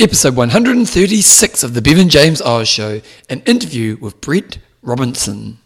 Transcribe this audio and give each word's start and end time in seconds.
Episode 0.00 0.36
136 0.36 1.64
of 1.64 1.74
The 1.74 1.82
Bevan 1.82 2.08
James 2.08 2.40
Eyles 2.40 2.68
Show, 2.68 3.00
an 3.28 3.40
interview 3.46 3.96
with 4.00 4.20
Brett 4.20 4.58
Robinson. 4.80 5.58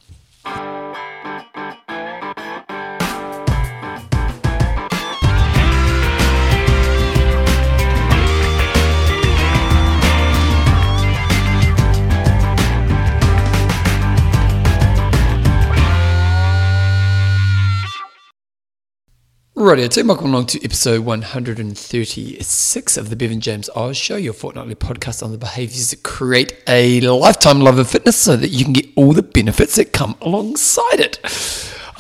Righty, 19.62 19.88
team, 19.88 20.08
welcome 20.08 20.34
along 20.34 20.46
to 20.46 20.64
episode 20.64 21.04
136 21.04 22.96
of 22.96 23.10
the 23.10 23.14
Bevan 23.14 23.40
James 23.40 23.70
Eyles 23.76 23.96
Show, 23.96 24.16
your 24.16 24.32
fortnightly 24.32 24.74
podcast 24.74 25.22
on 25.22 25.30
the 25.30 25.38
behaviours 25.38 25.92
that 25.92 26.02
create 26.02 26.60
a 26.66 27.00
lifetime 27.02 27.60
love 27.60 27.78
of 27.78 27.88
fitness 27.88 28.16
so 28.16 28.34
that 28.36 28.48
you 28.48 28.64
can 28.64 28.72
get 28.72 28.86
all 28.96 29.12
the 29.12 29.22
benefits 29.22 29.76
that 29.76 29.92
come 29.92 30.16
alongside 30.20 30.98
it. 30.98 31.20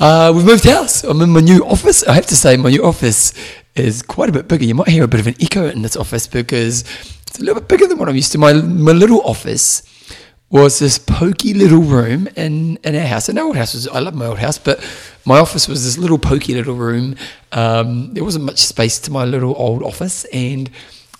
Uh, 0.00 0.32
we've 0.34 0.44
moved 0.44 0.64
house. 0.64 1.04
I'm 1.04 1.20
in 1.20 1.30
my 1.30 1.38
new 1.38 1.64
office. 1.64 2.02
I 2.02 2.14
have 2.14 2.26
to 2.26 2.36
say, 2.36 2.56
my 2.56 2.70
new 2.70 2.84
office 2.84 3.32
is 3.76 4.02
quite 4.02 4.28
a 4.28 4.32
bit 4.32 4.48
bigger. 4.48 4.64
You 4.64 4.74
might 4.74 4.88
hear 4.88 5.04
a 5.04 5.08
bit 5.08 5.20
of 5.20 5.28
an 5.28 5.36
echo 5.40 5.68
in 5.68 5.82
this 5.82 5.94
office 5.94 6.26
because 6.26 6.80
it's 7.28 7.38
a 7.38 7.44
little 7.44 7.60
bit 7.60 7.68
bigger 7.68 7.86
than 7.86 7.96
what 7.96 8.08
I'm 8.08 8.16
used 8.16 8.32
to. 8.32 8.38
My, 8.38 8.54
my 8.54 8.90
little 8.90 9.20
office 9.20 9.84
was 10.52 10.78
this 10.78 10.98
pokey 10.98 11.54
little 11.54 11.80
room 11.80 12.28
in, 12.36 12.76
in 12.84 12.94
our 12.94 13.06
house. 13.06 13.30
And 13.30 13.38
our 13.38 13.46
old 13.46 13.56
house 13.56 13.72
was, 13.72 13.88
I 13.88 14.00
love 14.00 14.14
my 14.14 14.26
old 14.26 14.38
house, 14.38 14.58
but 14.58 14.78
my 15.24 15.38
office 15.38 15.66
was 15.66 15.82
this 15.82 15.96
little 15.96 16.18
pokey 16.18 16.52
little 16.52 16.74
room. 16.74 17.16
Um, 17.52 18.12
there 18.12 18.22
wasn't 18.22 18.44
much 18.44 18.58
space 18.58 18.98
to 19.00 19.10
my 19.10 19.24
little 19.24 19.54
old 19.56 19.82
office. 19.82 20.26
And 20.26 20.70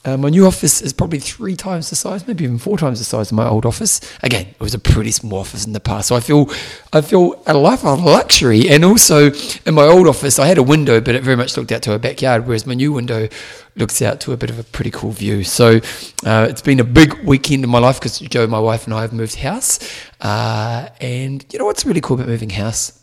uh, 0.05 0.17
my 0.17 0.29
new 0.29 0.47
office 0.47 0.83
is 0.83 0.93
probably 0.93 1.21
three 1.21 1.55
times 1.55 1.91
the 1.91 1.97
size, 1.97 2.27
maybe 2.27 2.45
even 2.45 2.59
four 2.59 2.77
times 2.77 2.99
the 2.99 3.05
size 3.05 3.31
of 3.31 3.37
my 3.37 3.47
old 3.47 3.65
office. 3.65 4.01
Again, 4.23 4.47
it 4.49 4.61
was 4.61 4.75
a 4.75 4.79
pretty 4.79 5.13
small 5.13 5.39
office 5.39 5.65
in 5.65 5.73
the 5.73 5.81
past, 5.81 6.09
so 6.09 6.17
I 6.17 6.21
feel 6.21 6.51
I 6.93 7.01
feel 7.01 7.41
a 7.47 7.55
life 7.55 7.85
of 7.85 8.03
luxury. 8.03 8.69
And 8.69 8.85
also, 8.85 9.31
in 9.65 9.75
my 9.75 9.85
old 9.85 10.09
office, 10.09 10.39
I 10.39 10.47
had 10.47 10.59
a 10.59 10.63
window, 10.63 11.01
but 11.01 11.15
it 11.15 11.23
very 11.23 11.37
much 11.37 11.57
looked 11.57 11.71
out 11.71 11.83
to 11.83 11.95
a 11.95 11.99
backyard, 11.99 12.47
whereas 12.47 12.67
my 12.67 12.75
new 12.75 12.93
window 12.93 13.29
looks 13.77 14.03
out 14.03 14.21
to 14.21 14.33
a 14.33 14.37
bit 14.37 14.51
of 14.51 14.59
a 14.59 14.65
pretty 14.65 14.91
cool 14.91 15.13
view. 15.13 15.45
So 15.45 15.81
uh, 16.27 16.47
it's 16.51 16.63
been 16.63 16.81
a 16.81 16.85
big 16.85 17.15
weekend 17.25 17.63
in 17.63 17.71
my 17.71 17.79
life 17.79 18.01
because 18.01 18.19
Joe, 18.19 18.47
my 18.47 18.61
wife, 18.61 18.87
and 18.87 18.95
I 18.95 19.03
have 19.03 19.13
moved 19.13 19.37
house. 19.37 19.79
Uh, 20.21 20.89
and 21.01 21.45
you 21.53 21.59
know 21.59 21.65
what's 21.65 21.87
really 21.87 22.01
cool 22.01 22.17
about 22.17 22.29
moving 22.29 22.51
house 22.51 22.99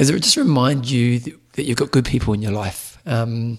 is 0.00 0.08
it 0.08 0.22
just 0.22 0.36
remind 0.36 0.90
you 0.90 1.18
that, 1.18 1.52
that 1.52 1.64
you've 1.64 1.76
got 1.76 1.90
good 1.90 2.06
people 2.06 2.32
in 2.32 2.40
your 2.40 2.52
life. 2.52 2.98
Um, 3.06 3.58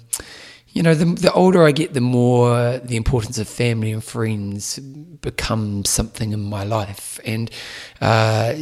you 0.73 0.83
know, 0.83 0.93
the, 0.93 1.05
the 1.05 1.33
older 1.33 1.63
I 1.63 1.71
get, 1.71 1.93
the 1.93 2.01
more 2.01 2.77
the 2.77 2.95
importance 2.95 3.37
of 3.37 3.47
family 3.47 3.91
and 3.91 4.03
friends 4.03 4.79
becomes 4.79 5.89
something 5.89 6.31
in 6.31 6.41
my 6.41 6.63
life. 6.63 7.19
And, 7.25 7.51
uh, 7.99 8.55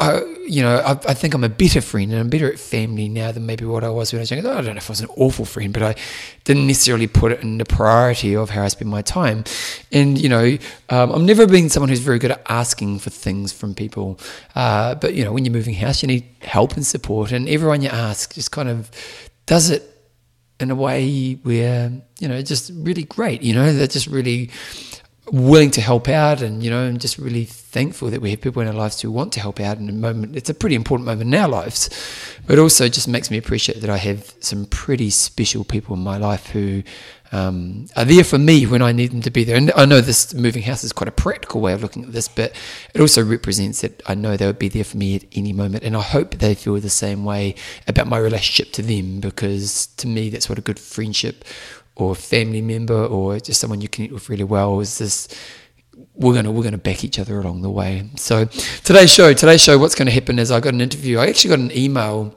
I, 0.00 0.22
you 0.46 0.62
know, 0.62 0.78
I, 0.78 0.90
I, 0.92 1.14
think 1.14 1.34
I'm 1.34 1.44
a 1.44 1.48
better 1.48 1.80
friend 1.80 2.10
and 2.10 2.20
I'm 2.20 2.28
better 2.28 2.50
at 2.50 2.58
family 2.58 3.08
now 3.08 3.30
than 3.30 3.46
maybe 3.46 3.64
what 3.64 3.84
I 3.84 3.88
was 3.88 4.12
when 4.12 4.18
I 4.18 4.22
was 4.22 4.30
younger. 4.30 4.50
I 4.50 4.60
don't 4.60 4.74
know 4.74 4.78
if 4.78 4.90
I 4.90 4.92
was 4.92 5.00
an 5.00 5.08
awful 5.16 5.44
friend, 5.44 5.72
but 5.72 5.82
I 5.82 5.94
didn't 6.44 6.66
necessarily 6.66 7.06
put 7.06 7.30
it 7.30 7.40
in 7.40 7.58
the 7.58 7.64
priority 7.64 8.34
of 8.34 8.50
how 8.50 8.64
I 8.64 8.68
spend 8.68 8.90
my 8.90 9.02
time. 9.02 9.44
And, 9.92 10.20
you 10.20 10.28
know, 10.28 10.58
um, 10.88 11.12
I've 11.12 11.22
never 11.22 11.46
been 11.46 11.68
someone 11.68 11.88
who's 11.88 12.00
very 12.00 12.18
good 12.18 12.32
at 12.32 12.42
asking 12.48 12.98
for 12.98 13.10
things 13.10 13.52
from 13.52 13.74
people. 13.74 14.18
Uh, 14.54 14.94
but, 14.96 15.14
you 15.14 15.24
know, 15.24 15.32
when 15.32 15.44
you're 15.44 15.52
moving 15.52 15.74
house, 15.74 16.02
you 16.02 16.08
need 16.08 16.24
help 16.40 16.72
and 16.74 16.86
support. 16.86 17.30
And 17.30 17.48
everyone 17.48 17.82
you 17.82 17.90
ask 17.90 18.34
just 18.34 18.50
kind 18.50 18.68
of 18.68 18.90
does 19.46 19.70
it 19.70 19.91
in 20.62 20.70
a 20.70 20.74
way 20.74 21.34
where 21.42 21.90
you 22.20 22.28
know 22.28 22.40
just 22.42 22.70
really 22.74 23.02
great 23.02 23.42
you 23.42 23.52
know 23.52 23.72
they're 23.72 23.86
just 23.86 24.06
really 24.06 24.50
willing 25.30 25.70
to 25.70 25.80
help 25.80 26.08
out 26.08 26.42
and 26.42 26.62
you 26.64 26.70
know 26.70 26.84
i'm 26.84 26.98
just 26.98 27.16
really 27.16 27.44
thankful 27.44 28.10
that 28.10 28.20
we 28.20 28.30
have 28.30 28.40
people 28.40 28.60
in 28.60 28.68
our 28.68 28.74
lives 28.74 29.00
who 29.00 29.10
want 29.10 29.32
to 29.32 29.40
help 29.40 29.60
out 29.60 29.78
in 29.78 29.88
a 29.88 29.92
moment 29.92 30.36
it's 30.36 30.50
a 30.50 30.54
pretty 30.54 30.74
important 30.74 31.06
moment 31.06 31.32
in 31.32 31.40
our 31.40 31.48
lives 31.48 31.88
but 32.46 32.58
also 32.58 32.88
just 32.88 33.06
makes 33.06 33.30
me 33.30 33.38
appreciate 33.38 33.80
that 33.80 33.90
i 33.90 33.96
have 33.96 34.34
some 34.40 34.66
pretty 34.66 35.10
special 35.10 35.62
people 35.62 35.94
in 35.94 36.02
my 36.02 36.16
life 36.16 36.48
who 36.48 36.82
um, 37.32 37.86
are 37.96 38.04
there 38.04 38.24
for 38.24 38.38
me 38.38 38.66
when 38.66 38.82
I 38.82 38.92
need 38.92 39.10
them 39.10 39.22
to 39.22 39.30
be 39.30 39.42
there. 39.42 39.56
And 39.56 39.72
I 39.74 39.86
know 39.86 40.02
this 40.02 40.34
moving 40.34 40.62
house 40.62 40.84
is 40.84 40.92
quite 40.92 41.08
a 41.08 41.12
practical 41.12 41.62
way 41.62 41.72
of 41.72 41.82
looking 41.82 42.04
at 42.04 42.12
this, 42.12 42.28
but 42.28 42.52
it 42.94 43.00
also 43.00 43.24
represents 43.24 43.80
that 43.80 44.02
I 44.06 44.14
know 44.14 44.36
they 44.36 44.46
would 44.46 44.58
be 44.58 44.68
there 44.68 44.84
for 44.84 44.98
me 44.98 45.16
at 45.16 45.24
any 45.32 45.54
moment. 45.54 45.82
And 45.82 45.96
I 45.96 46.02
hope 46.02 46.34
they 46.34 46.54
feel 46.54 46.78
the 46.78 46.90
same 46.90 47.24
way 47.24 47.54
about 47.88 48.06
my 48.06 48.18
relationship 48.18 48.72
to 48.74 48.82
them, 48.82 49.20
because 49.20 49.86
to 49.96 50.06
me, 50.06 50.28
that's 50.28 50.50
what 50.50 50.58
a 50.58 50.62
good 50.62 50.78
friendship 50.78 51.42
or 51.96 52.12
a 52.12 52.14
family 52.14 52.62
member 52.62 53.04
or 53.06 53.38
just 53.38 53.60
someone 53.60 53.80
you 53.80 53.88
connect 53.88 54.12
with 54.12 54.28
really 54.28 54.44
well 54.44 54.80
is 54.80 54.98
this 54.98 55.28
we're 56.14 56.34
gonna 56.34 56.50
we're 56.50 56.62
gonna 56.62 56.78
back 56.78 57.04
each 57.04 57.18
other 57.18 57.38
along 57.38 57.62
the 57.62 57.70
way. 57.70 58.08
So 58.16 58.46
today's 58.84 59.12
show, 59.12 59.32
today's 59.34 59.60
show, 59.60 59.78
what's 59.78 59.94
gonna 59.94 60.10
happen 60.10 60.38
is 60.38 60.50
I 60.50 60.60
got 60.60 60.74
an 60.74 60.80
interview. 60.80 61.18
I 61.18 61.26
actually 61.26 61.50
got 61.50 61.58
an 61.58 61.76
email 61.76 62.34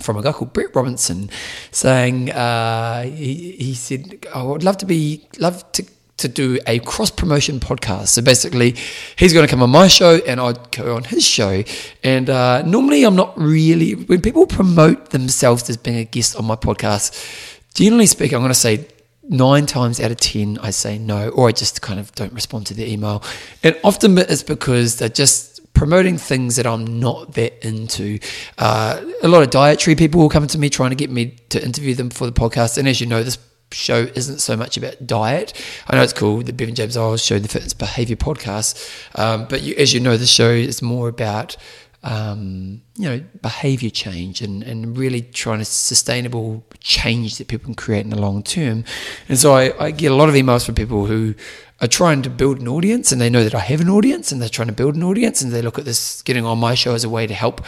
from 0.00 0.16
a 0.16 0.22
guy 0.22 0.32
called 0.32 0.52
Brett 0.52 0.74
Robinson 0.74 1.30
saying 1.70 2.30
uh, 2.32 3.02
he, 3.04 3.52
he 3.52 3.74
said, 3.74 4.26
oh, 4.34 4.40
I 4.40 4.52
would 4.52 4.64
love 4.64 4.78
to 4.78 4.86
be 4.86 5.28
love 5.38 5.70
to 5.72 5.84
to 6.18 6.28
do 6.28 6.58
a 6.66 6.78
cross 6.80 7.10
promotion 7.10 7.58
podcast. 7.58 8.08
So 8.08 8.22
basically, 8.22 8.76
he's 9.16 9.32
going 9.32 9.46
to 9.46 9.50
come 9.50 9.62
on 9.62 9.70
my 9.70 9.88
show 9.88 10.20
and 10.26 10.40
I'd 10.40 10.70
go 10.70 10.94
on 10.94 11.04
his 11.04 11.24
show. 11.24 11.64
And 12.04 12.30
uh, 12.30 12.62
normally, 12.62 13.02
I'm 13.02 13.16
not 13.16 13.36
really 13.36 13.92
when 13.92 14.20
people 14.20 14.46
promote 14.46 15.10
themselves 15.10 15.68
as 15.68 15.76
being 15.76 15.98
a 15.98 16.04
guest 16.04 16.36
on 16.36 16.44
my 16.44 16.56
podcast. 16.56 17.50
Generally 17.74 18.06
speaking, 18.06 18.36
I'm 18.36 18.42
going 18.42 18.50
to 18.50 18.58
say 18.58 18.86
nine 19.28 19.66
times 19.66 20.00
out 20.00 20.10
of 20.10 20.18
ten, 20.18 20.58
I 20.58 20.70
say 20.70 20.98
no, 20.98 21.28
or 21.30 21.48
I 21.48 21.52
just 21.52 21.80
kind 21.82 21.98
of 21.98 22.12
don't 22.14 22.32
respond 22.32 22.66
to 22.66 22.74
the 22.74 22.90
email. 22.90 23.22
And 23.62 23.78
often 23.82 24.18
it's 24.18 24.42
because 24.42 24.96
they're 24.96 25.08
just 25.08 25.72
promoting 25.74 26.18
things 26.18 26.56
that 26.56 26.66
I'm 26.66 27.00
not 27.00 27.34
that 27.34 27.66
into. 27.66 28.18
Uh, 28.58 29.02
a 29.22 29.28
lot 29.28 29.42
of 29.42 29.50
dietary 29.50 29.96
people 29.96 30.20
will 30.20 30.28
come 30.28 30.46
to 30.46 30.58
me 30.58 30.68
trying 30.70 30.90
to 30.90 30.96
get 30.96 31.10
me 31.10 31.36
to 31.48 31.64
interview 31.64 31.94
them 31.94 32.10
for 32.10 32.26
the 32.26 32.32
podcast. 32.32 32.78
And 32.78 32.86
as 32.86 33.00
you 33.00 33.06
know, 33.06 33.22
this 33.22 33.38
show 33.72 34.06
isn't 34.14 34.40
so 34.40 34.56
much 34.56 34.76
about 34.76 35.06
diet. 35.06 35.52
I 35.88 35.96
know 35.96 36.02
it's 36.02 36.12
called 36.12 36.46
the 36.46 36.52
Bevan 36.52 36.74
James 36.74 36.96
Eyles 36.96 37.24
Show, 37.24 37.38
the 37.38 37.48
Fitness 37.48 37.72
Behavior 37.72 38.16
Podcast. 38.16 38.78
Um, 39.18 39.46
but 39.48 39.62
you, 39.62 39.74
as 39.76 39.94
you 39.94 40.00
know, 40.00 40.16
the 40.16 40.26
show 40.26 40.50
is 40.50 40.82
more 40.82 41.08
about 41.08 41.56
um, 42.02 42.82
you 42.96 43.08
know, 43.08 43.22
behavior 43.42 43.90
change 43.90 44.40
and, 44.42 44.62
and 44.62 44.96
really 44.98 45.22
trying 45.22 45.60
to 45.60 45.64
sustainable 45.64 46.64
change 46.80 47.38
that 47.38 47.48
people 47.48 47.66
can 47.66 47.74
create 47.74 48.00
in 48.04 48.10
the 48.10 48.20
long 48.20 48.42
term. 48.42 48.84
And 49.28 49.38
so 49.38 49.54
I, 49.54 49.86
I 49.86 49.90
get 49.92 50.10
a 50.10 50.14
lot 50.14 50.28
of 50.28 50.34
emails 50.34 50.66
from 50.66 50.74
people 50.74 51.06
who 51.06 51.34
are 51.82 51.88
trying 51.88 52.22
to 52.22 52.30
build 52.30 52.60
an 52.60 52.68
audience 52.68 53.10
and 53.10 53.20
they 53.20 53.28
know 53.28 53.42
that 53.42 53.56
I 53.56 53.58
have 53.58 53.80
an 53.80 53.88
audience 53.88 54.30
and 54.30 54.40
they're 54.40 54.48
trying 54.48 54.68
to 54.68 54.74
build 54.74 54.94
an 54.94 55.02
audience 55.02 55.42
and 55.42 55.50
they 55.50 55.60
look 55.60 55.80
at 55.80 55.84
this 55.84 56.22
getting 56.22 56.46
on 56.46 56.58
my 56.58 56.76
show 56.76 56.94
as 56.94 57.02
a 57.02 57.08
way 57.08 57.26
to 57.26 57.34
help 57.34 57.60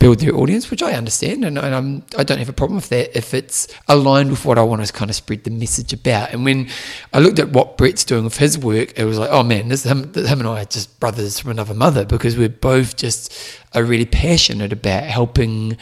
build 0.00 0.18
their 0.18 0.34
audience, 0.34 0.72
which 0.72 0.82
I 0.82 0.94
understand 0.94 1.44
and, 1.44 1.56
and 1.56 1.72
I'm, 1.72 2.02
I 2.18 2.24
don't 2.24 2.38
have 2.38 2.48
a 2.48 2.52
problem 2.52 2.76
with 2.76 2.88
that 2.88 3.16
if 3.16 3.32
it's 3.32 3.68
aligned 3.86 4.30
with 4.30 4.44
what 4.44 4.58
I 4.58 4.62
want 4.62 4.84
to 4.84 4.92
kind 4.92 5.08
of 5.08 5.14
spread 5.14 5.44
the 5.44 5.52
message 5.52 5.92
about. 5.92 6.32
And 6.32 6.44
when 6.44 6.68
I 7.12 7.20
looked 7.20 7.38
at 7.38 7.50
what 7.50 7.78
Brett's 7.78 8.04
doing 8.04 8.24
with 8.24 8.38
his 8.38 8.58
work, 8.58 8.98
it 8.98 9.04
was 9.04 9.20
like, 9.20 9.30
oh 9.30 9.44
man, 9.44 9.68
this 9.68 9.84
him, 9.84 10.12
him 10.14 10.40
and 10.40 10.48
I 10.48 10.62
are 10.62 10.64
just 10.64 10.98
brothers 10.98 11.38
from 11.38 11.52
another 11.52 11.74
mother 11.74 12.04
because 12.04 12.36
we're 12.36 12.48
both 12.48 12.96
just 12.96 13.32
are 13.72 13.84
really 13.84 14.06
passionate 14.06 14.72
about 14.72 15.04
helping 15.04 15.76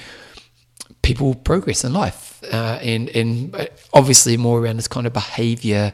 people 1.01 1.35
progress 1.35 1.85
in 1.85 1.95
life 1.95 2.29
uh, 2.53 2.79
and 2.83 3.09
and 3.11 3.71
obviously 3.95 4.37
more 4.37 4.61
around 4.61 4.77
this 4.77 4.89
kind 4.89 5.07
of 5.07 5.13
behavior 5.13 5.93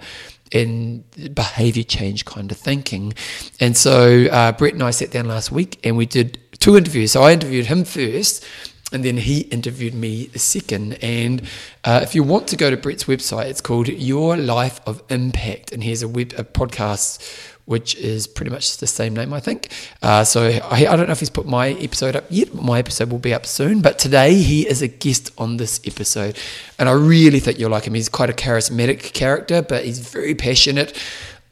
and 0.52 1.04
behavior 1.34 1.82
change 1.82 2.24
kind 2.24 2.50
of 2.50 2.58
thinking. 2.58 3.14
And 3.60 3.76
so 3.76 4.26
uh, 4.26 4.52
Brett 4.52 4.74
and 4.74 4.82
I 4.82 4.90
sat 4.90 5.10
down 5.10 5.26
last 5.26 5.50
week 5.50 5.80
and 5.84 5.96
we 5.96 6.06
did 6.06 6.38
two 6.58 6.76
interviews. 6.76 7.12
So 7.12 7.22
I 7.22 7.32
interviewed 7.32 7.66
him 7.66 7.84
first. 7.84 8.44
And 8.92 9.04
then 9.04 9.16
he 9.16 9.40
interviewed 9.40 9.94
me 9.94 10.26
the 10.26 10.38
second. 10.38 11.02
And 11.02 11.42
uh, 11.82 12.00
if 12.04 12.14
you 12.14 12.22
want 12.22 12.46
to 12.48 12.56
go 12.56 12.70
to 12.70 12.76
Brett's 12.76 13.04
website, 13.04 13.46
it's 13.46 13.60
called 13.60 13.88
Your 13.88 14.36
Life 14.36 14.80
of 14.86 15.02
Impact. 15.10 15.72
And 15.72 15.82
here's 15.82 16.02
a 16.02 16.06
web 16.06 16.32
a 16.38 16.44
podcast 16.44 17.18
which 17.66 17.94
is 17.96 18.26
pretty 18.26 18.50
much 18.50 18.76
the 18.76 18.86
same 18.86 19.14
name, 19.14 19.32
I 19.32 19.40
think. 19.40 19.70
Uh, 20.02 20.22
so 20.24 20.42
I, 20.42 20.86
I, 20.86 20.96
don't 20.96 21.06
know 21.06 21.12
if 21.12 21.20
he's 21.20 21.30
put 21.30 21.46
my 21.46 21.70
episode 21.70 22.14
up 22.14 22.24
yet. 22.28 22.54
My 22.54 22.78
episode 22.78 23.10
will 23.10 23.18
be 23.18 23.32
up 23.32 23.46
soon. 23.46 23.80
But 23.80 23.98
today 23.98 24.34
he 24.34 24.68
is 24.68 24.82
a 24.82 24.88
guest 24.88 25.32
on 25.38 25.56
this 25.56 25.80
episode. 25.86 26.38
And 26.78 26.88
I 26.88 26.92
really 26.92 27.40
think 27.40 27.58
you'll 27.58 27.70
like 27.70 27.86
him. 27.86 27.94
He's 27.94 28.10
quite 28.10 28.28
a 28.28 28.34
charismatic 28.34 29.14
character, 29.14 29.62
but 29.62 29.84
he's 29.84 29.98
very 29.98 30.34
passionate. 30.34 30.98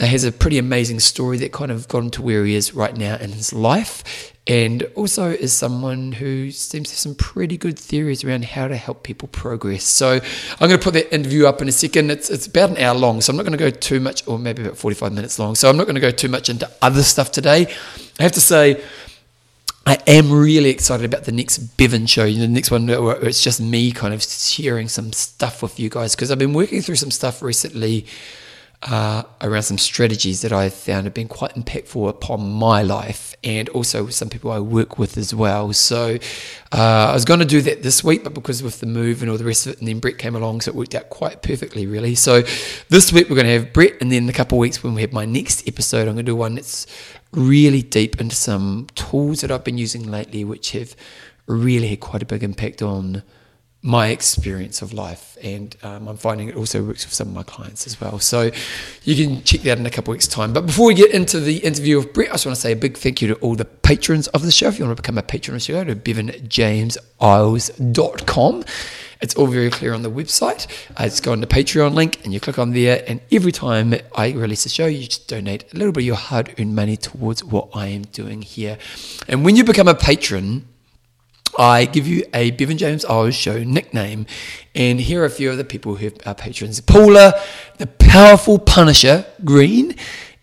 Has 0.03 0.25
a 0.25 0.33
pretty 0.33 0.59
amazing 0.59 1.01
story 1.01 1.39
that 1.39 1.53
kind 1.53 1.71
of 1.71 1.89
got 1.89 1.99
him 1.99 2.11
to 2.11 2.23
where 2.23 2.45
he 2.45 2.55
is 2.55 2.75
right 2.75 2.97
now 2.97 3.17
in 3.17 3.33
his 3.33 3.53
life 3.53 4.33
and 4.47 4.83
also 4.97 5.31
is 5.31 5.53
someone 5.53 6.13
who 6.13 6.51
seems 6.51 6.89
to 6.89 6.95
have 6.95 6.99
some 6.99 7.15
pretty 7.15 7.57
good 7.57 7.79
theories 7.79 8.25
around 8.25 8.45
how 8.45 8.67
to 8.67 8.75
help 8.77 9.05
people 9.05 9.29
progress. 9.29 9.85
So 9.85 10.15
I'm 10.15 10.69
going 10.69 10.79
to 10.79 10.83
put 10.83 10.95
that 10.95 11.15
interview 11.15 11.47
up 11.47 11.63
in 11.63 11.69
a 11.69 11.73
second. 11.73 12.11
It's, 12.11 12.29
it's 12.29 12.49
about 12.49 12.71
an 12.71 12.79
hour 12.79 12.97
long, 12.97 13.21
so 13.21 13.31
I'm 13.31 13.37
not 13.37 13.45
going 13.45 13.57
to 13.57 13.59
go 13.59 13.71
too 13.71 14.01
much, 14.01 14.27
or 14.27 14.41
maybe 14.41 14.63
about 14.63 14.77
45 14.77 15.13
minutes 15.13 15.39
long. 15.39 15.55
So 15.55 15.71
I'm 15.71 15.77
not 15.77 15.85
going 15.85 15.95
to 15.95 16.01
go 16.01 16.11
too 16.11 16.29
much 16.29 16.49
into 16.49 16.69
other 16.83 17.05
stuff 17.05 17.31
today. 17.31 17.73
I 18.19 18.23
have 18.25 18.33
to 18.33 18.41
say, 18.41 18.83
I 19.87 19.99
am 20.09 20.33
really 20.33 20.71
excited 20.71 21.05
about 21.05 21.25
the 21.25 21.33
next 21.33 21.59
Bevan 21.77 22.07
show, 22.07 22.27
the 22.27 22.49
next 22.49 22.73
one 22.73 22.89
where 22.89 23.25
it's 23.25 23.43
just 23.43 23.61
me 23.61 23.93
kind 23.93 24.13
of 24.13 24.25
sharing 24.25 24.89
some 24.89 25.13
stuff 25.13 25.63
with 25.63 25.79
you 25.79 25.89
guys 25.89 26.17
because 26.17 26.33
I've 26.33 26.39
been 26.39 26.53
working 26.53 26.83
through 26.83 26.97
some 26.97 27.11
stuff 27.13 27.43
recently 27.43 28.07
uh, 28.83 29.23
around 29.41 29.63
some 29.63 29.79
strategies 29.79 30.43
that 30.43 30.53
I 30.53 30.69
found 30.69 31.05
have 31.05 31.15
been 31.15 31.29
quite 31.29 31.55
impactful 31.55 32.09
upon 32.09 32.51
my 32.51 32.83
life 32.83 33.35
and 33.45 33.69
also 33.71 34.09
some 34.09 34.29
people 34.29 34.51
I 34.51 34.59
work 34.59 34.99
with 34.99 35.17
as 35.17 35.33
well. 35.33 35.73
So 35.73 36.19
uh, 36.73 37.07
I 37.11 37.13
was 37.13 37.25
going 37.25 37.41
to 37.41 37.47
do 37.47 37.61
that 37.63 37.83
this 37.83 38.03
week, 38.03 38.25
but 38.25 38.35
because 38.35 38.63
with 38.63 38.81
the 38.81 38.87
move 38.87 39.23
and 39.23 39.31
all 39.31 39.39
the 39.39 39.45
rest 39.45 39.67
of 39.67 39.73
it, 39.75 39.79
and 39.79 39.87
then 39.87 40.01
Brett 40.01 40.19
came 40.19 40.35
along, 40.35 40.63
so 40.63 40.71
it 40.71 40.75
worked 40.75 40.95
out 40.95 41.11
quite 41.11 41.43
perfectly, 41.43 41.87
really. 41.87 42.15
So 42.17 42.43
this 42.89 43.13
week 43.13 43.29
we're 43.29 43.37
going 43.37 43.47
to 43.47 43.53
have 43.53 43.73
Brett, 43.73 43.95
and 44.01 44.11
then 44.11 44.25
in 44.25 44.29
a 44.29 44.33
couple 44.33 44.59
of 44.59 44.61
weeks 44.61 44.83
when 44.83 44.95
we 44.95 45.03
have 45.03 45.13
my 45.13 45.25
next 45.25 45.67
episode, 45.69 46.09
I'm 46.09 46.15
going 46.15 46.27
to 46.27 46.33
do 46.33 46.37
one 46.37 46.57
that's 46.57 46.87
really 47.33 47.83
deep 47.83 48.21
into 48.21 48.35
some 48.37 48.89
tools 48.95 49.41
that 49.43 49.51
I've 49.51 49.65
been 49.65 49.79
using 49.79 50.11
lately, 50.11 50.45
which 50.45 50.73
have 50.73 50.97
really 51.47 51.89
had 51.89 52.01
quite 52.01 52.23
a 52.23 52.27
big 52.27 52.43
impact 52.43 52.83
on 52.83 53.23
my 53.83 54.09
experience 54.09 54.81
of 54.81 54.93
life, 54.93 55.37
and 55.43 55.77
um, 55.83 56.07
I'm 56.07 56.17
finding 56.17 56.49
it 56.49 56.55
also 56.55 56.85
works 56.85 57.05
with 57.05 57.13
some 57.13 57.27
of 57.29 57.35
my 57.35 57.43
clients 57.43 57.85
as 57.87 58.01
well. 58.01 58.21
So 58.21 58.53
you 59.03 59.17
can 59.17 59.43
check 59.43 59.63
that 59.63 59.77
in 59.77 59.85
a 59.87 59.91
couple 59.91 60.13
weeks' 60.13 60.29
time. 60.29 60.53
But 60.53 60.67
before 60.67 60.87
we 60.87 60.95
get 60.95 61.11
into 61.11 61.41
the 61.41 61.57
interview 61.59 61.99
of 61.99 62.13
Brett, 62.13 62.29
I 62.29 62.35
just 62.35 62.47
want 62.47 62.55
to 62.55 62.61
say 62.61 62.71
a 62.73 62.77
big 62.77 62.97
thank 62.97 63.21
you 63.21 63.27
to 63.29 63.35
all 63.37 63.57
the 63.57 63.65
patrons 63.65 64.29
of 64.29 64.43
the 64.43 64.53
show. 64.53 64.69
If 64.69 64.79
you 64.79 64.85
want 64.85 64.97
to 64.97 65.03
become 65.03 65.19
a 65.19 65.23
patron 65.23 65.57
of 65.57 65.63
the 65.63 65.65
show, 65.65 65.85
go 65.85 65.93
to 65.93 65.97
bevanjameseyles.com. 65.97 68.65
It's 69.21 69.35
all 69.37 69.47
very 69.47 69.71
clear 69.71 69.95
on 69.95 70.03
the 70.03 70.11
website. 70.11 70.67
Uh, 70.97 71.05
just 71.05 71.23
go 71.23 71.31
on 71.31 71.41
the 71.41 71.47
Patreon 71.47 71.95
link 71.95 72.25
and 72.25 72.35
you 72.35 72.41
click 72.41 72.59
on 72.59 72.73
there. 72.73 73.05
And 73.07 73.21
every 73.31 73.53
time 73.53 73.95
I 74.17 74.33
release 74.33 74.67
a 74.67 74.69
show, 74.69 74.87
you 74.87 75.07
just 75.07 75.29
donate 75.29 75.73
a 75.73 75.77
little 75.77 75.93
bit 75.93 76.03
of 76.03 76.07
your 76.07 76.17
hard 76.17 76.53
earned 76.59 76.75
money 76.75 76.97
towards 76.97 77.45
what 77.45 77.69
I 77.73 77.87
am 77.87 78.03
doing 78.03 78.43
here. 78.43 78.79
And 79.29 79.45
when 79.45 79.55
you 79.55 79.63
become 79.63 79.87
a 79.87 79.95
patron, 79.95 80.67
I 81.59 81.85
give 81.85 82.07
you 82.07 82.25
a 82.33 82.51
Bevan 82.53 82.79
James 82.79 83.05
Eyles 83.05 83.35
Show 83.35 83.63
nickname, 83.63 84.27
and 84.75 85.01
here 85.01 85.23
are 85.23 85.27
a 85.27 85.31
few 85.31 85.51
of 85.51 85.59
the 85.59 85.65
people 85.65 85.97
who 85.97 86.11
are 86.25 86.35
patrons: 86.35 86.81
Paula, 86.81 87.35
the 87.79 87.87
powerful 87.87 88.59
Punisher 88.59 89.27
Green, 89.45 89.95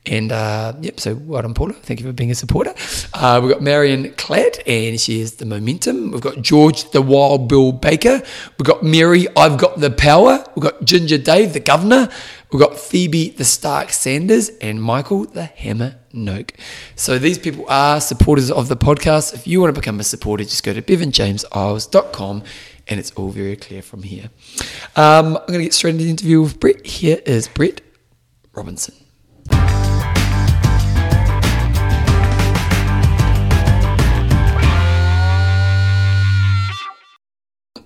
and 0.10 0.32
uh, 0.32 0.74
yep. 0.82 1.00
So 1.00 1.16
well 1.16 1.42
done, 1.42 1.54
Paula. 1.54 1.74
Thank 1.74 2.00
you 2.00 2.06
for 2.08 2.14
being 2.14 2.32
a 2.32 2.36
supporter. 2.36 2.74
Uh, 3.14 3.40
we've 3.42 3.52
got 3.52 3.62
Marion 3.62 4.12
Cladd, 4.14 4.62
and 4.68 5.00
she 5.00 5.22
is 5.22 5.36
the 5.36 5.46
momentum. 5.46 6.12
We've 6.12 6.22
got 6.22 6.42
George, 6.42 6.90
the 6.92 7.02
Wild 7.02 7.48
Bill 7.48 7.72
Baker. 7.72 8.22
We've 8.58 8.66
got 8.66 8.84
Mary. 8.84 9.28
I've 9.38 9.58
got 9.58 9.80
the 9.80 9.92
power. 9.92 10.44
We've 10.56 10.64
got 10.64 10.84
Ginger 10.84 11.18
Dave, 11.18 11.54
the 11.54 11.60
governor. 11.60 12.10
We've 12.52 12.60
got 12.60 12.80
Phoebe, 12.80 13.30
the 13.30 13.46
Stark 13.46 13.92
Sanders, 13.92 14.50
and 14.60 14.82
Michael, 14.82 15.26
the 15.26 15.46
Hammer 15.46 15.96
Noak. 16.14 16.52
So 16.96 17.20
these 17.20 17.38
people 17.38 17.66
are 17.70 18.02
supporters 18.02 18.50
of 18.50 18.68
the 18.70 18.78
podcast. 18.78 19.36
If 19.36 19.46
you 19.46 19.62
want 19.62 19.76
to 19.76 19.80
become 19.80 20.00
a 20.00 20.04
supporter, 20.04 20.44
just 20.44 20.64
go 20.64 20.74
to 20.74 20.82
bevanjameseyles.com 20.82 22.44
and 22.88 23.00
it's 23.00 23.12
all 23.12 23.30
very 23.30 23.56
clear 23.56 23.84
from 23.84 24.02
here. 24.02 24.32
Um, 24.96 25.38
I'm 25.38 25.46
going 25.46 25.60
to 25.60 25.64
get 25.64 25.74
straight 25.76 25.92
into 25.92 26.06
the 26.06 26.10
interview 26.10 26.42
with 26.42 26.60
Brett. 26.60 26.86
Here 26.86 27.22
is 27.24 27.48
Brett 27.48 27.82
Robinson. 28.54 28.99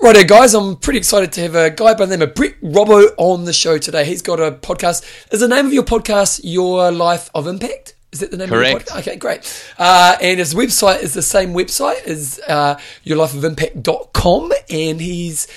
Righto, 0.04 0.26
guys, 0.26 0.54
I'm 0.54 0.76
pretty 0.76 1.00
excited 1.00 1.32
to 1.32 1.42
have 1.44 1.56
a 1.56 1.70
guy 1.70 1.94
by 1.94 2.06
the 2.06 2.18
name 2.18 2.28
of 2.28 2.36
Brett 2.36 2.60
Robbo 2.60 3.14
on 3.16 3.46
the 3.46 3.54
show 3.54 3.78
today. 3.78 4.04
He's 4.04 4.22
got 4.22 4.38
a 4.38 4.52
podcast. 4.52 5.06
Is 5.32 5.40
the 5.40 5.48
name 5.48 5.66
of 5.66 5.72
your 5.72 5.84
podcast 5.84 6.42
Your 6.44 6.92
Life 6.92 7.30
of 7.34 7.48
Impact? 7.48 7.96
Is 8.12 8.20
that 8.20 8.30
the 8.30 8.36
name 8.36 8.50
Correct. 8.50 8.82
of 8.82 8.88
your 8.88 8.98
podcast? 8.98 9.00
Okay, 9.00 9.16
great. 9.16 9.66
Uh, 9.80 10.18
and 10.22 10.40
his 10.40 10.54
website 10.54 11.04
is 11.04 11.14
the 11.14 11.22
same 11.22 11.54
website 11.54 12.04
as 12.04 12.42
uh, 12.50 12.76
yourlifeofimpact.com. 13.06 14.52
And 14.70 15.00
he's 15.00 15.48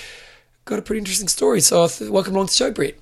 got 0.63 0.79
a 0.79 0.81
pretty 0.81 0.99
interesting 0.99 1.27
story. 1.27 1.59
So 1.59 1.85
welcome 2.09 2.33
along 2.33 2.47
to 2.47 2.53
the 2.53 2.55
show, 2.55 2.71
Brett. 2.71 2.95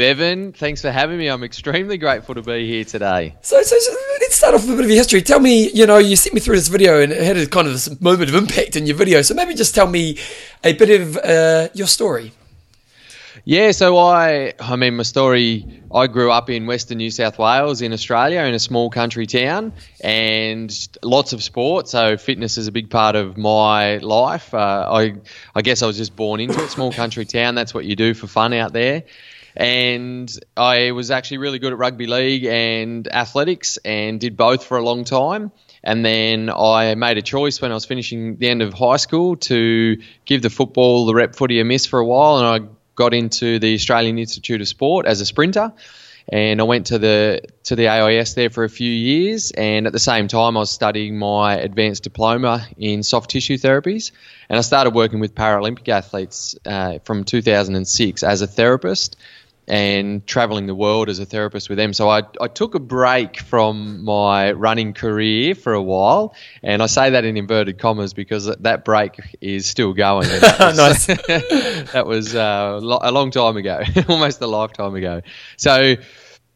Bevan, 0.00 0.54
thanks 0.54 0.80
for 0.80 0.90
having 0.90 1.18
me. 1.18 1.28
I'm 1.28 1.44
extremely 1.44 1.98
grateful 1.98 2.34
to 2.34 2.40
be 2.40 2.66
here 2.66 2.86
today. 2.86 3.36
So, 3.42 3.60
so, 3.62 3.78
so 3.78 3.92
let's 4.20 4.34
start 4.34 4.54
off 4.54 4.62
with 4.62 4.70
a 4.70 4.76
bit 4.76 4.84
of 4.86 4.90
your 4.90 4.96
history. 4.96 5.20
Tell 5.20 5.40
me, 5.40 5.70
you 5.72 5.84
know, 5.84 5.98
you 5.98 6.16
sent 6.16 6.32
me 6.32 6.40
through 6.40 6.56
this 6.56 6.68
video 6.68 7.02
and 7.02 7.12
it 7.12 7.22
had 7.22 7.36
a 7.36 7.46
kind 7.46 7.66
of 7.66 7.74
this 7.74 8.00
moment 8.00 8.30
of 8.30 8.34
impact 8.34 8.76
in 8.76 8.86
your 8.86 8.96
video. 8.96 9.20
So 9.20 9.34
maybe 9.34 9.52
just 9.52 9.74
tell 9.74 9.86
me 9.86 10.16
a 10.64 10.72
bit 10.72 11.02
of 11.02 11.18
uh, 11.18 11.68
your 11.74 11.86
story. 11.86 12.32
Yeah, 13.44 13.72
so 13.72 13.98
I, 13.98 14.54
I 14.58 14.76
mean, 14.76 14.96
my 14.96 15.02
story. 15.02 15.82
I 15.94 16.06
grew 16.06 16.30
up 16.30 16.48
in 16.48 16.66
Western 16.66 16.96
New 16.96 17.10
South 17.10 17.38
Wales 17.38 17.82
in 17.82 17.92
Australia, 17.92 18.40
in 18.44 18.54
a 18.54 18.58
small 18.58 18.88
country 18.88 19.26
town, 19.26 19.74
and 20.00 20.74
lots 21.02 21.34
of 21.34 21.42
sport. 21.42 21.88
So 21.88 22.16
fitness 22.16 22.56
is 22.56 22.68
a 22.68 22.72
big 22.72 22.88
part 22.88 23.16
of 23.16 23.36
my 23.36 23.98
life. 23.98 24.54
Uh, 24.54 24.86
I, 24.90 25.16
I 25.54 25.60
guess 25.60 25.82
I 25.82 25.86
was 25.86 25.98
just 25.98 26.16
born 26.16 26.40
into 26.40 26.64
it. 26.64 26.70
Small 26.70 26.90
country 26.90 27.26
town. 27.26 27.54
That's 27.54 27.74
what 27.74 27.84
you 27.84 27.96
do 27.96 28.14
for 28.14 28.28
fun 28.28 28.54
out 28.54 28.72
there. 28.72 29.02
And 29.56 30.30
I 30.56 30.92
was 30.92 31.10
actually 31.10 31.38
really 31.38 31.58
good 31.58 31.72
at 31.72 31.78
rugby 31.78 32.06
league 32.06 32.44
and 32.44 33.06
athletics, 33.12 33.78
and 33.84 34.20
did 34.20 34.36
both 34.36 34.64
for 34.64 34.78
a 34.78 34.82
long 34.82 35.04
time. 35.04 35.52
And 35.82 36.04
then 36.04 36.50
I 36.50 36.94
made 36.94 37.18
a 37.18 37.22
choice 37.22 37.60
when 37.60 37.70
I 37.70 37.74
was 37.74 37.86
finishing 37.86 38.36
the 38.36 38.48
end 38.48 38.62
of 38.62 38.74
high 38.74 38.98
school 38.98 39.36
to 39.36 40.00
give 40.24 40.42
the 40.42 40.50
football, 40.50 41.06
the 41.06 41.14
rep 41.14 41.34
footy 41.34 41.60
a 41.60 41.64
miss 41.64 41.86
for 41.86 41.98
a 42.00 42.06
while, 42.06 42.38
and 42.38 42.46
I 42.46 42.68
got 42.94 43.14
into 43.14 43.58
the 43.58 43.74
Australian 43.74 44.18
Institute 44.18 44.60
of 44.60 44.68
Sport 44.68 45.06
as 45.06 45.22
a 45.22 45.26
sprinter, 45.26 45.72
and 46.28 46.60
I 46.60 46.64
went 46.64 46.88
to 46.88 46.98
the 46.98 47.40
to 47.64 47.76
the 47.76 47.88
AIS 47.88 48.34
there 48.34 48.50
for 48.50 48.64
a 48.64 48.68
few 48.68 48.90
years. 48.90 49.52
And 49.52 49.86
at 49.86 49.92
the 49.94 49.98
same 49.98 50.28
time, 50.28 50.56
I 50.56 50.60
was 50.60 50.70
studying 50.70 51.18
my 51.18 51.56
advanced 51.56 52.02
diploma 52.02 52.66
in 52.76 53.02
soft 53.02 53.30
tissue 53.30 53.56
therapies, 53.56 54.12
and 54.50 54.58
I 54.58 54.60
started 54.60 54.94
working 54.94 55.18
with 55.18 55.34
Paralympic 55.34 55.88
athletes 55.88 56.56
uh, 56.66 56.98
from 57.04 57.24
2006 57.24 58.22
as 58.22 58.42
a 58.42 58.46
therapist 58.46 59.16
and 59.70 60.26
traveling 60.26 60.66
the 60.66 60.74
world 60.74 61.08
as 61.08 61.20
a 61.20 61.24
therapist 61.24 61.68
with 61.68 61.78
them. 61.78 61.92
So 61.92 62.08
I, 62.08 62.22
I 62.40 62.48
took 62.48 62.74
a 62.74 62.80
break 62.80 63.38
from 63.40 64.04
my 64.04 64.50
running 64.50 64.94
career 64.94 65.54
for 65.54 65.72
a 65.72 65.82
while, 65.82 66.34
and 66.60 66.82
I 66.82 66.86
say 66.86 67.10
that 67.10 67.24
in 67.24 67.36
inverted 67.36 67.78
commas 67.78 68.12
because 68.12 68.46
that 68.46 68.84
break 68.84 69.20
is 69.40 69.66
still 69.66 69.92
going. 69.92 70.28
That 70.28 70.58
was, 70.76 70.76
Nice. 70.76 71.06
that 71.92 72.04
was 72.04 72.34
uh, 72.34 72.80
a 72.82 73.12
long 73.12 73.30
time 73.30 73.56
ago, 73.56 73.80
almost 74.08 74.40
a 74.40 74.48
lifetime 74.48 74.96
ago. 74.96 75.22
So 75.56 75.94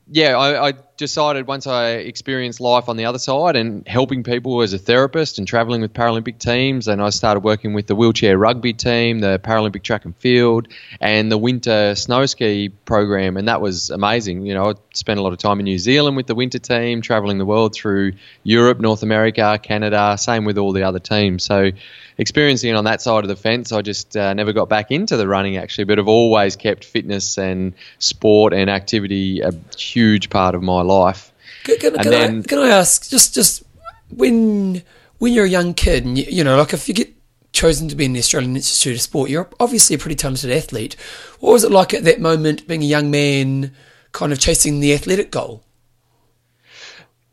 yeah, 0.06 0.36
I, 0.36 0.68
I 0.68 0.72
decided 0.98 1.46
once 1.46 1.66
I 1.66 1.92
experienced 1.92 2.60
life 2.60 2.90
on 2.90 2.96
the 2.98 3.06
other 3.06 3.18
side 3.18 3.56
and 3.56 3.88
helping 3.88 4.22
people 4.22 4.60
as 4.60 4.74
a 4.74 4.78
therapist 4.78 5.38
and 5.38 5.48
traveling 5.48 5.80
with 5.80 5.94
Paralympic 5.94 6.38
teams, 6.38 6.88
and 6.88 7.00
I 7.00 7.08
started 7.08 7.40
working 7.40 7.72
with 7.72 7.86
the 7.86 7.94
wheelchair 7.94 8.36
rugby 8.36 8.74
team, 8.74 9.20
the 9.20 9.38
Paralympic 9.38 9.82
track 9.82 10.04
and 10.04 10.14
field, 10.16 10.68
and 11.00 11.32
the 11.32 11.38
winter 11.38 11.94
snow 11.94 12.26
ski 12.26 12.68
program, 12.68 13.38
and 13.38 13.48
that 13.48 13.62
was 13.62 13.88
amazing. 13.88 14.44
You 14.44 14.52
know, 14.54 14.70
I 14.70 14.74
spent 14.92 15.18
a 15.18 15.22
lot 15.22 15.32
of 15.32 15.38
time 15.38 15.58
in 15.58 15.64
New 15.64 15.78
Zealand 15.78 16.16
with 16.16 16.26
the 16.26 16.34
winter 16.34 16.58
team, 16.58 17.00
traveling 17.00 17.38
the 17.38 17.46
world 17.46 17.74
through 17.74 18.12
Europe, 18.42 18.80
North 18.80 19.02
America, 19.02 19.58
Canada, 19.62 20.16
same 20.18 20.44
with 20.44 20.58
all 20.58 20.72
the 20.72 20.82
other 20.82 21.00
teams. 21.00 21.44
So 21.44 21.70
experiencing 22.18 22.70
it 22.70 22.76
on 22.76 22.84
that 22.84 23.02
side 23.02 23.24
of 23.24 23.28
the 23.28 23.36
fence, 23.36 23.72
I 23.72 23.82
just 23.82 24.16
uh, 24.16 24.34
never 24.34 24.52
got 24.52 24.68
back 24.68 24.90
into 24.90 25.16
the 25.16 25.26
running 25.26 25.56
actually, 25.56 25.84
but 25.84 25.98
I've 25.98 26.08
always 26.08 26.56
kept 26.56 26.84
fitness 26.84 27.38
and 27.38 27.74
sport 27.98 28.52
and 28.52 28.70
activity 28.70 29.40
a 29.40 29.52
huge 29.76 30.30
part 30.30 30.54
of 30.54 30.62
my 30.62 30.82
life. 30.82 31.32
Can, 31.64 31.78
can, 31.78 31.94
And 31.94 32.02
can, 32.02 32.10
then- 32.10 32.38
I, 32.40 32.42
can 32.42 32.58
I 32.58 32.68
ask, 32.68 33.08
just 33.08 33.34
just 33.34 33.62
when 34.10 34.82
when 35.18 35.32
you're 35.32 35.46
a 35.46 35.48
young 35.48 35.74
kid, 35.74 36.04
and 36.04 36.18
you, 36.18 36.24
you 36.28 36.44
know, 36.44 36.56
like 36.58 36.72
if 36.72 36.88
you 36.88 36.94
get 36.94 37.12
chosen 37.52 37.88
to 37.88 37.94
be 37.96 38.04
in 38.04 38.12
the 38.12 38.18
Australian 38.18 38.56
Institute 38.56 38.96
of 38.96 39.00
Sport, 39.00 39.30
you're 39.30 39.48
obviously 39.60 39.94
a 39.94 39.98
pretty 39.98 40.16
talented 40.16 40.50
athlete. 40.50 40.96
What 41.40 41.52
was 41.52 41.64
it 41.64 41.70
like 41.70 41.94
at 41.94 42.04
that 42.04 42.20
moment, 42.20 42.66
being 42.66 42.82
a 42.82 42.86
young 42.86 43.10
man, 43.10 43.72
kind 44.12 44.32
of 44.32 44.38
chasing 44.40 44.80
the 44.80 44.92
athletic 44.92 45.30
goal? 45.30 45.62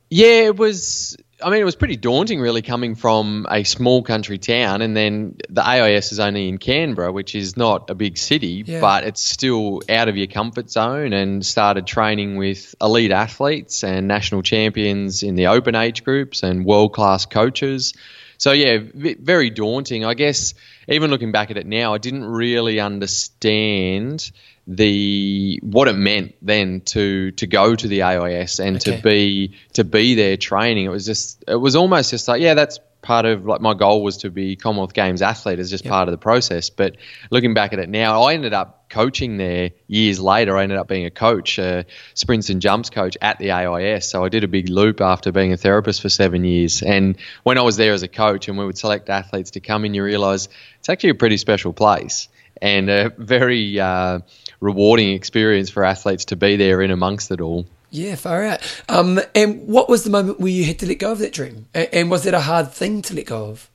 Yeah, 0.10 0.46
it 0.46 0.58
was. 0.58 1.18
I 1.44 1.50
mean, 1.50 1.60
it 1.62 1.66
was 1.66 1.76
pretty 1.76 1.96
daunting, 1.98 2.40
really, 2.40 2.62
coming 2.62 2.96
from 2.96 3.46
a 3.50 3.64
small 3.64 4.04
country 4.04 4.38
town, 4.38 4.82
and 4.82 4.96
then 4.96 5.38
the 5.50 5.62
AIS 5.68 6.12
is 6.12 6.20
only 6.20 6.48
in 6.50 6.58
Canberra, 6.58 7.12
which 7.12 7.36
is 7.36 7.58
not 7.58 7.90
a 7.90 7.96
big 7.96 8.18
city, 8.18 8.64
Yeah. 8.66 8.80
but 8.82 9.04
it's 9.04 9.22
still 9.22 9.82
out 9.90 10.08
of 10.10 10.18
your 10.18 10.28
comfort 10.28 10.70
zone. 10.70 11.14
And 11.14 11.46
started 11.46 11.88
training 11.88 12.38
with 12.38 12.76
elite 12.82 13.12
athletes 13.12 13.84
and 13.84 14.08
national 14.08 14.42
champions 14.44 15.24
in 15.24 15.36
the 15.36 15.48
open 15.48 15.76
age 15.76 16.04
groups 16.04 16.44
and 16.44 16.66
world 16.66 16.94
class 16.94 17.26
coaches. 17.26 17.94
So 18.38 18.52
yeah, 18.54 18.80
very 18.94 19.52
daunting. 19.52 20.04
I 20.04 20.16
guess 20.16 20.56
even 20.88 21.12
looking 21.12 21.32
back 21.32 21.52
at 21.52 21.58
it 21.58 21.68
now, 21.68 21.94
I 21.94 22.00
didn't 22.00 22.26
really 22.26 22.80
understand 22.80 24.32
the 24.68 25.60
what 25.64 25.88
it 25.88 25.94
meant 25.96 26.36
then 26.42 26.82
to 26.82 27.32
to 27.32 27.48
go 27.48 27.76
to 27.76 27.88
the 27.88 28.04
AIS 28.04 28.60
and 28.60 28.78
Okay. 28.78 28.96
to 28.98 29.02
be 29.02 29.56
to 29.74 29.84
be 29.84 30.16
there 30.16 30.38
training. 30.38 30.86
It 30.86 30.90
was 30.90 31.06
just 31.06 31.44
it 31.48 31.56
was 31.56 31.76
almost 31.76 32.12
just 32.12 32.28
like 32.28 32.42
yeah, 32.42 32.54
that's 32.54 32.80
part 33.02 33.26
of 33.26 33.46
like 33.46 33.62
my 33.62 33.74
goal 33.74 34.04
was 34.04 34.18
to 34.18 34.30
be 34.30 34.56
Commonwealth 34.56 34.94
Games 34.94 35.24
athlete 35.24 35.58
as 35.58 35.72
just 35.72 35.86
part 35.86 36.08
of 36.08 36.12
the 36.12 36.20
process. 36.20 36.70
But 36.70 36.98
looking 37.32 37.56
back 37.56 37.74
at 37.74 37.80
it 37.80 37.90
now, 37.90 38.22
I 38.22 38.36
ended 38.36 38.54
up 38.54 38.90
coaching 38.90 39.38
there 39.38 39.72
years 39.88 40.20
later. 40.20 40.56
I 40.56 40.62
ended 40.64 40.78
up 40.78 40.88
being 40.88 41.06
a 41.06 41.10
coach, 41.10 41.58
a 41.58 41.86
sprints 42.14 42.52
and 42.52 42.62
jumps 42.62 42.92
coach 42.92 43.18
at 43.20 43.40
the 43.40 43.52
AIS. 43.52 44.08
So 44.08 44.24
I 44.24 44.30
did 44.30 44.44
a 44.44 44.48
big 44.48 44.70
loop 44.70 45.02
after 45.02 45.32
being 45.32 45.52
a 45.52 45.58
therapist 45.58 46.02
for 46.04 46.10
seven 46.10 46.44
years. 46.44 46.84
And 46.84 47.18
when 47.42 47.58
I 47.58 47.62
was 47.62 47.76
there 47.78 47.94
as 47.94 48.04
a 48.04 48.08
coach 48.08 48.48
and 48.48 48.58
we 48.60 48.66
would 48.66 48.78
select 48.78 49.10
athletes 49.10 49.52
to 49.52 49.62
come 49.62 49.84
in, 49.84 49.96
you 49.96 50.04
realise 50.04 50.48
it's 50.78 50.90
actually 50.90 51.12
a 51.12 51.16
pretty 51.16 51.38
special 51.38 51.74
place 51.74 52.28
and 52.62 52.88
a 52.92 53.12
very 53.18 53.80
uh, 53.80 54.20
rewarding 54.62 55.10
experience 55.14 55.70
for 55.70 55.84
athletes 55.84 56.26
to 56.26 56.38
be 56.38 56.56
there 56.56 56.82
in 56.82 56.92
amongst 56.92 57.32
it 57.32 57.42
all. 57.42 57.66
Yeah, 57.90 58.16
far 58.16 58.44
out. 58.44 58.84
Um, 58.88 59.20
and 59.36 59.68
what 59.68 59.90
was 59.90 60.06
the 60.06 60.10
moment 60.10 60.40
where 60.40 60.52
you 60.52 60.64
had 60.64 60.80
to 60.80 60.86
let 60.86 61.00
go 61.00 61.12
of 61.12 61.20
that 61.20 61.34
dream? 61.34 61.68
And, 61.74 61.90
and 61.92 62.12
was 62.12 62.24
that 62.24 62.34
a 62.34 62.40
hard 62.40 62.72
thing 62.72 63.02
to 63.04 63.16
let 63.16 63.26
go 63.26 63.48
of? 63.48 63.70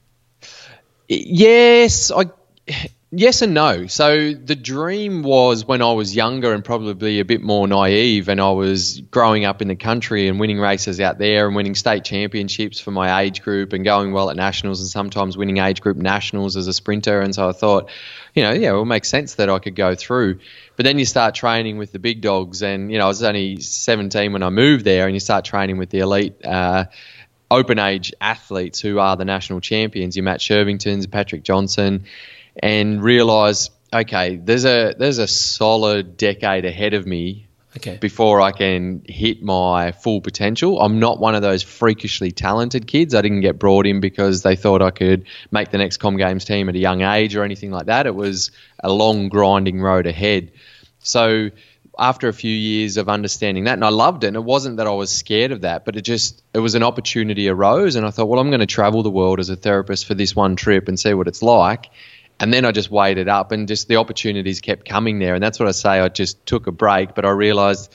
Yes, 1.07 2.11
I 2.11 2.31
Yes 3.19 3.41
and 3.41 3.55
no. 3.55 3.87
So 3.87 4.35
the 4.35 4.55
dream 4.55 5.23
was 5.23 5.65
when 5.65 5.81
I 5.81 5.95
was 5.95 6.15
younger 6.15 6.53
and 6.53 6.63
probably 6.63 7.19
a 7.19 7.25
bit 7.25 7.41
more 7.41 7.67
naive, 7.67 8.29
and 8.29 8.39
I 8.39 8.51
was 8.51 9.01
growing 9.01 9.47
up 9.47 9.63
in 9.63 9.69
the 9.69 9.75
country 9.75 10.29
and 10.29 10.39
winning 10.39 10.61
races 10.61 11.01
out 11.01 11.17
there 11.17 11.47
and 11.47 11.57
winning 11.57 11.75
state 11.75 12.05
championships 12.05 12.79
for 12.79 12.91
my 12.91 13.23
age 13.23 13.41
group 13.41 13.73
and 13.73 13.87
going 13.87 14.13
well 14.13 14.29
at 14.29 14.37
nationals 14.37 14.81
and 14.81 14.91
sometimes 14.91 15.35
winning 15.35 15.57
age 15.57 15.81
group 15.81 15.97
nationals 15.97 16.59
as 16.59 16.67
a 16.67 16.75
sprinter. 16.75 17.23
And 17.23 17.35
so 17.35 17.49
I 17.49 17.53
thought, 17.53 17.89
you 18.35 18.43
know, 18.43 18.53
yeah, 18.53 18.69
it 18.69 18.75
will 18.75 18.85
make 18.85 19.07
sense 19.07 19.37
that 19.37 19.49
I 19.49 19.61
could 19.61 19.77
go 19.77 19.95
through. 19.95 20.41
But 20.77 20.85
then 20.85 20.99
you 20.99 21.07
start 21.07 21.35
training 21.35 21.79
with 21.79 21.93
the 21.93 21.99
big 21.99 22.21
dogs, 22.21 22.63
and 22.63 22.93
you 22.93 22.99
know, 22.99 23.07
I 23.07 23.09
was 23.09 23.23
only 23.23 23.63
17 23.63 24.35
when 24.35 24.43
I 24.43 24.51
moved 24.51 24.85
there, 24.85 25.07
and 25.07 25.15
you 25.15 25.21
start 25.21 25.47
training 25.47 25.79
with 25.79 25.89
the 25.89 26.01
elite. 26.01 26.45
Uh, 26.45 26.85
open 27.51 27.79
age 27.79 28.13
athletes 28.21 28.81
who 28.81 28.99
are 28.99 29.17
the 29.17 29.25
national 29.25 29.61
champions, 29.61 30.17
your 30.17 30.25
Matt 30.25 30.41
Shirvingtons, 30.41 31.11
Patrick 31.11 31.45
Johnson, 31.45 32.05
and 32.63 33.03
realize, 33.03 33.71
okay, 33.93 34.37
there's 34.37 34.65
a 34.65 34.95
there's 34.99 35.19
a 35.19 35.27
solid 35.27 36.17
decade 36.17 36.65
ahead 36.65 36.95
of 36.95 37.07
me 37.07 37.43
Okay. 37.77 37.99
before 38.01 38.41
I 38.41 38.53
can 38.53 39.03
hit 39.07 39.43
my 39.43 39.93
full 39.93 40.23
potential. 40.23 40.81
I'm 40.81 40.99
not 40.99 41.21
one 41.21 41.35
of 41.35 41.43
those 41.43 41.63
freakishly 41.63 42.33
talented 42.33 42.87
kids. 42.87 43.15
I 43.15 43.21
didn't 43.21 43.43
get 43.43 43.59
brought 43.59 43.87
in 43.87 44.01
because 44.01 44.43
they 44.43 44.57
thought 44.57 44.81
I 44.81 44.91
could 44.91 45.27
make 45.51 45.71
the 45.73 45.77
next 45.77 45.99
Com 45.99 46.17
Games 46.17 46.47
team 46.47 46.71
at 46.71 46.75
a 46.75 46.79
young 46.79 47.03
age 47.03 47.37
or 47.37 47.45
anything 47.45 47.71
like 47.71 47.87
that. 47.87 48.07
It 48.07 48.15
was 48.15 48.51
a 48.83 48.91
long, 48.91 49.29
grinding 49.29 49.83
road 49.83 50.07
ahead. 50.07 50.53
So 51.01 51.51
after 51.99 52.29
a 52.29 52.33
few 52.33 52.51
years 52.55 52.97
of 52.97 53.11
understanding 53.11 53.65
that, 53.65 53.75
and 53.75 53.85
I 53.85 53.91
loved 53.91 54.25
it, 54.25 54.29
and 54.29 54.37
it 54.37 54.45
wasn't 54.45 54.79
that 54.79 54.87
I 54.87 54.91
was 54.93 55.11
scared 55.11 55.53
of 55.53 55.61
that, 55.61 55.85
but 55.85 55.97
it 55.97 56.03
just 56.03 56.43
it 56.55 56.61
was 56.61 56.75
an 56.77 56.83
opportunity 56.83 57.47
arose, 57.51 57.95
and 57.97 58.07
I 58.07 58.11
thought, 58.11 58.27
well, 58.27 58.41
I'm 58.41 58.49
going 58.49 58.61
to 58.61 58.67
travel 58.67 59.03
the 59.03 59.11
world 59.11 59.39
as 59.39 59.51
a 59.51 59.57
therapist 59.57 60.07
for 60.07 60.15
this 60.15 60.35
one 60.35 60.57
trip 60.57 60.89
and 60.89 60.99
see 60.99 61.13
what 61.13 61.29
it's 61.29 61.43
like. 61.43 61.91
And 62.39 62.53
then 62.53 62.65
I 62.65 62.73
just 62.73 62.91
waited 62.91 63.29
up, 63.29 63.53
and 63.53 63.67
just 63.67 63.89
the 63.89 63.97
opportunities 63.97 64.61
kept 64.61 64.87
coming 64.87 65.19
there, 65.19 65.35
and 65.35 65.43
that's 65.43 65.59
what 65.59 65.69
I 65.69 65.73
say. 65.73 66.01
I 66.01 66.09
just 66.09 66.45
took 66.45 66.67
a 66.67 66.73
break, 66.73 67.15
but 67.15 67.25
I 67.25 67.31
realised 67.31 67.93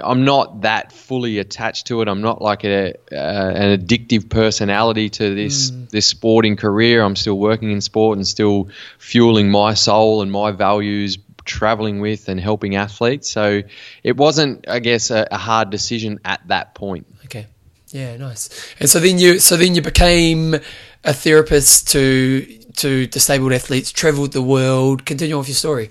I'm 0.00 0.24
not 0.24 0.60
that 0.60 0.92
fully 0.92 1.38
attached 1.38 1.88
to 1.88 2.00
it. 2.02 2.08
I'm 2.08 2.20
not 2.20 2.40
like 2.40 2.64
a, 2.64 2.94
uh, 3.10 3.16
an 3.16 3.78
addictive 3.80 4.28
personality 4.28 5.10
to 5.10 5.34
this 5.34 5.72
this 5.90 6.06
sporting 6.06 6.56
career. 6.56 7.02
I'm 7.02 7.16
still 7.16 7.38
working 7.38 7.72
in 7.72 7.80
sport 7.80 8.16
and 8.18 8.26
still 8.26 8.68
fueling 8.98 9.50
my 9.50 9.74
soul 9.74 10.22
and 10.22 10.30
my 10.30 10.52
values, 10.52 11.18
traveling 11.44 12.00
with 12.00 12.28
and 12.28 12.38
helping 12.38 12.76
athletes. 12.76 13.28
So 13.28 13.62
it 14.04 14.16
wasn't, 14.16 14.68
I 14.68 14.78
guess, 14.78 15.10
a, 15.10 15.26
a 15.30 15.38
hard 15.38 15.70
decision 15.70 16.20
at 16.24 16.46
that 16.48 16.74
point. 16.74 17.06
Okay. 17.24 17.46
Yeah, 17.88 18.16
nice. 18.16 18.48
And 18.78 18.88
so 18.88 19.00
then 19.00 19.18
you 19.18 19.40
so 19.40 19.56
then 19.56 19.74
you 19.74 19.82
became 19.82 20.54
a 21.02 21.12
therapist 21.12 21.88
to 21.88 22.59
to 22.80 23.06
disabled 23.06 23.52
athletes, 23.52 23.92
travelled 23.92 24.32
the 24.32 24.42
world. 24.42 25.04
Continue 25.06 25.34
on 25.34 25.40
with 25.40 25.48
your 25.48 25.54
story. 25.56 25.90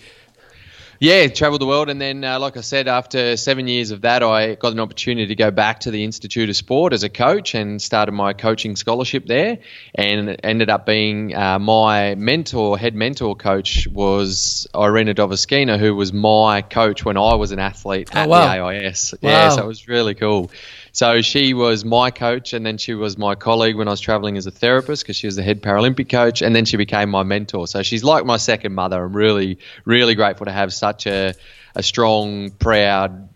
Yeah, 1.01 1.27
traveled 1.29 1.62
the 1.62 1.65
world, 1.65 1.89
and 1.89 2.01
then, 2.01 2.25
uh, 2.25 2.39
like 2.41 2.58
I 2.58 2.60
said, 2.62 2.89
after 2.89 3.38
seven 3.38 3.69
years 3.69 3.91
of 3.91 4.01
that, 4.01 4.22
I 4.22 4.55
got 4.55 4.74
an 4.74 4.81
opportunity 4.81 5.27
to 5.27 5.36
go 5.36 5.50
back 5.50 5.79
to 5.81 5.91
the 5.91 6.03
Institute 6.03 6.50
of 6.50 6.58
Sport 6.58 6.91
as 6.91 7.03
a 7.03 7.10
coach 7.10 7.55
and 7.55 7.81
started 7.81 8.12
my 8.12 8.34
coaching 8.34 8.75
scholarship 8.75 9.25
there. 9.25 9.60
And 9.96 10.36
ended 10.43 10.69
up 10.69 10.86
being 10.86 11.34
uh, 11.34 11.58
my 11.58 12.15
mentor, 12.15 12.77
head 12.77 12.96
mentor 12.96 13.34
coach, 13.38 13.88
was 13.88 14.67
Irina 14.75 15.13
Dvoskina, 15.15 15.79
who 15.79 15.96
was 15.96 16.12
my 16.12 16.62
coach 16.63 17.05
when 17.05 17.15
I 17.15 17.36
was 17.36 17.53
an 17.53 17.60
athlete 17.60 18.10
Oh, 18.13 18.19
at 18.19 18.27
wow. 18.27 18.41
the 18.41 18.62
AIS. 18.86 19.13
Yeah, 19.22 19.48
Wow. 19.48 19.55
so 19.55 19.63
it 19.63 19.67
was 19.67 19.88
really 19.88 20.15
cool. 20.15 20.51
So 20.91 21.22
she 21.22 21.53
was 21.53 21.86
my 21.86 22.12
coach, 22.12 22.53
and 22.53 22.65
then 22.65 22.77
she 22.77 22.93
was 22.93 23.17
my 23.17 23.36
colleague 23.36 23.75
when 23.75 23.88
I 23.88 23.91
was 23.91 24.00
traveling 24.00 24.38
as 24.38 24.48
a 24.48 24.51
therapist 24.51 25.03
because 25.03 25.15
she 25.15 25.27
was 25.27 25.36
the 25.36 25.43
head 25.43 25.62
Paralympic 25.62 26.10
coach, 26.10 26.41
and 26.41 26.55
then 26.55 26.65
she 26.65 26.77
became 26.77 27.10
my 27.10 27.24
mentor. 27.24 27.67
So 27.67 27.84
she's 27.84 28.03
like 28.03 28.25
my 28.25 28.38
second 28.38 28.74
mother. 28.74 29.03
I'm 29.03 29.15
really, 29.15 29.60
really 29.86 30.15
grateful 30.15 30.46
to 30.46 30.51
have 30.51 30.74
such 30.74 31.08
a, 31.08 31.34
a 31.75 31.84
strong, 31.84 32.51
proud 32.51 33.29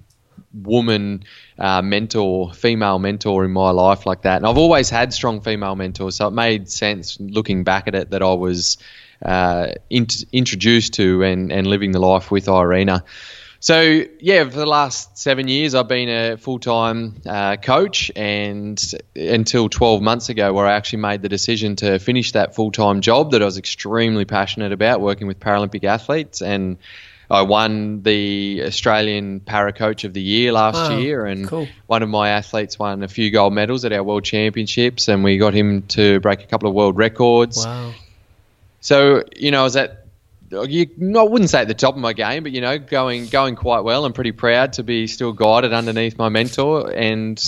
woman 0.54 1.24
uh, 1.58 1.82
mentor, 1.82 2.54
female 2.54 3.00
mentor 3.00 3.46
in 3.46 3.52
my 3.52 3.72
life 3.72 4.06
like 4.06 4.22
that. 4.24 4.38
And 4.38 4.46
I've 4.46 4.58
always 4.58 4.90
had 4.90 5.14
strong 5.14 5.42
female 5.42 5.76
mentors, 5.76 6.16
so 6.18 6.28
it 6.28 6.32
made 6.32 6.70
sense 6.70 7.20
looking 7.20 7.64
back 7.64 7.88
at 7.88 7.96
it 7.96 8.12
that 8.12 8.22
I 8.22 8.34
was 8.34 8.78
uh, 9.24 9.70
int- 9.90 10.26
introduced 10.32 10.94
to 10.96 11.24
and, 11.24 11.52
and 11.52 11.66
living 11.66 11.92
the 11.92 12.00
life 12.00 12.30
with 12.30 12.48
Irina. 12.48 13.04
So 13.64 14.04
yeah, 14.20 14.44
for 14.44 14.58
the 14.58 14.66
last 14.66 15.18
seven 15.18 15.48
years, 15.48 15.74
I've 15.74 15.88
been 15.88 16.10
a 16.10 16.36
full-time 16.36 17.22
uh, 17.26 17.56
coach, 17.56 18.12
and 18.14 18.78
until 19.16 19.70
12 19.70 20.02
months 20.02 20.28
ago, 20.28 20.52
where 20.52 20.68
I 20.68 20.74
actually 20.74 21.00
made 21.00 21.22
the 21.22 21.30
decision 21.30 21.78
to 21.78 21.98
finish 21.98 22.34
that 22.34 22.56
full-time 22.56 23.00
job 23.00 23.32
that 23.32 23.42
I 23.42 23.46
was 23.46 23.58
extremely 23.58 24.26
passionate 24.26 24.74
about, 24.74 25.00
working 25.00 25.28
with 25.28 25.40
Paralympic 25.40 25.86
athletes, 25.86 26.42
and 26.42 26.78
I 27.32 27.44
won 27.44 28.04
the 28.04 28.64
Australian 28.66 29.40
Para 29.40 29.72
Coach 29.72 30.04
of 30.04 30.14
the 30.14 30.22
Year 30.22 30.52
last 30.52 30.92
Wow, 30.92 30.98
year, 30.98 31.26
and 31.26 31.48
cool. 31.48 31.70
one 31.88 32.04
of 32.04 32.10
my 32.10 32.32
athletes 32.32 32.78
won 32.78 33.02
a 33.02 33.08
few 33.08 33.32
gold 33.32 33.54
medals 33.54 33.86
at 33.86 33.94
our 33.94 34.04
World 34.04 34.26
Championships, 34.26 35.08
and 35.08 35.24
we 35.24 35.38
got 35.38 35.54
him 35.54 35.84
to 35.84 36.20
break 36.20 36.44
a 36.44 36.48
couple 36.48 36.68
of 36.68 36.76
world 36.76 36.98
records. 36.98 37.66
Wow. 37.66 37.94
So 38.82 39.24
you 39.38 39.52
know, 39.52 39.62
I 39.62 39.64
was 39.64 39.78
at 39.78 40.03
you, 40.62 41.18
I 41.18 41.24
wouldn't 41.24 41.50
say 41.50 41.62
at 41.62 41.68
the 41.68 41.74
top 41.74 41.96
of 41.96 42.02
my 42.02 42.14
game, 42.14 42.44
but 42.44 42.52
you 42.52 42.62
know, 42.62 42.78
going 42.78 43.28
going 43.28 43.56
quite 43.56 43.82
well. 43.82 44.06
I'm 44.06 44.14
pretty 44.14 44.32
proud 44.32 44.74
to 44.74 44.84
be 44.84 45.08
still 45.08 45.34
guided 45.34 45.74
underneath 45.74 46.18
my 46.18 46.30
mentor, 46.30 46.92
and 46.92 47.42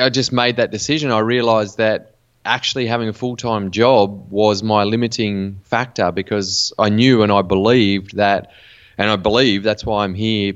I 0.00 0.10
just 0.10 0.32
made 0.32 0.56
that 0.56 0.70
decision. 0.70 1.10
I 1.10 1.20
realised 1.20 1.78
that 1.78 2.16
actually 2.44 2.86
having 2.86 3.08
a 3.08 3.12
full 3.12 3.36
time 3.36 3.70
job 3.70 4.30
was 4.30 4.62
my 4.62 4.84
limiting 4.84 5.60
factor 5.64 6.12
because 6.12 6.72
I 6.78 6.88
knew 6.88 7.22
and 7.22 7.32
I 7.32 7.42
believed 7.42 8.16
that, 8.16 8.52
and 8.98 9.10
I 9.10 9.16
believe 9.16 9.62
that's 9.62 9.84
why 9.84 10.04
I'm 10.04 10.14
here 10.14 10.54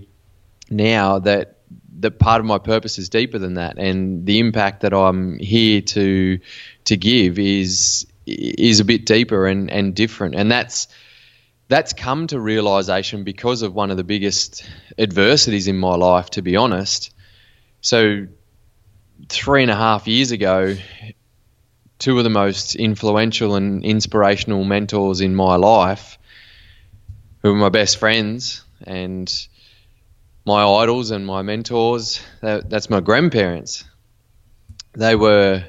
now. 0.70 1.18
That 1.20 1.56
that 2.00 2.18
part 2.18 2.40
of 2.40 2.46
my 2.46 2.58
purpose 2.58 2.98
is 2.98 3.08
deeper 3.08 3.38
than 3.38 3.54
that, 3.54 3.78
and 3.78 4.26
the 4.26 4.38
impact 4.38 4.82
that 4.82 4.92
I'm 4.92 5.38
here 5.38 5.80
to 5.82 6.38
to 6.84 6.96
give 6.96 7.38
is 7.38 8.06
is 8.26 8.80
a 8.80 8.84
bit 8.84 9.06
deeper 9.06 9.46
and, 9.46 9.70
and 9.70 9.94
different, 9.94 10.34
and 10.34 10.50
that's 10.50 10.88
that's 11.70 11.92
come 11.92 12.26
to 12.26 12.40
realization 12.40 13.22
because 13.22 13.62
of 13.62 13.72
one 13.72 13.92
of 13.92 13.96
the 13.96 14.02
biggest 14.02 14.68
adversities 14.98 15.68
in 15.68 15.78
my 15.78 15.94
life, 15.94 16.28
to 16.30 16.42
be 16.42 16.56
honest. 16.56 17.14
So, 17.80 18.26
three 19.28 19.62
and 19.62 19.70
a 19.70 19.76
half 19.76 20.08
years 20.08 20.32
ago, 20.32 20.74
two 22.00 22.18
of 22.18 22.24
the 22.24 22.30
most 22.30 22.74
influential 22.74 23.54
and 23.54 23.84
inspirational 23.84 24.64
mentors 24.64 25.20
in 25.20 25.36
my 25.36 25.54
life, 25.54 26.18
who 27.42 27.52
were 27.52 27.58
my 27.58 27.68
best 27.68 27.98
friends 27.98 28.64
and 28.82 29.32
my 30.44 30.64
idols 30.64 31.12
and 31.12 31.24
my 31.24 31.42
mentors, 31.42 32.20
that, 32.40 32.68
that's 32.68 32.90
my 32.90 32.98
grandparents. 32.98 33.84
They 34.94 35.14
were 35.14 35.62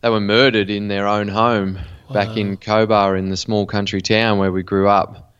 they 0.00 0.10
were 0.10 0.20
murdered 0.20 0.70
in 0.70 0.86
their 0.86 1.08
own 1.08 1.26
home 1.26 1.80
back 2.12 2.36
in 2.36 2.52
uh. 2.54 2.56
Cobar 2.56 3.16
in 3.16 3.28
the 3.30 3.36
small 3.36 3.66
country 3.66 4.00
town 4.00 4.38
where 4.38 4.52
we 4.52 4.62
grew 4.62 4.88
up, 4.88 5.32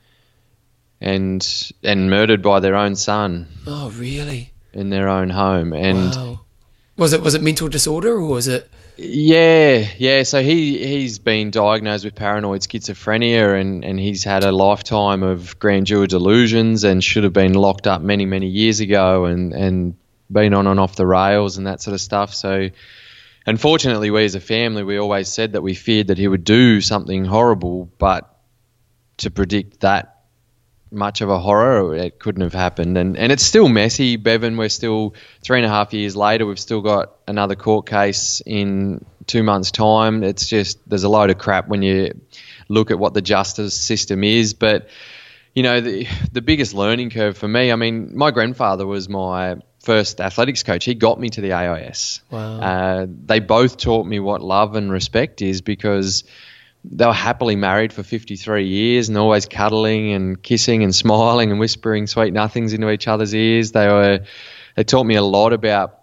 and 1.00 1.46
and 1.82 2.10
murdered 2.10 2.42
by 2.42 2.60
their 2.60 2.76
own 2.76 2.96
son 2.96 3.46
Oh, 3.66 3.90
really? 3.90 4.52
in 4.72 4.90
their 4.90 5.08
own 5.08 5.30
home. 5.30 5.72
And 5.72 6.10
wow. 6.14 6.40
Was 6.96 7.12
it 7.12 7.22
was 7.22 7.34
it 7.34 7.42
mental 7.42 7.68
disorder 7.68 8.12
or 8.12 8.26
was 8.26 8.46
it? 8.46 8.70
yeah, 8.96 9.88
yeah. 9.96 10.22
So 10.24 10.42
he 10.42 10.78
he's 10.86 11.18
been 11.18 11.50
diagnosed 11.50 12.04
with 12.04 12.14
paranoid 12.14 12.60
schizophrenia, 12.60 13.58
and 13.58 13.82
and 13.84 13.98
he's 13.98 14.22
had 14.24 14.44
a 14.44 14.52
lifetime 14.52 15.22
of 15.22 15.58
grandeur 15.58 16.06
delusions, 16.06 16.84
and 16.84 17.02
should 17.02 17.24
have 17.24 17.32
been 17.32 17.54
locked 17.54 17.86
up 17.86 18.02
many 18.02 18.26
many 18.26 18.48
years 18.48 18.80
ago, 18.80 19.24
and 19.24 19.54
and 19.54 19.94
been 20.30 20.52
on 20.52 20.66
and 20.66 20.78
off 20.78 20.94
the 20.96 21.06
rails 21.06 21.56
and 21.56 21.66
that 21.66 21.80
sort 21.80 21.94
of 21.94 22.00
stuff. 22.00 22.34
So. 22.34 22.68
Unfortunately, 23.50 24.12
we 24.12 24.24
as 24.24 24.36
a 24.36 24.40
family, 24.40 24.84
we 24.84 24.96
always 24.96 25.26
said 25.26 25.54
that 25.54 25.60
we 25.60 25.74
feared 25.74 26.06
that 26.06 26.18
he 26.18 26.28
would 26.28 26.44
do 26.44 26.80
something 26.80 27.24
horrible, 27.24 27.90
but 27.98 28.32
to 29.16 29.32
predict 29.32 29.80
that 29.80 30.20
much 30.92 31.20
of 31.20 31.30
a 31.30 31.38
horror, 31.40 31.96
it 31.96 32.20
couldn't 32.20 32.42
have 32.42 32.52
happened. 32.52 32.96
And 32.96 33.18
and 33.18 33.32
it's 33.32 33.42
still 33.42 33.68
messy, 33.68 34.14
Bevan. 34.14 34.56
We're 34.56 34.68
still 34.68 35.14
three 35.42 35.58
and 35.58 35.66
a 35.66 35.68
half 35.68 35.92
years 35.92 36.14
later. 36.14 36.46
We've 36.46 36.60
still 36.60 36.80
got 36.80 37.16
another 37.26 37.56
court 37.56 37.86
case 37.88 38.40
in 38.46 39.04
two 39.26 39.42
months' 39.42 39.72
time. 39.72 40.22
It's 40.22 40.46
just 40.46 40.78
there's 40.88 41.02
a 41.02 41.08
load 41.08 41.30
of 41.30 41.38
crap 41.38 41.66
when 41.66 41.82
you 41.82 42.20
look 42.68 42.92
at 42.92 43.00
what 43.00 43.14
the 43.14 43.22
justice 43.22 43.74
system 43.74 44.22
is, 44.22 44.54
but. 44.54 44.88
You 45.52 45.64
know 45.64 45.80
the 45.80 46.06
the 46.30 46.42
biggest 46.42 46.74
learning 46.74 47.10
curve 47.10 47.36
for 47.36 47.48
me. 47.48 47.72
I 47.72 47.74
mean, 47.74 48.16
my 48.16 48.30
grandfather 48.30 48.86
was 48.86 49.08
my 49.08 49.56
first 49.80 50.20
athletics 50.20 50.62
coach. 50.62 50.84
He 50.84 50.94
got 50.94 51.18
me 51.18 51.28
to 51.30 51.40
the 51.40 51.52
AIS. 51.52 52.20
Wow. 52.30 52.60
Uh, 52.60 53.06
they 53.08 53.40
both 53.40 53.76
taught 53.76 54.06
me 54.06 54.20
what 54.20 54.42
love 54.42 54.76
and 54.76 54.90
respect 54.90 55.42
is 55.42 55.60
because 55.62 56.24
they 56.84 57.06
were 57.06 57.12
happily 57.12 57.56
married 57.56 57.92
for 57.92 58.02
53 58.02 58.66
years 58.66 59.08
and 59.08 59.18
always 59.18 59.46
cuddling 59.46 60.12
and 60.12 60.42
kissing 60.42 60.82
and 60.82 60.94
smiling 60.94 61.50
and 61.50 61.60
whispering 61.60 62.06
sweet 62.06 62.32
nothings 62.32 62.72
into 62.72 62.90
each 62.90 63.08
other's 63.08 63.34
ears. 63.34 63.72
They 63.72 63.88
were 63.88 64.20
they 64.76 64.84
taught 64.84 65.04
me 65.04 65.16
a 65.16 65.22
lot 65.22 65.52
about 65.52 65.98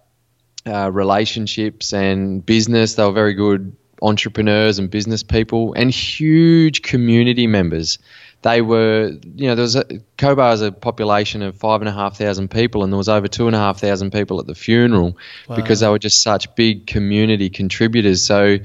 uh, 0.65 0.91
relationships 0.91 1.93
and 1.93 2.46
business. 2.46 2.96
They 2.96 3.03
were 3.03 3.12
very 3.12 3.34
good 3.34 3.75
entrepreneurs 4.01 4.77
and 4.77 4.89
business 4.89 5.24
people 5.24 5.74
and 5.74 5.89
huge 5.89 6.81
community 6.81 7.48
members. 7.48 7.98
They 8.44 8.62
were, 8.62 9.12
you 9.36 9.48
know, 9.48 9.56
there 9.56 9.63
was 9.63 9.75
a, 9.75 9.86
Cobar 10.17 10.53
is 10.53 10.62
a 10.62 10.72
population 10.72 11.41
of 11.41 11.58
five 11.58 11.82
and 11.82 11.89
a 11.89 11.91
half 11.91 12.17
thousand 12.17 12.51
people, 12.51 12.84
and 12.84 12.94
there 12.94 12.98
was 12.98 13.10
over 13.10 13.27
two 13.27 13.48
and 13.48 13.56
a 13.56 13.60
half 13.60 13.79
thousand 13.79 14.12
people 14.12 14.39
at 14.39 14.46
the 14.46 14.56
funeral 14.56 15.17
wow. 15.48 15.56
because 15.56 15.79
they 15.79 15.89
were 15.89 16.00
just 16.00 16.22
such 16.22 16.56
big 16.56 16.86
community 16.88 17.50
contributors. 17.50 18.24
So, 18.24 18.60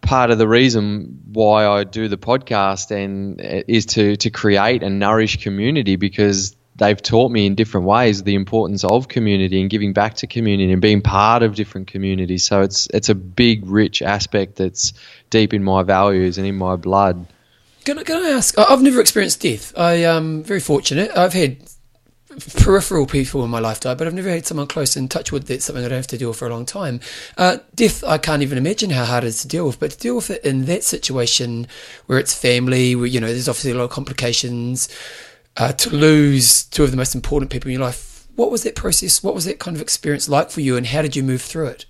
part 0.00 0.30
of 0.30 0.38
the 0.38 0.48
reason 0.48 1.22
why 1.32 1.66
I 1.66 1.84
do 1.84 2.08
the 2.08 2.18
podcast 2.18 2.90
and 2.90 3.40
uh, 3.40 3.62
is 3.68 3.86
to 3.86 4.16
to 4.16 4.30
create 4.30 4.82
and 4.82 4.98
nourish 4.98 5.42
community 5.42 5.96
because 5.96 6.56
they've 6.78 7.02
taught 7.02 7.30
me 7.30 7.44
in 7.46 7.54
different 7.54 7.86
ways 7.86 8.22
the 8.22 8.34
importance 8.34 8.84
of 8.84 9.08
community 9.08 9.60
and 9.60 9.68
giving 9.68 9.92
back 9.92 10.14
to 10.14 10.26
community 10.26 10.72
and 10.72 10.80
being 10.80 11.02
part 11.02 11.42
of 11.42 11.54
different 11.54 11.88
communities. 11.88 12.44
So 12.44 12.62
it's 12.62 12.88
it's 12.94 13.08
a 13.08 13.14
big, 13.14 13.66
rich 13.66 14.00
aspect 14.00 14.56
that's 14.56 14.94
deep 15.30 15.52
in 15.52 15.62
my 15.62 15.82
values 15.82 16.38
and 16.38 16.46
in 16.46 16.56
my 16.56 16.76
blood. 16.76 17.26
Can 17.88 17.98
I, 17.98 18.02
can 18.02 18.22
I 18.22 18.28
ask? 18.28 18.58
I've 18.58 18.82
never 18.82 19.00
experienced 19.00 19.40
death. 19.40 19.72
I 19.74 19.94
am 19.94 20.42
very 20.42 20.60
fortunate. 20.60 21.10
I've 21.16 21.32
had 21.32 21.56
peripheral 22.58 23.06
people 23.06 23.42
in 23.42 23.50
my 23.50 23.60
lifetime, 23.60 23.96
but 23.96 24.06
I've 24.06 24.12
never 24.12 24.28
had 24.28 24.44
someone 24.44 24.66
close 24.66 24.94
in 24.94 25.08
touch 25.08 25.32
with 25.32 25.46
that's 25.46 25.64
something 25.64 25.82
I 25.82 25.88
don't 25.88 25.96
have 25.96 26.06
to 26.08 26.18
deal 26.18 26.28
with 26.28 26.36
for 26.36 26.46
a 26.46 26.50
long 26.50 26.66
time. 26.66 27.00
Uh, 27.38 27.56
death, 27.74 28.04
I 28.04 28.18
can't 28.18 28.42
even 28.42 28.58
imagine 28.58 28.90
how 28.90 29.06
hard 29.06 29.24
it 29.24 29.28
is 29.28 29.40
to 29.40 29.48
deal 29.48 29.66
with, 29.66 29.80
but 29.80 29.92
to 29.92 29.98
deal 29.98 30.16
with 30.16 30.28
it 30.28 30.44
in 30.44 30.66
that 30.66 30.84
situation 30.84 31.66
where 32.04 32.18
it's 32.18 32.38
family, 32.38 32.94
where, 32.94 33.06
you 33.06 33.20
know, 33.20 33.28
there's 33.28 33.48
obviously 33.48 33.70
a 33.70 33.76
lot 33.76 33.84
of 33.84 33.90
complications, 33.90 34.90
uh, 35.56 35.72
to 35.72 35.88
lose 35.88 36.64
two 36.64 36.84
of 36.84 36.90
the 36.90 36.98
most 36.98 37.14
important 37.14 37.50
people 37.50 37.68
in 37.68 37.78
your 37.78 37.86
life. 37.86 38.26
What 38.36 38.50
was 38.50 38.64
that 38.64 38.74
process? 38.74 39.22
What 39.22 39.34
was 39.34 39.46
that 39.46 39.60
kind 39.60 39.74
of 39.74 39.80
experience 39.80 40.28
like 40.28 40.50
for 40.50 40.60
you, 40.60 40.76
and 40.76 40.86
how 40.86 41.00
did 41.00 41.16
you 41.16 41.22
move 41.22 41.40
through 41.40 41.68
it? 41.68 41.86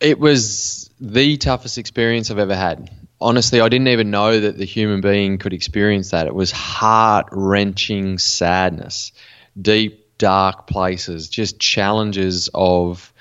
It 0.00 0.18
was 0.18 0.88
the 0.98 1.36
toughest 1.36 1.76
experience 1.76 2.30
I've 2.30 2.38
ever 2.38 2.56
had. 2.56 2.90
Honestly, 3.20 3.60
I 3.60 3.68
didn't 3.68 3.88
even 3.88 4.10
know 4.10 4.40
that 4.40 4.58
the 4.58 4.64
human 4.66 5.00
being 5.00 5.38
could 5.38 5.54
experience 5.54 6.10
that. 6.10 6.26
It 6.26 6.34
was 6.34 6.50
heart 6.50 7.28
wrenching 7.32 8.18
sadness, 8.18 9.12
deep, 9.60 10.18
dark 10.18 10.66
places, 10.66 11.28
just 11.28 11.58
challenges 11.58 12.50
of 12.52 13.12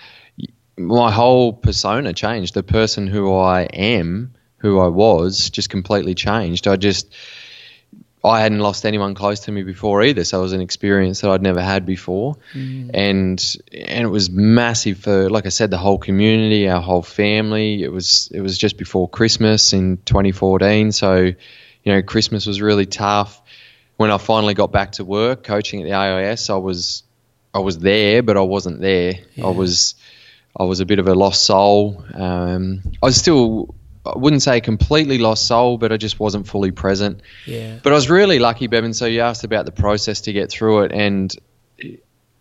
my 0.78 1.12
whole 1.12 1.54
persona 1.54 2.14
changed. 2.14 2.54
The 2.54 2.64
person 2.64 3.08
who 3.08 3.34
I 3.34 3.64
am, 3.64 4.34
who 4.58 4.80
I 4.80 4.88
was, 4.88 5.50
just 5.50 5.70
completely 5.70 6.14
changed. 6.14 6.68
I 6.68 6.76
just 6.76 7.14
I 8.26 8.42
hadn't 8.42 8.60
lost 8.60 8.86
anyone 8.86 9.16
close 9.16 9.42
to 9.42 9.52
me 9.52 9.64
before 9.64 10.04
either, 10.04 10.24
so 10.24 10.40
it 10.40 10.42
was 10.42 10.54
an 10.54 10.62
experience 10.62 11.22
that 11.22 11.32
I'd 11.32 11.42
never 11.42 11.62
had 11.62 11.86
before, 11.86 12.36
mm. 12.54 12.90
and 12.94 13.58
and 13.74 14.04
it 14.04 14.10
was 14.10 14.30
massive 14.30 15.00
for, 15.00 15.30
like 15.30 15.46
I 15.46 15.50
said, 15.50 15.72
the 15.72 15.78
whole 15.78 15.98
community, 15.98 16.68
our 16.70 16.82
whole 16.82 17.02
family. 17.02 17.84
It 17.84 17.92
was 17.92 18.30
it 18.34 18.42
was 18.42 18.58
just 18.58 18.78
before 18.78 19.08
Christmas 19.10 19.74
in 19.74 19.98
2014, 20.06 20.92
so 20.92 21.16
you 21.16 21.36
know 21.86 22.02
Christmas 22.02 22.46
was 22.46 22.62
really 22.62 22.86
tough. 22.86 23.42
When 23.98 24.12
I 24.12 24.18
finally 24.18 24.54
got 24.54 24.72
back 24.72 24.94
to 24.94 25.06
work, 25.06 25.44
coaching 25.44 25.82
at 25.82 25.86
the 25.86 25.94
AIS, 25.94 26.50
I 26.50 26.56
was 26.56 27.04
I 27.54 27.60
was 27.60 27.80
there, 27.80 28.22
but 28.22 28.36
I 28.36 28.42
wasn't 28.42 28.82
there. 28.82 29.14
Yeah. 29.36 29.46
I 29.46 29.50
was 29.52 29.96
I 30.58 30.64
was 30.64 30.80
a 30.80 30.86
bit 30.86 31.00
of 31.00 31.08
a 31.08 31.16
lost 31.16 31.44
soul. 31.44 32.04
Um, 32.14 32.82
I 33.02 33.06
was 33.06 33.18
still 33.18 33.76
I 34.06 34.18
wouldn't 34.18 34.42
say 34.42 34.62
completely 34.62 35.18
lost 35.18 35.48
soul, 35.48 35.78
but 35.78 35.92
I 35.92 35.98
just 35.98 36.20
wasn't 36.20 36.48
fully 36.48 36.72
present. 36.72 37.22
Yeah. 37.46 37.80
But 37.82 37.92
I 37.92 37.96
was 37.96 38.10
really 38.10 38.40
lucky, 38.40 38.68
Bevan. 38.68 38.94
So 38.94 39.06
you 39.06 39.22
asked 39.22 39.44
about 39.44 39.66
the 39.66 39.72
process 39.72 40.22
to 40.22 40.34
get 40.34 40.50
through 40.52 40.84
it, 40.84 40.92
and 40.92 41.36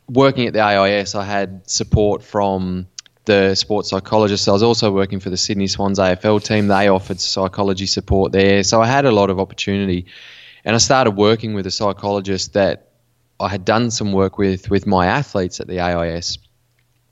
working 0.08 0.46
at 0.46 0.52
the 0.52 0.60
AIS, 0.60 1.14
I 1.14 1.24
had 1.24 1.68
support 1.68 2.22
from 2.22 2.86
the 3.24 3.54
sports 3.54 3.88
psychologist. 3.88 4.48
I 4.48 4.52
was 4.52 4.62
also 4.62 4.90
working 4.92 5.20
for 5.20 5.30
the 5.30 5.36
Sydney 5.36 5.66
Swans 5.66 5.98
AFL 5.98 6.44
team. 6.44 6.68
They 6.68 6.88
offered 6.88 7.20
psychology 7.20 7.86
support 7.86 8.32
there, 8.32 8.62
so 8.62 8.82
I 8.82 8.86
had 8.86 9.06
a 9.06 9.12
lot 9.12 9.30
of 9.30 9.40
opportunity. 9.40 10.06
And 10.64 10.74
I 10.74 10.78
started 10.78 11.12
working 11.12 11.54
with 11.54 11.66
a 11.66 11.70
psychologist 11.70 12.54
that 12.54 12.90
I 13.40 13.48
had 13.48 13.64
done 13.64 13.90
some 13.90 14.12
work 14.12 14.38
with 14.38 14.70
with 14.70 14.86
my 14.86 15.06
athletes 15.06 15.60
at 15.60 15.66
the 15.66 15.80
AIS. 15.80 16.38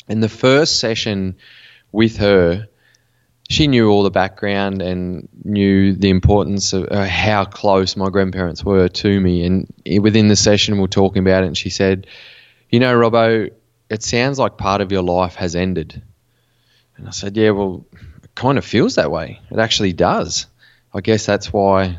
And 0.09 0.23
the 0.23 0.29
first 0.29 0.79
session 0.79 1.37
with 1.91 2.19
her 2.19 2.69
she 3.53 3.67
knew 3.67 3.91
all 3.91 4.03
the 4.03 4.11
background 4.11 4.81
and 4.83 5.29
knew 5.45 5.95
the 5.95 6.11
importance 6.11 6.73
of 6.73 6.89
uh, 6.91 7.07
how 7.07 7.45
close 7.45 7.97
my 7.97 8.09
grandparents 8.09 8.65
were 8.65 8.89
to 8.89 9.21
me. 9.21 9.45
And 9.45 9.73
within 10.01 10.29
the 10.29 10.37
session, 10.37 10.79
we 10.79 10.85
are 10.85 10.89
talking 10.89 11.21
about 11.21 11.45
it, 11.45 11.49
and 11.49 11.57
she 11.57 11.71
said, 11.71 12.07
"You 12.71 12.81
know, 12.81 12.95
Robbo, 12.95 13.51
it 13.91 14.03
sounds 14.03 14.39
like 14.39 14.57
part 14.57 14.81
of 14.81 14.91
your 14.91 15.03
life 15.03 15.35
has 15.35 15.55
ended." 15.55 16.03
And 16.97 17.07
I 17.07 17.11
said, 17.11 17.37
"Yeah, 17.37 17.51
well, 17.51 17.85
it 18.23 18.35
kind 18.35 18.59
of 18.59 18.65
feels 18.65 18.95
that 18.95 19.11
way. 19.11 19.41
It 19.51 19.59
actually 19.59 19.93
does. 19.93 20.47
I 20.95 21.01
guess 21.01 21.27
that's 21.27 21.53
why." 21.53 21.99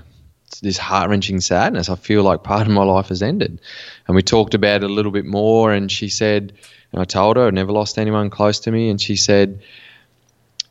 this 0.62 0.78
heart 0.78 1.10
wrenching 1.10 1.42
sadness. 1.42 1.89
I 1.89 1.96
feel 1.96 2.22
like 2.22 2.44
part 2.44 2.68
of 2.68 2.74
my 2.74 2.84
life 2.84 3.08
has 3.08 3.24
ended. 3.24 3.60
And 4.08 4.16
we 4.16 4.22
talked 4.22 4.54
about 4.54 4.84
it 4.84 4.89
a 4.89 4.94
little 4.94 5.12
bit 5.12 5.26
more, 5.26 5.74
and 5.74 5.92
she 5.92 6.10
said, 6.10 6.54
and 6.92 7.02
I 7.02 7.06
told 7.06 7.38
her 7.38 7.48
I'd 7.48 7.56
never 7.56 7.72
lost 7.72 7.98
anyone 7.98 8.30
close 8.30 8.60
to 8.62 8.72
me, 8.72 8.89
and 8.89 9.02
she 9.02 9.16
said, 9.16 9.63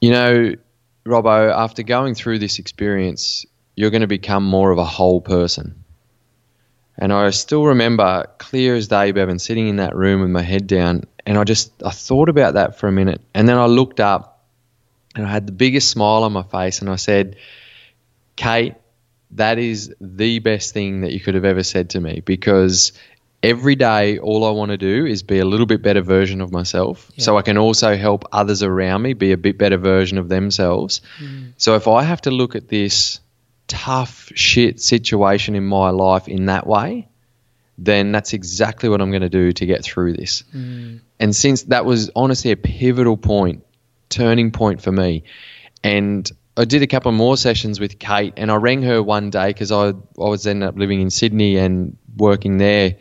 You 0.01 0.13
know, 0.13 0.55
Robbo, 1.05 1.53
after 1.53 1.83
going 1.83 2.15
through 2.15 2.39
this 2.39 2.59
experience, 2.59 3.45
you're 3.75 3.91
going 3.91 4.03
to 4.03 4.07
become 4.07 4.45
more 4.45 4.71
of 4.71 4.79
a 4.79 4.85
whole 4.85 5.21
person. 5.21 5.85
And 6.97 7.13
I 7.13 7.31
still 7.31 7.65
remember 7.67 8.27
clear 8.39 8.77
as 8.77 8.89
day, 8.89 9.13
Bevan, 9.13 9.39
sitting 9.39 9.69
in 9.69 9.77
that 9.77 9.97
room 9.97 10.21
with 10.21 10.31
my 10.31 10.43
head 10.43 10.67
down, 10.67 11.05
and 11.27 11.39
I 11.39 11.45
just 11.45 11.73
I 11.83 11.91
thought 11.91 12.29
about 12.29 12.55
that 12.55 12.79
for 12.79 12.87
a 12.87 12.93
minute, 12.93 13.21
and 13.35 13.49
then 13.49 13.57
I 13.57 13.67
looked 13.67 13.99
up, 13.99 14.45
and 15.15 15.27
I 15.27 15.31
had 15.31 15.47
the 15.47 15.53
biggest 15.53 15.89
smile 15.89 16.23
on 16.25 16.33
my 16.33 16.43
face, 16.43 16.81
and 16.81 16.91
I 16.91 16.97
said, 16.97 17.37
"Kate, 18.37 18.75
that 19.33 19.59
is 19.59 19.95
the 20.01 20.39
best 20.41 20.75
thing 20.75 21.01
that 21.01 21.13
you 21.13 21.21
could 21.21 21.35
have 21.35 21.45
ever 21.45 21.63
said 21.63 21.91
to 21.91 22.01
me 22.01 22.21
because 22.25 22.93
every 23.43 23.75
day 23.75 24.19
all 24.19 24.45
I 24.45 24.51
want 24.51 24.71
to 24.71 24.79
do 24.79 25.05
is 25.05 25.23
be 25.23 25.39
a 25.39 25.45
little 25.45 25.67
bit 25.67 25.83
better 25.83 26.01
version 26.01 26.41
of 26.41 26.53
myself 26.53 27.11
yeah. 27.15 27.25
so 27.25 27.37
I 27.37 27.43
can 27.43 27.59
also 27.59 27.97
help 27.97 28.25
others 28.33 28.63
around 28.63 29.03
me 29.03 29.15
be 29.15 29.33
a 29.33 29.37
bit 29.37 29.59
better 29.59 29.77
version 29.77 30.19
of 30.19 30.29
themselves. 30.29 31.01
Mm. 31.19 31.53
So 31.57 31.75
if 31.75 31.89
I 31.89 32.05
have 32.05 32.21
to 32.23 32.31
look 32.31 32.55
at 32.55 32.69
this 32.69 33.21
tough 33.67 34.31
shit 34.35 34.81
situation 34.81 35.55
in 35.55 35.65
my 35.65 35.91
life 35.91 36.29
in 36.29 36.47
that 36.47 36.67
way, 36.67 37.09
then 37.79 38.13
that's 38.13 38.33
exactly 38.33 38.89
what 38.89 39.01
I'm 39.01 39.11
going 39.11 39.23
to 39.23 39.29
do 39.29 39.53
to 39.53 39.67
get 39.67 39.83
through 39.83 40.13
this. 40.13 40.45
Mm. 40.55 41.01
And 41.19 41.35
since 41.35 41.65
that 41.65 41.85
was 41.85 42.11
honestly 42.15 42.53
a 42.53 42.57
pivotal 42.57 43.17
point, 43.17 43.65
turning 44.09 44.53
point 44.53 44.83
for 44.83 44.93
me, 44.93 45.25
and 45.83 46.31
I 46.57 46.65
did 46.65 46.83
a 46.83 46.87
couple 46.87 47.11
more 47.13 47.37
sessions 47.37 47.81
with 47.81 47.99
Kate, 47.99 48.35
and 48.37 48.51
I 48.51 48.57
rang 48.57 48.83
her 48.83 49.03
one 49.03 49.31
day 49.31 49.49
because 49.49 49.73
I 49.73 49.89
I 49.89 49.93
was 50.17 50.47
ended 50.47 50.69
up 50.69 50.77
living 50.77 51.01
in 51.01 51.11
Sydney 51.11 51.57
and 51.57 51.97
working 52.17 52.59
there 52.59 52.97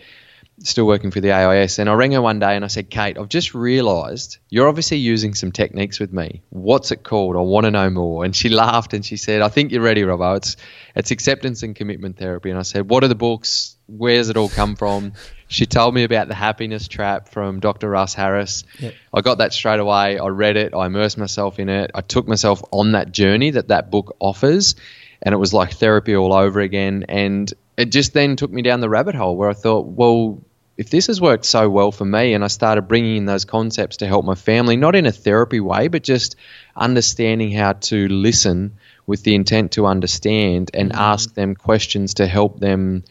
still 0.64 0.86
working 0.86 1.12
for 1.12 1.22
the 1.22 1.32
AIS, 1.32 1.80
and 1.80 1.90
I 1.90 1.94
rang 1.94 2.12
her 2.12 2.22
one 2.22 2.40
day 2.40 2.56
and 2.56 2.64
I 2.64 2.68
said, 2.68 2.90
Kate, 2.90 3.18
I've 3.18 3.30
just 3.30 3.54
realised 3.54 4.38
you're 4.50 4.68
obviously 4.68 4.98
using 4.98 5.34
some 5.34 5.52
techniques 5.52 6.00
with 6.00 6.14
me. 6.14 6.42
What's 6.50 6.92
it 6.92 7.04
called? 7.04 7.36
I 7.36 7.40
want 7.40 7.66
to 7.66 7.72
know 7.72 7.90
more. 7.90 8.26
And 8.26 8.36
she 8.36 8.50
laughed 8.50 8.94
and 8.94 9.06
she 9.06 9.18
said, 9.18 9.42
I 9.42 9.50
think 9.50 9.72
you're 9.72 9.82
ready, 9.82 10.02
Robbo. 10.04 10.38
It's 10.38 10.58
it's 10.96 11.12
acceptance 11.12 11.64
and 11.64 11.76
commitment 11.76 12.18
therapy. 12.18 12.50
And 12.50 12.60
I 12.60 12.64
said, 12.64 12.90
What 12.90 13.04
are 13.04 13.08
the 13.08 13.16
books? 13.16 13.78
Where's 13.88 14.30
it 14.30 14.38
all 14.38 14.50
come 14.50 14.76
from? 14.76 15.14
She 15.52 15.66
told 15.66 15.94
me 15.94 16.06
about 16.06 16.30
the 16.30 16.34
happiness 16.34 16.88
trap 16.88 17.28
from 17.28 17.60
Dr. 17.60 17.90
Russ 17.90 18.14
Harris. 18.14 18.64
Yep. 18.80 18.94
I 19.14 19.20
got 19.20 19.40
that 19.40 19.52
straight 19.52 19.82
away. 19.82 20.18
I 20.18 20.28
read 20.28 20.56
it. 20.56 20.74
I 20.74 20.86
immersed 20.86 21.18
myself 21.18 21.60
in 21.60 21.68
it. 21.68 21.92
I 21.94 22.00
took 22.00 22.26
myself 22.26 22.64
on 22.72 22.94
that 22.94 23.12
journey 23.12 23.50
that 23.50 23.68
that 23.68 23.92
book 23.92 24.16
offers, 24.22 24.76
and 25.22 25.34
it 25.34 25.38
was 25.38 25.54
like 25.54 25.74
therapy 25.74 26.16
all 26.16 26.32
over 26.32 26.62
again. 26.62 27.04
And 27.10 27.54
it 27.76 27.92
just 27.92 28.14
then 28.14 28.38
took 28.38 28.50
me 28.50 28.62
down 28.62 28.80
the 28.80 28.88
rabbit 28.88 29.14
hole 29.14 29.36
where 29.36 29.50
I 29.50 29.54
thought, 29.54 29.88
well, 29.88 30.42
if 30.78 30.90
this 30.90 31.08
has 31.08 31.22
worked 31.22 31.46
so 31.46 31.70
well 31.70 31.92
for 31.92 32.06
me 32.06 32.34
and 32.34 32.44
I 32.44 32.48
started 32.48 32.84
bringing 32.84 33.18
in 33.18 33.26
those 33.26 33.46
concepts 33.46 33.98
to 33.98 34.08
help 34.08 34.26
my 34.26 34.36
family, 34.36 34.78
not 34.78 34.96
in 34.96 35.06
a 35.06 35.12
therapy 35.12 35.60
way, 35.60 35.88
but 35.88 36.04
just 36.04 36.36
understanding 36.76 37.52
how 37.52 37.74
to 37.74 38.08
listen 38.08 38.78
with 39.06 39.24
the 39.24 39.36
intent 39.36 39.74
to 39.74 39.86
understand 39.86 40.72
and 40.74 40.92
mm-hmm. 40.92 41.00
ask 41.00 41.34
them 41.34 41.56
questions 41.56 42.16
to 42.16 42.28
help 42.28 42.60
them 42.60 43.04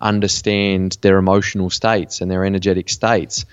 understand 0.00 0.96
their 1.00 1.18
emotional 1.18 1.70
states 1.70 2.20
and 2.20 2.30
their 2.30 2.44
energetic 2.44 2.88
states. 2.88 3.44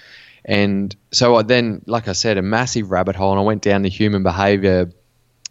And 0.43 0.95
so 1.11 1.35
I 1.35 1.41
then, 1.41 1.81
like 1.87 2.07
I 2.07 2.13
said, 2.13 2.37
a 2.37 2.43
massive 2.43 2.91
rabbit 2.91 3.15
hole, 3.15 3.31
and 3.31 3.39
I 3.39 3.43
went 3.43 3.63
down 3.63 3.81
the 3.81 3.89
human 3.89 4.21
behavior 4.21 4.91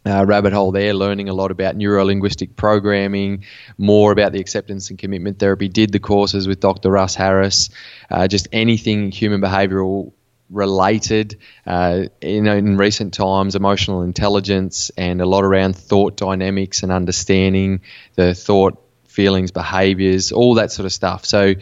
uh, 0.07 0.25
rabbit 0.27 0.53
hole 0.53 0.73
there, 0.73 0.95
learning 0.95 1.29
a 1.29 1.35
lot 1.35 1.51
about 1.51 1.77
neuro 1.77 2.05
linguistic 2.05 2.57
programming, 2.57 3.45
more 3.79 4.13
about 4.13 4.33
the 4.33 4.41
acceptance 4.41 4.91
and 4.91 4.99
commitment 4.99 5.39
therapy. 5.39 5.69
Did 5.69 5.93
the 5.93 5.99
courses 5.99 6.47
with 6.47 6.61
Dr. 6.61 6.91
Russ 6.91 7.15
Harris, 7.15 7.71
uh, 8.11 8.29
just 8.29 8.49
anything 8.53 9.11
human 9.11 9.41
behavioral 9.41 10.13
related. 10.51 11.39
Uh, 11.67 12.05
you 12.21 12.43
know, 12.43 12.57
in 12.57 12.77
recent 12.77 13.15
times, 13.15 13.55
emotional 13.55 14.03
intelligence 14.03 14.91
and 14.97 15.21
a 15.21 15.27
lot 15.27 15.45
around 15.45 15.77
thought 15.77 16.17
dynamics 16.17 16.83
and 16.83 16.93
understanding 16.93 17.81
the 18.15 18.35
thought, 18.35 18.81
feelings, 19.09 19.53
behaviors, 19.53 20.33
all 20.33 20.55
that 20.55 20.73
sort 20.73 20.87
of 20.87 20.93
stuff. 20.93 21.25
So 21.25 21.55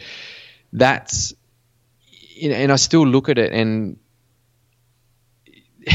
that's, 0.73 1.33
you 2.09 2.49
know, 2.49 2.55
and 2.55 2.71
I 2.71 2.77
still 2.77 3.05
look 3.05 3.29
at 3.29 3.37
it 3.37 3.51
and 3.51 3.97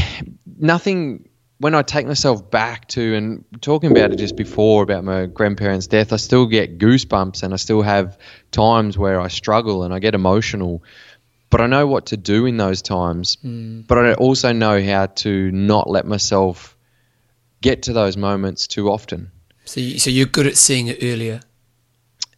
nothing 0.57 1.28
when 1.59 1.75
I 1.75 1.81
take 1.81 2.07
myself 2.07 2.49
back 2.49 2.87
to 2.89 3.15
and 3.15 3.43
talking 3.61 3.91
about 3.91 4.13
it 4.13 4.15
just 4.15 4.37
before 4.37 4.81
about 4.81 5.03
my 5.03 5.25
grandparents' 5.25 5.87
death, 5.87 6.13
I 6.13 6.15
still 6.15 6.45
get 6.45 6.79
goosebumps 6.79 7.43
and 7.43 7.53
I 7.53 7.57
still 7.57 7.81
have 7.81 8.17
times 8.51 8.97
where 8.97 9.19
I 9.19 9.27
struggle 9.27 9.83
and 9.83 9.93
I 9.93 9.99
get 9.99 10.15
emotional. 10.15 10.83
But 11.49 11.61
I 11.61 11.67
know 11.67 11.85
what 11.85 12.07
to 12.07 12.17
do 12.17 12.45
in 12.45 12.57
those 12.57 12.81
times. 12.81 13.37
Mm. 13.43 13.85
But 13.87 13.97
I 13.97 14.13
also 14.13 14.53
know 14.53 14.81
how 14.81 15.07
to 15.07 15.51
not 15.51 15.89
let 15.89 16.05
myself 16.05 16.77
get 17.61 17.83
to 17.83 17.93
those 17.93 18.15
moments 18.15 18.67
too 18.67 18.89
often. 18.89 19.31
So, 19.65 19.81
you, 19.81 19.99
so 19.99 20.09
you're 20.09 20.27
good 20.27 20.47
at 20.47 20.55
seeing 20.55 20.87
it 20.87 20.99
earlier. 21.01 21.41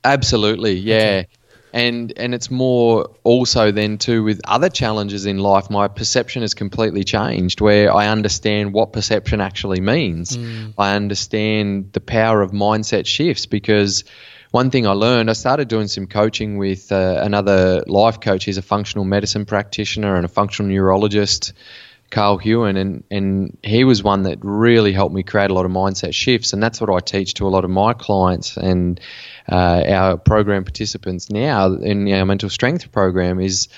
Absolutely, 0.03 0.73
yeah. 0.73 1.23
Okay 1.25 1.27
and 1.73 2.13
and 2.17 2.33
it's 2.33 2.51
more 2.51 3.11
also 3.23 3.71
then 3.71 3.97
too 3.97 4.23
with 4.23 4.41
other 4.45 4.69
challenges 4.69 5.25
in 5.25 5.37
life 5.37 5.69
my 5.69 5.87
perception 5.87 6.41
has 6.41 6.53
completely 6.53 7.03
changed 7.03 7.61
where 7.61 7.93
i 7.95 8.07
understand 8.07 8.73
what 8.73 8.93
perception 8.93 9.41
actually 9.41 9.81
means 9.81 10.37
mm. 10.37 10.73
i 10.77 10.95
understand 10.95 11.91
the 11.93 12.01
power 12.01 12.41
of 12.41 12.51
mindset 12.51 13.05
shifts 13.05 13.45
because 13.45 14.03
one 14.51 14.69
thing 14.69 14.85
i 14.85 14.91
learned 14.91 15.29
i 15.29 15.33
started 15.33 15.67
doing 15.67 15.87
some 15.87 16.07
coaching 16.07 16.57
with 16.57 16.91
uh, 16.91 17.19
another 17.21 17.83
life 17.87 18.19
coach 18.19 18.43
he's 18.43 18.57
a 18.57 18.61
functional 18.61 19.05
medicine 19.05 19.45
practitioner 19.45 20.15
and 20.15 20.25
a 20.25 20.29
functional 20.29 20.69
neurologist 20.69 21.53
Carl 22.11 22.37
Hewen, 22.37 22.75
and, 22.75 23.03
and 23.09 23.57
he 23.63 23.85
was 23.85 24.03
one 24.03 24.23
that 24.23 24.39
really 24.41 24.91
helped 24.91 25.15
me 25.15 25.23
create 25.23 25.49
a 25.49 25.53
lot 25.53 25.65
of 25.65 25.71
mindset 25.71 26.13
shifts. 26.13 26.51
And 26.51 26.61
that's 26.61 26.81
what 26.81 26.89
I 26.89 26.99
teach 26.99 27.35
to 27.35 27.47
a 27.47 27.49
lot 27.49 27.63
of 27.63 27.69
my 27.69 27.93
clients 27.93 28.57
and 28.57 28.99
uh, 29.49 29.83
our 29.87 30.17
program 30.17 30.63
participants 30.63 31.29
now 31.29 31.73
in 31.73 32.11
our 32.11 32.25
mental 32.25 32.49
strength 32.49 32.91
program 32.91 33.39
is, 33.39 33.69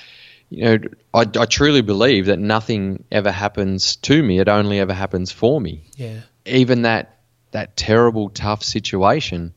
you 0.49 0.63
know, 0.63 0.78
I, 1.13 1.21
I 1.21 1.45
truly 1.45 1.82
believe 1.82 2.28
that 2.28 2.39
nothing 2.39 3.04
ever 3.12 3.32
happens 3.32 3.95
to 3.97 4.21
me; 4.21 4.39
it 4.39 4.49
only 4.49 4.80
ever 4.80 4.93
happens 4.93 5.32
for 5.32 5.60
me. 5.60 5.84
Yeah. 5.95 6.21
Even 6.45 6.84
that 6.84 7.19
that 7.52 7.78
terrible, 7.78 8.30
tough 8.30 8.63
situation, 8.63 9.54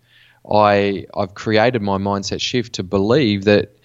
I 0.48 1.06
I've 1.14 1.34
created 1.34 1.82
my 1.82 1.98
mindset 1.98 2.40
shift 2.40 2.74
to 2.74 2.82
believe 2.82 3.44
that 3.44 3.76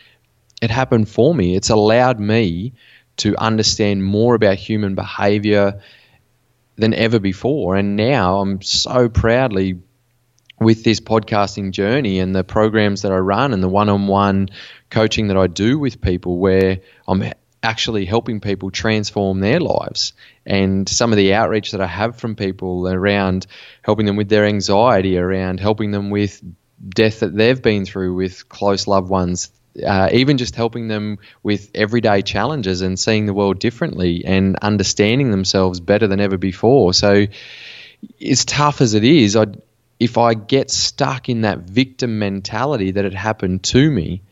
it 0.62 0.70
happened 0.70 1.10
for 1.10 1.34
me. 1.34 1.56
It's 1.56 1.70
allowed 1.70 2.20
me 2.20 2.74
to 3.18 3.36
understand 3.38 4.04
more 4.04 4.36
about 4.36 4.56
human 4.56 4.96
behavior 4.96 5.82
than 6.76 6.94
ever 6.94 7.20
before. 7.20 7.76
And 7.76 7.96
now 7.96 8.40
I'm 8.40 8.62
so 8.62 9.10
proudly 9.10 9.80
with 10.62 10.84
this 10.84 11.00
podcasting 11.00 11.72
journey 11.72 12.20
and 12.20 12.36
the 12.36 12.44
programs 12.44 13.02
that 13.02 13.12
I 13.12 13.18
run 13.18 13.52
and 13.52 13.64
the 13.64 13.68
one 13.68 13.90
on 13.90 14.06
one 14.06 14.50
coaching 14.92 15.28
that 15.30 15.38
I 15.38 15.48
do 15.48 15.80
with 15.80 16.02
people 16.02 16.38
where 16.38 16.82
I'm 17.08 17.34
actually 17.64 18.06
helping 18.06 18.40
people 18.40 18.70
transform 18.70 19.40
their 19.40 19.60
lives. 19.60 20.14
And 20.46 20.88
some 20.88 21.12
of 21.12 21.18
the 21.18 21.34
outreach 21.34 21.72
that 21.72 21.82
I 21.82 21.88
have 21.88 22.18
from 22.18 22.36
people 22.36 22.88
around 22.88 23.48
helping 23.82 24.06
them 24.06 24.18
with 24.18 24.30
their 24.30 24.46
anxiety, 24.46 25.18
around 25.18 25.60
helping 25.60 25.90
them 25.90 26.12
with 26.12 26.40
death 26.88 27.22
that 27.22 27.36
they've 27.36 27.62
been 27.62 27.86
through 27.86 28.14
with 28.14 28.48
close 28.48 28.86
loved 28.86 29.10
ones, 29.10 29.50
uh, 29.84 30.10
even 30.12 30.38
just 30.38 30.56
helping 30.56 30.88
them 30.88 31.18
with 31.42 31.72
everyday 31.74 32.22
challenges 32.22 32.82
and 32.82 33.00
seeing 33.00 33.26
the 33.26 33.34
world 33.34 33.60
differently 33.60 34.26
and 34.26 34.58
understanding 34.62 35.32
themselves 35.32 35.80
better 35.80 36.08
than 36.08 36.20
ever 36.20 36.38
before. 36.38 36.94
So, 36.94 37.26
as 38.24 38.46
tough 38.46 38.82
as 38.82 38.94
it 38.94 39.04
is, 39.04 39.36
I 39.36 39.46
if 40.02 40.18
I 40.18 40.34
get 40.34 40.72
stuck 40.72 41.30
in 41.30 41.42
that 41.42 41.60
victim 41.60 42.18
mentality 42.18 42.90
that 42.90 43.06
it 43.06 43.14
happened 43.14 43.62
to 43.66 43.92
me 43.92 44.24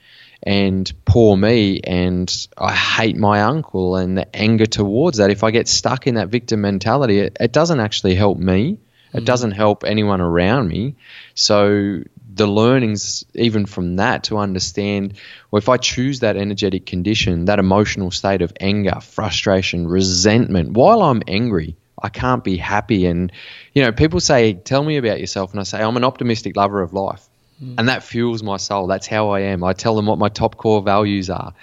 and 0.42 0.92
poor 1.06 1.38
me 1.38 1.80
and 1.84 2.48
I 2.58 2.74
hate 2.74 3.16
my 3.16 3.44
uncle 3.44 3.96
and 3.96 4.18
the 4.18 4.36
anger 4.36 4.66
towards 4.66 5.20
that, 5.20 5.30
if 5.30 5.44
I 5.44 5.52
get 5.52 5.68
stuck 5.68 6.08
in 6.08 6.16
that 6.16 6.30
victim 6.30 6.62
mentality, 6.62 7.20
it, 7.20 7.38
it 7.40 7.52
doesn't 7.52 7.80
actually 7.80 8.16
help 8.16 8.40
me. 8.40 8.80
It 9.14 9.22
mm. 9.22 9.26
doesn't 9.26 9.52
help 9.52 9.84
anyone 9.84 10.22
around 10.22 10.70
me. 10.70 10.96
So 11.36 12.02
the 12.34 12.48
learnings 12.48 13.24
even 13.36 13.68
from 13.68 13.98
that 13.98 14.24
to 14.24 14.40
understand 14.40 15.20
well 15.52 15.60
if 15.60 15.70
I 15.70 15.78
choose 15.78 16.22
that 16.22 16.36
energetic 16.36 16.88
condition, 16.88 17.46
that 17.46 17.60
emotional 17.60 18.10
state 18.10 18.42
of 18.42 18.54
anger, 18.60 19.02
frustration, 19.02 19.88
resentment 19.88 20.72
while 20.72 21.04
I'm 21.04 21.22
angry, 21.28 21.76
I 22.02 22.10
can't 22.10 22.44
be 22.44 22.58
happy. 22.58 23.06
And, 23.06 23.32
you 23.74 23.84
know, 23.84 23.92
people 23.92 24.20
say, 24.20 24.54
tell 24.54 24.84
me 24.84 24.98
about 24.98 25.20
yourself. 25.20 25.52
And 25.52 25.60
I 25.60 25.64
say, 25.64 25.82
I'm 25.82 25.98
an 25.98 26.04
optimistic 26.04 26.56
lover 26.56 26.82
of 26.82 26.94
life. 26.94 27.28
Mm. 27.64 27.76
And 27.78 27.90
that 27.90 28.04
fuels 28.04 28.44
my 28.44 28.58
soul. 28.58 28.88
That's 28.88 29.08
how 29.08 29.30
I 29.30 29.42
am. 29.42 29.64
I 29.64 29.74
tell 29.74 29.96
them 29.96 30.06
what 30.06 30.18
my 30.18 30.30
top 30.30 30.58
core 30.58 30.82
values 30.82 31.30
are. 31.30 31.54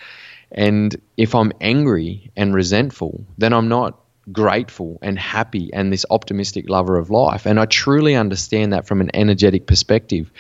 And 0.53 0.95
if 1.17 1.35
I'm 1.35 1.53
angry 1.61 2.31
and 2.37 2.55
resentful, 2.55 3.25
then 3.37 3.53
I'm 3.53 3.69
not 3.69 3.99
grateful 4.33 4.99
and 5.03 5.19
happy 5.19 5.71
and 5.73 5.93
this 5.93 6.05
optimistic 6.11 6.69
lover 6.69 6.99
of 6.99 7.11
life. 7.11 7.47
And 7.47 7.61
I 7.61 7.67
truly 7.67 8.15
understand 8.15 8.73
that 8.73 8.87
from 8.87 9.01
an 9.01 9.11
energetic 9.15 9.67
perspective. 9.67 10.33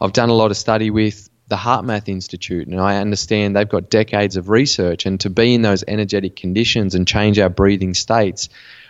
I've 0.00 0.12
done 0.12 0.28
a 0.28 0.34
lot 0.34 0.50
of 0.50 0.56
study 0.56 0.90
with 0.90 1.28
the 1.48 1.56
HeartMath 1.56 2.08
Institute, 2.08 2.68
and 2.68 2.80
I 2.80 2.98
understand 2.98 3.54
they've 3.54 3.68
got 3.68 3.90
decades 3.90 4.36
of 4.36 4.48
research. 4.48 5.06
And 5.06 5.20
to 5.20 5.30
be 5.30 5.54
in 5.54 5.62
those 5.62 5.84
energetic 5.86 6.36
conditions 6.36 6.94
and 6.94 7.06
change 7.06 7.38
our 7.38 7.50
breathing 7.50 7.94
states 7.94 8.48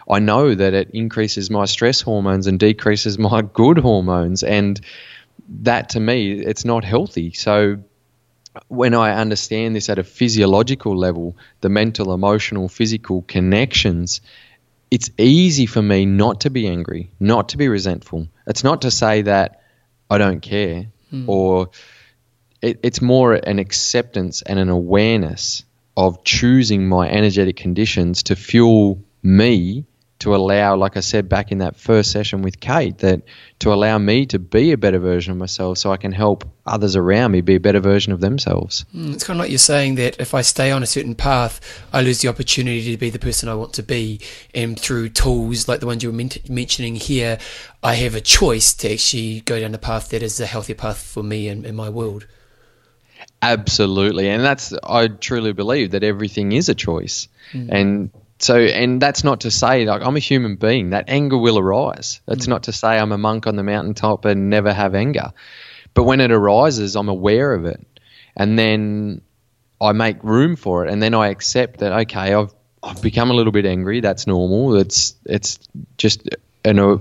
I 0.09 0.19
know 0.19 0.55
that 0.55 0.75
it 0.75 0.91
increases 0.91 1.51
my 1.51 1.65
stress 1.65 2.01
hormones 2.01 2.47
and 2.47 2.59
decreases 2.59 3.19
my 3.19 3.43
good 3.55 3.79
hormones. 3.79 4.43
And 4.43 4.81
that 5.49 5.91
to 5.91 6.01
me, 6.01 6.33
it's 6.33 6.65
not 6.65 6.85
healthy. 6.85 7.33
So 7.33 7.79
when 8.69 8.95
I 8.95 9.15
understand 9.15 9.75
this 9.75 9.89
at 9.89 9.99
a 9.99 10.05
physiological 10.05 10.97
level, 10.97 11.37
the 11.61 11.69
mental, 11.69 12.13
emotional, 12.13 12.69
physical 12.69 13.23
connections, 13.23 14.21
it's 14.91 15.11
easy 15.17 15.67
for 15.67 15.81
me 15.81 16.05
not 16.05 16.43
to 16.43 16.51
be 16.51 16.69
angry, 16.69 17.11
not 17.19 17.51
to 17.51 17.57
be 17.57 17.69
resentful. 17.69 18.29
It's 18.47 18.63
not 18.63 18.83
to 18.83 18.91
say 18.91 19.23
that 19.23 19.63
I 20.11 20.19
don't 20.19 20.41
care 20.41 20.87
mm. 21.13 21.29
or 21.29 21.71
it, 22.61 22.81
it's 22.83 23.01
more 23.01 23.35
an 23.35 23.59
acceptance 23.59 24.43
and 24.43 24.59
an 24.59 24.69
awareness 24.69 25.65
of 25.97 26.25
choosing 26.25 26.89
my 26.89 27.09
energetic 27.09 27.57
conditions 27.57 28.25
to 28.25 28.37
fuel 28.37 29.03
me 29.23 29.85
to 30.23 30.37
allow, 30.37 30.77
like 30.77 30.97
I 30.97 31.01
said 31.01 31.29
back 31.29 31.51
in 31.51 31.59
that 31.59 31.75
first 31.75 32.13
session 32.13 32.43
with 32.43 32.61
Kate, 32.61 32.97
that 32.99 33.23
to 33.59 33.73
allow 33.73 33.99
me 33.99 34.25
to 34.27 34.39
be 34.39 34.71
a 34.71 34.79
better 34.79 35.01
version 35.01 35.33
of 35.33 35.37
myself 35.37 35.79
so 35.79 35.91
I 35.91 35.97
can 35.97 36.13
help 36.13 36.49
others 36.65 36.95
around 36.95 37.33
me 37.33 37.41
be 37.41 37.57
a 37.57 37.61
better 37.61 37.81
version 37.81 38.13
of 38.13 38.21
themselves. 38.21 38.85
Mm, 38.95 39.15
it's 39.15 39.25
kind 39.25 39.37
of 39.37 39.43
like 39.43 39.51
you're 39.51 39.59
saying 39.59 39.97
that 39.97 40.21
if 40.21 40.33
I 40.33 40.43
stay 40.43 40.71
on 40.71 40.85
a 40.85 40.87
certain 40.87 41.17
path, 41.17 41.61
I 41.93 42.03
lose 42.03 42.21
the 42.21 42.29
opportunity 42.29 42.93
to 42.93 42.97
be 42.97 43.11
the 43.11 43.19
person 43.19 43.49
I 43.49 43.57
want 43.57 43.73
to 43.75 43.83
be. 43.83 44.21
And 44.55 44.79
through 44.79 45.09
tools 45.09 45.67
like 45.67 45.81
the 45.81 45.87
ones 45.87 46.05
you 46.05 46.13
were 46.13 46.29
mentioning 46.49 46.95
here, 46.95 47.39
I 47.83 47.95
have 47.95 48.15
a 48.15 48.21
choice 48.21 48.75
to 48.75 48.93
actually 48.93 49.41
go 49.41 49.59
down 49.59 49.73
the 49.73 49.79
path 49.79 50.11
that 50.11 50.23
is 50.23 50.39
a 50.39 50.47
healthier 50.47 50.77
path 50.77 51.03
for 51.03 51.25
me 51.25 51.49
and, 51.49 51.67
and 51.67 51.77
my 51.77 51.89
world. 51.89 52.29
Absolutely. 53.43 54.29
And 54.29 54.45
that's, 54.45 54.73
I 54.85 55.09
truly 55.09 55.53
believe 55.53 55.91
that 55.91 56.05
everything 56.05 56.53
is 56.53 56.69
a 56.69 56.77
choice. 56.77 57.27
Mm. 57.53 57.69
And 57.73 58.11
so, 58.43 58.59
and 58.59 59.01
that's 59.01 59.23
not 59.23 59.43
to 59.43 59.51
say 59.51 59.85
like 59.85 60.03
I'm 60.03 60.17
a 60.17 60.21
human 60.21 60.57
being. 60.57 60.91
That 60.91 61.05
anger 61.09 61.39
will 61.39 61.59
arise. 61.59 62.21
That's 62.27 62.47
mm. 62.47 62.51
not 62.51 62.65
to 62.65 62.73
say 62.73 62.99
I'm 62.99 63.13
a 63.13 63.19
monk 63.19 63.47
on 63.47 63.57
the 63.57 63.63
mountaintop 63.63 64.25
and 64.25 64.51
never 64.51 64.73
have 64.73 64.95
anger. 64.95 65.33
But 65.95 66.05
when 66.05 66.21
it 66.21 66.33
arises, 66.33 66.97
I'm 66.97 67.09
aware 67.09 67.55
of 67.55 67.67
it, 67.67 67.87
and 68.37 68.59
then 68.59 69.23
I 69.81 69.93
make 69.93 70.23
room 70.25 70.57
for 70.57 70.85
it, 70.85 70.91
and 70.91 71.03
then 71.03 71.15
I 71.15 71.29
accept 71.29 71.81
that 71.81 71.93
okay, 71.93 72.35
I've 72.35 72.53
I've 72.83 73.01
become 73.01 73.31
a 73.31 73.35
little 73.35 73.53
bit 73.53 73.65
angry. 73.65 74.01
That's 74.01 74.27
normal. 74.27 74.77
It's 74.77 75.15
it's 75.25 75.61
just 75.97 76.29
an, 76.65 76.79
a, 76.79 76.99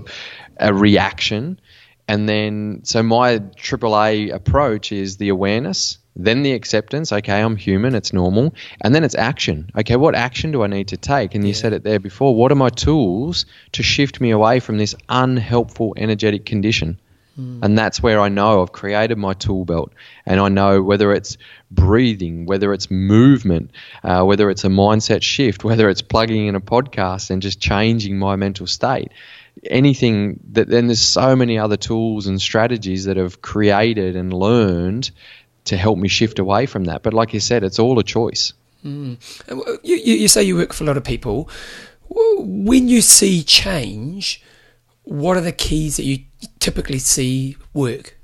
a 0.58 0.72
reaction, 0.72 1.60
and 2.08 2.28
then 2.28 2.80
so 2.84 3.02
my 3.02 3.38
AAA 3.38 4.32
approach 4.32 4.92
is 4.92 5.16
the 5.16 5.28
awareness 5.28 5.98
then 6.14 6.42
the 6.42 6.52
acceptance 6.52 7.12
okay 7.12 7.40
i'm 7.40 7.56
human 7.56 7.94
it's 7.94 8.12
normal 8.12 8.54
and 8.80 8.94
then 8.94 9.04
it's 9.04 9.14
action. 9.14 9.70
Okay 9.76 9.96
what 9.96 10.14
action 10.14 10.52
do 10.52 10.62
i 10.62 10.66
need 10.66 10.88
to 10.88 10.96
take? 10.96 11.34
And 11.34 11.46
you 11.46 11.54
said 11.54 11.72
it 11.72 11.84
there 11.84 11.98
before 11.98 12.34
what 12.34 12.52
are 12.52 12.56
my 12.56 12.68
tools 12.68 13.46
to 13.72 13.82
shift 13.82 14.20
me 14.20 14.30
away 14.30 14.60
from 14.60 14.78
this 14.78 14.94
unhelpful 15.08 15.94
energetic 15.96 16.44
condition? 16.44 16.98
Mm. 17.38 17.60
and 17.62 17.78
that's 17.78 18.02
where 18.02 18.20
i 18.20 18.28
know 18.28 18.60
i've 18.60 18.72
created 18.72 19.16
my 19.16 19.32
tool 19.32 19.64
belt. 19.64 19.90
And 20.26 20.38
i 20.38 20.50
know 20.50 20.82
whether 20.82 21.14
it's 21.14 21.38
breathing 21.70 22.44
whether 22.44 22.74
it's 22.74 22.90
movement 22.90 23.70
uh, 24.04 24.22
whether 24.22 24.50
it's 24.50 24.64
a 24.64 24.68
mindset 24.68 25.22
shift 25.22 25.64
whether 25.64 25.88
it's 25.88 26.02
plugging 26.02 26.46
in 26.46 26.54
a 26.54 26.60
podcast 26.60 27.30
and 27.30 27.40
just 27.40 27.58
changing 27.58 28.18
my 28.18 28.36
mental 28.36 28.66
state 28.66 29.12
anything 29.70 30.40
that 30.52 30.68
then 30.68 30.88
there's 30.88 31.00
so 31.00 31.36
many 31.36 31.58
other 31.58 31.76
tools 31.76 32.26
and 32.26 32.40
strategies 32.40 33.04
that 33.04 33.16
have 33.16 33.42
created 33.42 34.16
and 34.16 34.32
learned 34.32 35.10
to 35.64 35.76
help 35.76 35.98
me 35.98 36.08
shift 36.08 36.38
away 36.38 36.66
from 36.66 36.84
that. 36.84 37.02
But 37.02 37.14
like 37.14 37.32
you 37.32 37.40
said, 37.40 37.62
it's 37.62 37.78
all 37.78 37.98
a 37.98 38.02
choice. 38.02 38.52
Mm. 38.84 39.18
You, 39.84 39.96
you 39.96 40.28
say 40.28 40.42
you 40.42 40.56
work 40.56 40.72
for 40.72 40.84
a 40.84 40.86
lot 40.86 40.96
of 40.96 41.04
people. 41.04 41.48
When 42.08 42.88
you 42.88 43.00
see 43.00 43.42
change, 43.42 44.42
what 45.04 45.36
are 45.36 45.40
the 45.40 45.52
keys 45.52 45.96
that 45.96 46.04
you 46.04 46.18
typically 46.58 46.98
see 46.98 47.56
work? 47.72 48.16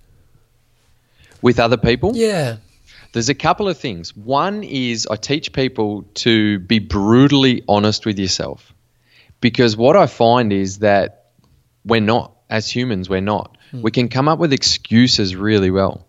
With 1.41 1.61
other 1.61 1.77
people? 1.77 2.13
Yeah. 2.15 2.57
There's 3.13 3.29
a 3.29 3.35
couple 3.35 3.69
of 3.69 3.79
things. 3.79 4.17
One 4.17 4.65
is 4.65 5.07
I 5.11 5.17
teach 5.17 5.53
people 5.53 6.03
to 6.15 6.59
be 6.59 6.81
brutally 6.81 7.63
honest 7.69 8.05
with 8.05 8.19
yourself. 8.19 8.75
Because 9.41 9.77
what 9.77 9.97
I 9.97 10.09
find 10.09 10.53
is 10.53 10.81
that 10.81 11.18
we're 11.89 12.01
not, 12.01 12.37
as 12.49 12.71
humans, 12.71 13.09
we're 13.09 13.21
not. 13.21 13.57
Hmm. 13.71 13.83
We 13.83 13.91
can 13.91 14.09
come 14.09 14.29
up 14.29 14.39
with 14.39 14.53
excuses 14.53 15.35
really 15.35 15.71
well. 15.71 16.07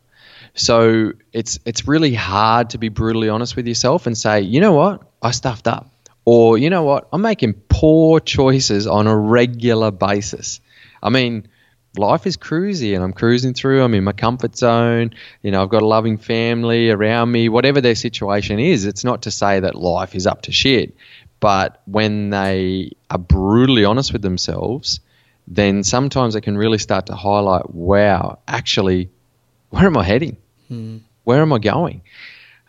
So 0.53 1.13
it's 1.31 1.59
it's 1.65 1.87
really 1.87 2.13
hard 2.13 2.71
to 2.71 2.77
be 2.77 2.89
brutally 2.89 3.29
honest 3.29 3.55
with 3.55 3.67
yourself 3.67 4.07
and 4.07 4.17
say, 4.17 4.41
you 4.41 4.59
know 4.61 4.73
what, 4.73 5.01
I 5.21 5.31
stuffed 5.31 5.67
up, 5.67 5.89
or 6.25 6.57
you 6.57 6.69
know 6.69 6.83
what, 6.83 7.07
I'm 7.13 7.21
making 7.21 7.53
poor 7.69 8.19
choices 8.19 8.87
on 8.87 9.07
a 9.07 9.15
regular 9.15 9.91
basis. 9.91 10.59
I 11.01 11.09
mean, 11.09 11.47
life 11.97 12.27
is 12.27 12.35
cruisy 12.35 12.95
and 12.95 13.03
I'm 13.03 13.13
cruising 13.13 13.53
through. 13.53 13.83
I'm 13.83 13.93
in 13.93 14.03
my 14.03 14.11
comfort 14.11 14.57
zone. 14.57 15.13
You 15.41 15.51
know, 15.51 15.63
I've 15.63 15.69
got 15.69 15.81
a 15.81 15.87
loving 15.87 16.17
family 16.17 16.89
around 16.89 17.31
me. 17.31 17.47
Whatever 17.47 17.79
their 17.79 17.95
situation 17.95 18.59
is, 18.59 18.85
it's 18.85 19.03
not 19.03 19.23
to 19.23 19.31
say 19.31 19.61
that 19.61 19.75
life 19.75 20.15
is 20.15 20.27
up 20.27 20.43
to 20.43 20.51
shit. 20.51 20.95
But 21.39 21.81
when 21.85 22.31
they 22.31 22.91
are 23.09 23.17
brutally 23.17 23.85
honest 23.85 24.11
with 24.11 24.21
themselves, 24.21 24.99
then 25.49 25.83
sometimes 25.83 26.35
it 26.35 26.41
can 26.41 26.55
really 26.55 26.77
start 26.77 27.07
to 27.07 27.15
highlight, 27.15 27.73
wow, 27.73 28.37
actually, 28.47 29.09
where 29.71 29.85
am 29.85 29.97
I 29.97 30.03
heading? 30.03 30.37
Mm. 30.71 31.01
Where 31.23 31.41
am 31.41 31.51
I 31.51 31.57
going? 31.57 32.03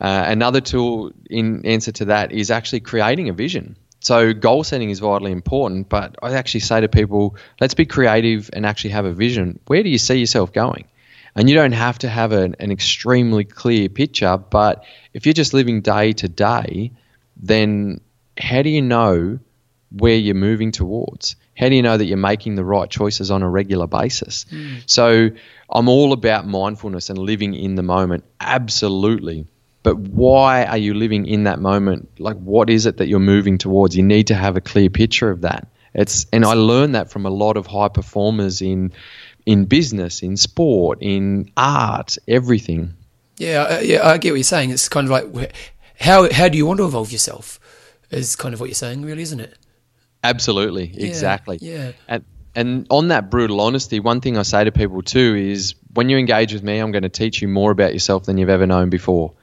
Uh, 0.01 0.25
another 0.27 0.63
tool 0.63 1.13
in 1.29 1.67
answer 1.67 1.93
to 1.93 2.07
that 2.07 2.33
is 2.33 2.51
actually 2.51 2.81
creating 2.81 3.29
a 3.29 3.35
vision. 3.35 3.77
So 4.01 4.33
goal 4.33 4.65
setting 4.65 4.89
is 4.89 4.99
vitally 4.99 5.31
important, 5.31 5.91
but 5.91 6.17
I 6.23 6.33
actually 6.33 6.61
say 6.61 6.81
to 6.81 6.89
people, 6.89 7.37
let's 7.61 7.75
be 7.75 7.85
creative 7.85 8.49
and 8.55 8.65
actually 8.65 8.91
have 8.91 9.05
a 9.05 9.13
vision. 9.13 9.61
Where 9.67 9.83
do 9.83 9.91
you 9.91 9.99
see 9.99 10.19
yourself 10.19 10.55
going? 10.55 10.87
And 11.37 11.51
you 11.51 11.57
don't 11.57 11.73
have 11.73 11.99
to 11.99 12.09
have 12.09 12.33
an, 12.33 12.57
an 12.59 12.73
extremely 12.73 13.45
clear 13.45 13.91
picture, 13.91 14.39
but 14.39 14.85
if 15.13 15.27
you're 15.27 15.35
just 15.35 15.53
living 15.53 15.83
day 15.83 16.15
to 16.15 16.29
day, 16.29 16.93
then 17.37 18.01
how 18.39 18.63
do 18.63 18.71
you 18.71 18.81
know 18.81 19.39
where 19.91 20.17
you're 20.17 20.35
moving 20.35 20.71
towards? 20.71 21.37
How 21.57 21.69
do 21.69 21.75
you 21.75 21.83
know 21.83 21.97
that 21.97 22.07
you're 22.07 22.17
making 22.17 22.55
the 22.55 22.65
right 22.65 22.89
choices 22.89 23.31
on 23.31 23.43
a 23.43 23.49
regular 23.49 23.87
basis? 23.87 24.47
Mm. 24.51 24.83
So 24.87 25.31
I'm 25.69 25.89
all 25.89 26.13
about 26.13 26.47
mindfulness 26.47 27.11
and 27.11 27.19
living 27.19 27.55
in 27.55 27.75
the 27.75 27.83
moment. 27.83 28.25
Absolutely. 28.41 29.47
But 29.83 29.97
why 29.97 30.65
are 30.65 30.79
you 30.79 30.95
living 30.95 31.27
in 31.27 31.45
that 31.45 31.59
moment? 31.59 32.09
Like, 32.19 32.37
what 32.37 32.69
is 32.69 32.87
it 32.87 32.99
that 32.99 33.09
you're 33.09 33.19
moving 33.19 33.59
towards? 33.59 33.97
You 33.97 34.03
need 34.03 34.27
to 34.29 34.35
have 34.35 34.57
a 34.57 34.61
clear 34.61 34.91
picture 34.91 35.31
of 35.31 35.41
that. 35.43 35.67
It's 35.95 36.27
and 36.33 36.45
I 36.45 36.53
learned 36.53 36.95
that 36.95 37.11
from 37.11 37.27
a 37.27 37.31
lot 37.31 37.57
of 37.57 37.67
high 37.67 37.89
performers 37.89 38.63
in 38.63 38.93
in 39.47 39.65
business, 39.65 40.23
in 40.23 40.37
sport, 40.37 40.99
in 41.01 41.51
art, 41.57 42.17
everything. 42.29 42.95
Yeah, 43.39 43.81
yeah, 43.81 44.07
I 44.07 44.19
get 44.19 44.31
what 44.31 44.37
you're 44.37 44.45
saying. 44.45 44.71
It's 44.71 44.89
kind 44.89 45.11
of 45.11 45.33
like 45.33 45.55
how 45.99 46.31
how 46.33 46.49
do 46.49 46.59
you 46.59 46.67
want 46.67 46.79
to 46.79 46.87
evolve 46.87 47.11
yourself? 47.11 47.59
Is 48.11 48.37
kind 48.37 48.55
of 48.55 48.61
what 48.61 48.69
you're 48.69 48.75
saying, 48.75 49.03
really, 49.03 49.23
isn't 49.23 49.41
it? 49.41 49.57
Absolutely, 50.23 50.93
exactly. 50.97 51.59
Yeah. 51.61 51.93
And 52.09 52.25
and 52.55 52.87
on 52.91 53.09
that 53.09 53.31
brutal 53.31 53.61
honesty, 53.61 54.01
one 54.01 54.21
thing 54.21 54.37
I 54.37 54.43
say 54.43 54.65
to 54.65 54.73
people 54.73 55.03
too 55.03 55.37
is 55.37 55.75
when 55.95 56.09
you 56.09 56.19
engage 56.19 56.53
with 56.53 56.63
me, 56.63 56.79
I'm 56.79 56.93
going 56.93 57.05
to 57.05 57.09
teach 57.09 57.41
you 57.41 57.49
more 57.49 57.71
about 57.71 57.93
yourself 57.93 58.25
than 58.25 58.39
you've 58.39 58.49
ever 58.49 58.67
known 58.67 58.91
before. 58.91 59.35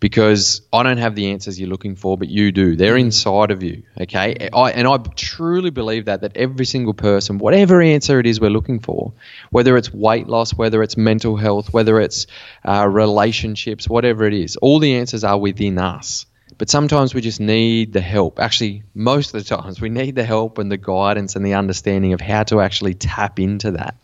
Because 0.00 0.60
I 0.72 0.84
don't 0.84 0.98
have 0.98 1.16
the 1.16 1.32
answers 1.32 1.58
you're 1.58 1.68
looking 1.68 1.96
for, 1.96 2.16
but 2.16 2.28
you 2.28 2.52
do. 2.52 2.76
They're 2.76 2.94
mm. 2.94 3.00
inside 3.00 3.50
of 3.50 3.64
you. 3.64 3.82
Okay. 4.00 4.48
I, 4.52 4.70
and 4.70 4.86
I 4.86 4.98
truly 5.16 5.70
believe 5.70 6.04
that, 6.04 6.20
that 6.20 6.36
every 6.36 6.66
single 6.66 6.94
person, 6.94 7.38
whatever 7.38 7.82
answer 7.82 8.20
it 8.20 8.26
is 8.26 8.40
we're 8.40 8.50
looking 8.50 8.78
for, 8.78 9.12
whether 9.50 9.76
it's 9.76 9.92
weight 9.92 10.28
loss, 10.28 10.54
whether 10.54 10.84
it's 10.84 10.96
mental 10.96 11.36
health, 11.36 11.72
whether 11.72 11.98
it's 11.98 12.28
uh, 12.64 12.86
relationships, 12.88 13.88
whatever 13.88 14.24
it 14.24 14.34
is, 14.34 14.54
all 14.56 14.78
the 14.78 14.94
answers 14.94 15.24
are 15.24 15.38
within 15.38 15.78
us. 15.78 16.26
But 16.56 16.70
sometimes 16.70 17.14
we 17.14 17.20
just 17.20 17.40
need 17.40 17.92
the 17.92 18.00
help. 18.00 18.40
Actually, 18.40 18.82
most 18.94 19.34
of 19.34 19.44
the 19.44 19.56
times 19.56 19.80
we 19.80 19.90
need 19.90 20.14
the 20.14 20.24
help 20.24 20.58
and 20.58 20.72
the 20.72 20.76
guidance 20.76 21.36
and 21.36 21.44
the 21.44 21.54
understanding 21.54 22.12
of 22.12 22.20
how 22.20 22.42
to 22.44 22.60
actually 22.60 22.94
tap 22.94 23.38
into 23.38 23.70
that. 23.72 23.94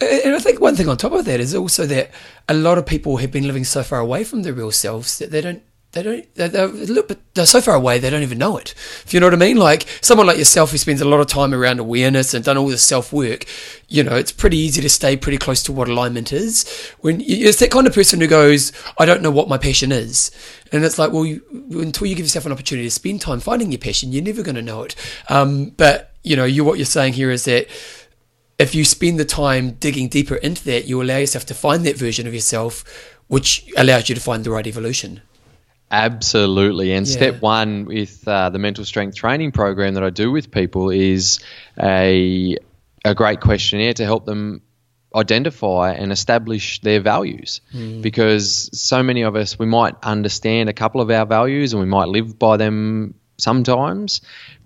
And 0.00 0.34
I 0.34 0.38
think 0.38 0.60
one 0.60 0.76
thing 0.76 0.88
on 0.88 0.96
top 0.96 1.12
of 1.12 1.24
that 1.26 1.40
is 1.40 1.54
also 1.54 1.86
that 1.86 2.10
a 2.48 2.54
lot 2.54 2.78
of 2.78 2.86
people 2.86 3.18
have 3.18 3.30
been 3.30 3.46
living 3.46 3.64
so 3.64 3.82
far 3.82 4.00
away 4.00 4.24
from 4.24 4.42
their 4.42 4.54
real 4.54 4.70
selves 4.70 5.18
that 5.18 5.30
they 5.30 5.40
don't 5.40 5.62
they 5.92 6.02
don't 6.04 6.34
they're, 6.36 6.48
they're, 6.48 6.66
a 6.66 7.02
bit, 7.02 7.34
they're 7.34 7.46
so 7.46 7.60
far 7.60 7.74
away 7.74 7.98
they 7.98 8.10
don't 8.10 8.22
even 8.22 8.38
know 8.38 8.56
it. 8.56 8.74
If 9.04 9.12
you 9.12 9.18
know 9.18 9.26
what 9.26 9.34
i 9.34 9.36
mean? 9.36 9.56
Like 9.56 9.86
someone 10.00 10.26
like 10.26 10.38
yourself 10.38 10.70
who 10.70 10.78
spends 10.78 11.00
a 11.00 11.04
lot 11.04 11.20
of 11.20 11.26
time 11.26 11.52
around 11.52 11.80
awareness 11.80 12.32
and 12.32 12.44
done 12.44 12.56
all 12.56 12.68
this 12.68 12.82
self 12.82 13.12
work 13.12 13.44
you 13.88 14.04
know 14.04 14.14
it's 14.14 14.30
pretty 14.30 14.56
easy 14.56 14.80
to 14.80 14.88
stay 14.88 15.16
pretty 15.16 15.38
close 15.38 15.62
to 15.64 15.72
what 15.72 15.88
alignment 15.88 16.32
is. 16.32 16.68
When 17.00 17.20
it's 17.20 17.58
that 17.58 17.72
kind 17.72 17.86
of 17.86 17.94
person 17.94 18.20
who 18.20 18.28
goes 18.28 18.72
i 18.98 19.04
don't 19.04 19.22
know 19.22 19.30
what 19.30 19.48
my 19.48 19.58
passion 19.58 19.90
is. 19.90 20.30
And 20.72 20.84
it's 20.84 20.98
like 20.98 21.12
well 21.12 21.26
you, 21.26 21.42
until 21.72 22.06
you 22.06 22.14
give 22.14 22.26
yourself 22.26 22.46
an 22.46 22.52
opportunity 22.52 22.86
to 22.86 22.90
spend 22.92 23.20
time 23.20 23.40
finding 23.40 23.72
your 23.72 23.80
passion 23.80 24.12
you're 24.12 24.22
never 24.22 24.42
going 24.42 24.56
to 24.56 24.62
know 24.62 24.82
it. 24.82 24.94
Um, 25.28 25.70
but 25.70 26.14
you 26.22 26.36
know 26.36 26.44
you 26.44 26.64
what 26.64 26.78
you're 26.78 26.86
saying 26.86 27.14
here 27.14 27.30
is 27.30 27.44
that 27.46 27.66
if 28.58 28.74
you 28.74 28.84
spend 28.84 29.18
the 29.18 29.24
time 29.24 29.72
digging 29.72 30.06
deeper 30.08 30.36
into 30.36 30.62
that 30.64 30.86
you 30.86 31.02
allow 31.02 31.16
yourself 31.16 31.46
to 31.46 31.54
find 31.54 31.84
that 31.84 31.96
version 31.96 32.28
of 32.28 32.34
yourself 32.34 32.84
which 33.26 33.68
allows 33.76 34.08
you 34.08 34.14
to 34.14 34.20
find 34.20 34.44
the 34.44 34.50
right 34.50 34.66
evolution 34.66 35.22
Absolutely. 35.90 36.92
And 36.92 37.06
yeah. 37.06 37.12
step 37.12 37.42
one 37.42 37.84
with 37.84 38.26
uh, 38.26 38.50
the 38.50 38.58
mental 38.58 38.84
strength 38.84 39.16
training 39.16 39.52
program 39.52 39.94
that 39.94 40.04
I 40.04 40.10
do 40.10 40.30
with 40.30 40.50
people 40.50 40.90
is 40.90 41.40
a, 41.80 42.56
a 43.04 43.14
great 43.14 43.40
questionnaire 43.40 43.94
to 43.94 44.04
help 44.04 44.24
them 44.24 44.62
identify 45.14 45.92
and 45.92 46.12
establish 46.12 46.80
their 46.82 47.00
values 47.00 47.60
mm. 47.74 48.00
because 48.00 48.70
so 48.72 49.02
many 49.02 49.22
of 49.22 49.34
us 49.34 49.58
we 49.58 49.66
might 49.66 49.94
understand 50.02 50.68
a 50.68 50.72
couple 50.72 51.00
of 51.00 51.10
our 51.10 51.26
values 51.26 51.72
and 51.72 51.80
we 51.80 51.88
might 51.88 52.08
live 52.08 52.38
by 52.38 52.56
them 52.56 53.14
sometimes 53.36 54.20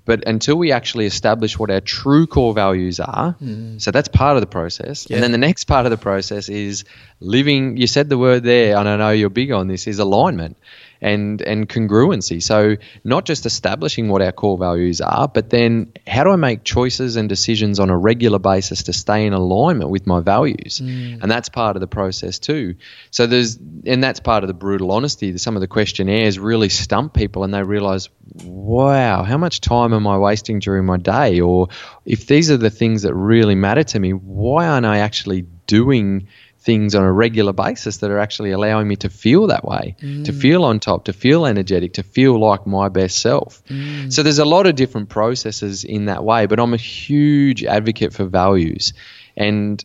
but 0.04 0.28
until 0.28 0.56
we 0.56 0.70
actually 0.70 1.06
establish 1.06 1.58
what 1.58 1.70
our 1.70 1.80
true 1.80 2.26
core 2.26 2.52
values 2.52 3.00
are 3.00 3.34
mm. 3.42 3.80
so 3.80 3.90
that's 3.90 4.08
part 4.08 4.36
of 4.36 4.42
the 4.42 4.46
process 4.46 5.06
yeah. 5.08 5.16
and 5.16 5.24
then 5.24 5.32
the 5.32 5.38
next 5.38 5.64
part 5.64 5.86
of 5.86 5.90
the 5.90 5.96
process 5.96 6.50
is 6.50 6.84
living 7.20 7.78
you 7.78 7.86
said 7.86 8.10
the 8.10 8.18
word 8.18 8.42
there 8.42 8.76
and 8.76 8.86
i 8.86 8.96
know 8.96 9.10
you're 9.10 9.30
big 9.30 9.50
on 9.50 9.66
this 9.66 9.86
is 9.86 9.98
alignment 9.98 10.58
and 11.04 11.42
and 11.42 11.68
congruency. 11.68 12.42
So 12.42 12.76
not 13.04 13.26
just 13.26 13.44
establishing 13.44 14.08
what 14.08 14.22
our 14.22 14.32
core 14.32 14.56
values 14.56 15.02
are, 15.02 15.28
but 15.28 15.50
then 15.50 15.92
how 16.06 16.24
do 16.24 16.30
I 16.30 16.36
make 16.36 16.64
choices 16.64 17.16
and 17.16 17.28
decisions 17.28 17.78
on 17.78 17.90
a 17.90 17.96
regular 17.96 18.38
basis 18.38 18.84
to 18.84 18.94
stay 18.94 19.26
in 19.26 19.34
alignment 19.34 19.90
with 19.90 20.06
my 20.06 20.20
values? 20.20 20.80
Mm. 20.80 21.22
And 21.22 21.30
that's 21.30 21.50
part 21.50 21.76
of 21.76 21.80
the 21.80 21.86
process 21.86 22.38
too. 22.38 22.76
So 23.10 23.26
there's 23.26 23.58
and 23.86 24.02
that's 24.02 24.20
part 24.20 24.44
of 24.44 24.48
the 24.48 24.54
brutal 24.54 24.92
honesty. 24.92 25.36
Some 25.36 25.56
of 25.56 25.60
the 25.60 25.68
questionnaires 25.68 26.38
really 26.38 26.70
stump 26.70 27.12
people 27.12 27.44
and 27.44 27.52
they 27.52 27.62
realize, 27.62 28.08
wow, 28.42 29.24
how 29.24 29.36
much 29.36 29.60
time 29.60 29.92
am 29.92 30.06
I 30.06 30.16
wasting 30.16 30.58
during 30.58 30.86
my 30.86 30.96
day? 30.96 31.40
Or 31.40 31.68
if 32.06 32.26
these 32.26 32.50
are 32.50 32.56
the 32.56 32.70
things 32.70 33.02
that 33.02 33.14
really 33.14 33.54
matter 33.54 33.84
to 33.84 34.00
me, 34.00 34.12
why 34.14 34.66
aren't 34.68 34.86
I 34.86 34.98
actually 34.98 35.44
doing 35.66 36.28
things 36.64 36.94
on 36.94 37.02
a 37.02 37.12
regular 37.12 37.52
basis 37.52 37.98
that 37.98 38.10
are 38.10 38.18
actually 38.18 38.50
allowing 38.50 38.88
me 38.88 38.96
to 38.96 39.10
feel 39.10 39.48
that 39.48 39.64
way, 39.64 39.96
mm. 40.00 40.24
to 40.24 40.32
feel 40.32 40.64
on 40.64 40.80
top, 40.80 41.04
to 41.04 41.12
feel 41.12 41.44
energetic, 41.44 41.92
to 41.94 42.02
feel 42.02 42.40
like 42.40 42.66
my 42.66 42.88
best 42.88 43.18
self. 43.18 43.62
Mm. 43.66 44.10
So 44.10 44.22
there's 44.22 44.38
a 44.38 44.46
lot 44.46 44.66
of 44.66 44.74
different 44.74 45.10
processes 45.10 45.84
in 45.84 46.06
that 46.06 46.24
way, 46.24 46.46
but 46.46 46.58
I'm 46.58 46.72
a 46.72 46.78
huge 46.78 47.64
advocate 47.64 48.14
for 48.14 48.24
values. 48.24 48.94
And 49.36 49.84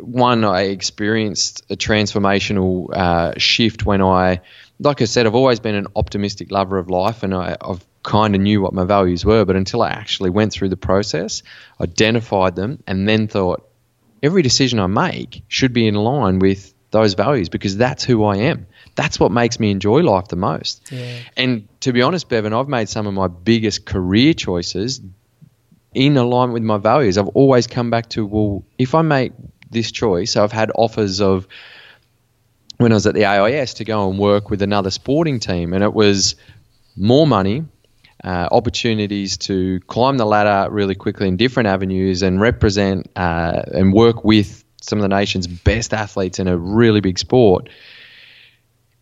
one, 0.00 0.44
I 0.44 0.62
experienced 0.62 1.64
a 1.68 1.76
transformational 1.76 2.90
uh, 2.90 3.34
shift 3.36 3.84
when 3.84 4.00
I, 4.00 4.40
like 4.80 5.02
I 5.02 5.04
said, 5.04 5.26
I've 5.26 5.34
always 5.34 5.60
been 5.60 5.74
an 5.74 5.88
optimistic 5.94 6.50
lover 6.50 6.78
of 6.78 6.88
life 6.88 7.22
and 7.22 7.34
I, 7.34 7.56
I've 7.60 7.84
kind 8.02 8.34
of 8.34 8.40
knew 8.40 8.62
what 8.62 8.72
my 8.72 8.84
values 8.84 9.26
were, 9.26 9.44
but 9.44 9.56
until 9.56 9.82
I 9.82 9.90
actually 9.90 10.30
went 10.30 10.52
through 10.52 10.70
the 10.70 10.76
process, 10.78 11.42
identified 11.78 12.56
them, 12.56 12.82
and 12.86 13.06
then 13.06 13.28
thought, 13.28 13.67
every 14.22 14.42
decision 14.42 14.78
I 14.80 14.86
make 14.86 15.42
should 15.48 15.72
be 15.72 15.86
in 15.86 15.94
line 15.94 16.38
with 16.38 16.74
those 16.90 17.14
values 17.14 17.48
because 17.48 17.76
that's 17.76 18.04
who 18.04 18.24
I 18.24 18.36
am. 18.36 18.66
That's 18.94 19.20
what 19.20 19.30
makes 19.30 19.60
me 19.60 19.70
enjoy 19.70 20.00
life 20.00 20.28
the 20.28 20.36
most. 20.36 20.90
Yeah. 20.90 21.18
And 21.36 21.68
to 21.80 21.92
be 21.92 22.02
honest, 22.02 22.28
Bevan, 22.28 22.52
I've 22.52 22.68
made 22.68 22.88
some 22.88 23.06
of 23.06 23.14
my 23.14 23.28
biggest 23.28 23.84
career 23.84 24.34
choices 24.34 25.00
in 25.94 26.16
alignment 26.16 26.54
with 26.54 26.62
my 26.62 26.78
values. 26.78 27.18
I've 27.18 27.28
always 27.28 27.66
come 27.66 27.90
back 27.90 28.08
to, 28.10 28.24
well, 28.24 28.64
if 28.78 28.94
I 28.94 29.02
make 29.02 29.32
this 29.70 29.92
choice, 29.92 30.32
so 30.32 30.42
I've 30.42 30.52
had 30.52 30.70
offers 30.74 31.20
of 31.20 31.46
when 32.78 32.92
I 32.92 32.94
was 32.94 33.06
at 33.06 33.14
the 33.14 33.26
AIS 33.26 33.74
to 33.74 33.84
go 33.84 34.08
and 34.08 34.18
work 34.18 34.50
with 34.50 34.62
another 34.62 34.90
sporting 34.90 35.40
team, 35.40 35.74
and 35.74 35.82
it 35.82 35.92
was 35.92 36.36
more 36.96 37.26
money, 37.26 37.64
uh, 38.24 38.48
opportunities 38.50 39.36
to 39.38 39.80
climb 39.86 40.18
the 40.18 40.26
ladder 40.26 40.70
really 40.72 40.94
quickly 40.94 41.28
in 41.28 41.36
different 41.36 41.68
avenues 41.68 42.22
and 42.22 42.40
represent 42.40 43.08
uh, 43.16 43.62
and 43.72 43.92
work 43.92 44.24
with 44.24 44.64
some 44.80 44.98
of 44.98 45.02
the 45.02 45.08
nation's 45.08 45.46
best 45.46 45.92
athletes 45.92 46.38
in 46.38 46.48
a 46.48 46.56
really 46.56 47.00
big 47.00 47.18
sport. 47.18 47.68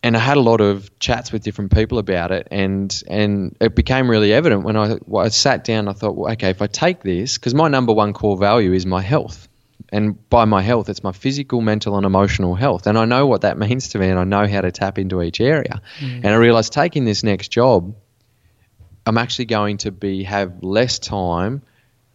and 0.02 0.16
I 0.16 0.20
had 0.20 0.36
a 0.36 0.40
lot 0.40 0.60
of 0.60 0.96
chats 0.98 1.32
with 1.32 1.42
different 1.42 1.72
people 1.72 1.98
about 1.98 2.30
it, 2.30 2.48
and 2.50 3.02
and 3.08 3.56
it 3.60 3.74
became 3.74 4.08
really 4.10 4.32
evident 4.32 4.62
when 4.62 4.76
I, 4.76 4.94
when 4.94 5.26
I 5.26 5.28
sat 5.30 5.64
down. 5.64 5.88
I 5.88 5.92
thought, 5.92 6.14
well, 6.14 6.32
okay, 6.32 6.50
if 6.50 6.62
I 6.62 6.66
take 6.66 7.02
this, 7.02 7.38
because 7.38 7.54
my 7.54 7.68
number 7.68 7.92
one 7.92 8.12
core 8.12 8.36
value 8.36 8.72
is 8.72 8.84
my 8.84 9.00
health, 9.00 9.48
and 9.90 10.28
by 10.28 10.44
my 10.44 10.62
health, 10.62 10.88
it's 10.88 11.02
my 11.02 11.12
physical, 11.12 11.60
mental, 11.60 11.96
and 11.96 12.04
emotional 12.04 12.54
health, 12.54 12.86
and 12.86 12.98
I 12.98 13.06
know 13.06 13.26
what 13.26 13.40
that 13.40 13.58
means 13.66 13.88
to 13.90 13.98
me, 13.98 14.08
and 14.08 14.18
I 14.18 14.24
know 14.24 14.46
how 14.46 14.60
to 14.60 14.70
tap 14.70 14.98
into 14.98 15.22
each 15.22 15.40
area. 15.40 15.80
Mm. 15.98 16.16
And 16.16 16.26
I 16.26 16.36
realized 16.36 16.72
taking 16.72 17.04
this 17.04 17.22
next 17.22 17.48
job, 17.48 17.96
I'm 19.06 19.18
actually 19.18 19.44
going 19.46 19.78
to 19.78 19.92
be 19.92 20.24
have 20.24 20.62
less 20.62 20.98
time 20.98 21.62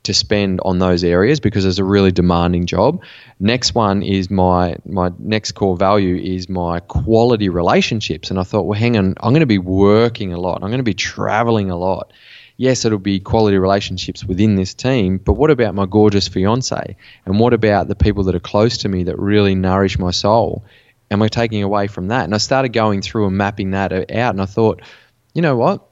to 0.03 0.13
spend 0.13 0.59
on 0.65 0.79
those 0.79 1.03
areas 1.03 1.39
because 1.39 1.63
it's 1.63 1.77
a 1.77 1.83
really 1.83 2.11
demanding 2.11 2.65
job. 2.65 3.03
Next 3.39 3.75
one 3.75 4.01
is 4.01 4.29
my 4.29 4.75
my 4.85 5.11
next 5.19 5.51
core 5.53 5.77
value 5.77 6.15
is 6.15 6.49
my 6.49 6.79
quality 6.81 7.49
relationships, 7.49 8.29
and 8.29 8.39
I 8.39 8.43
thought, 8.43 8.63
well, 8.63 8.79
hang 8.79 8.97
on, 8.97 9.15
I'm 9.21 9.31
going 9.31 9.41
to 9.41 9.45
be 9.45 9.57
working 9.57 10.33
a 10.33 10.39
lot. 10.39 10.63
I'm 10.63 10.69
going 10.69 10.79
to 10.79 10.83
be 10.83 10.93
traveling 10.93 11.69
a 11.69 11.77
lot. 11.77 12.11
Yes, 12.57 12.85
it'll 12.85 12.99
be 12.99 13.19
quality 13.19 13.57
relationships 13.57 14.23
within 14.23 14.55
this 14.55 14.73
team, 14.73 15.17
but 15.17 15.33
what 15.33 15.49
about 15.49 15.73
my 15.73 15.85
gorgeous 15.85 16.27
fiance? 16.27 16.95
And 17.25 17.39
what 17.39 17.53
about 17.53 17.87
the 17.87 17.95
people 17.95 18.25
that 18.25 18.35
are 18.35 18.39
close 18.39 18.79
to 18.79 18.89
me 18.89 19.03
that 19.03 19.17
really 19.17 19.55
nourish 19.55 19.97
my 19.97 20.11
soul? 20.11 20.63
Am 21.09 21.21
I 21.21 21.27
taking 21.27 21.63
away 21.63 21.87
from 21.87 22.09
that? 22.09 22.25
And 22.25 22.35
I 22.35 22.37
started 22.37 22.69
going 22.69 23.01
through 23.01 23.27
and 23.27 23.37
mapping 23.37 23.71
that 23.71 23.91
out, 23.91 24.33
and 24.33 24.41
I 24.41 24.45
thought, 24.45 24.81
you 25.33 25.41
know 25.41 25.55
what? 25.55 25.87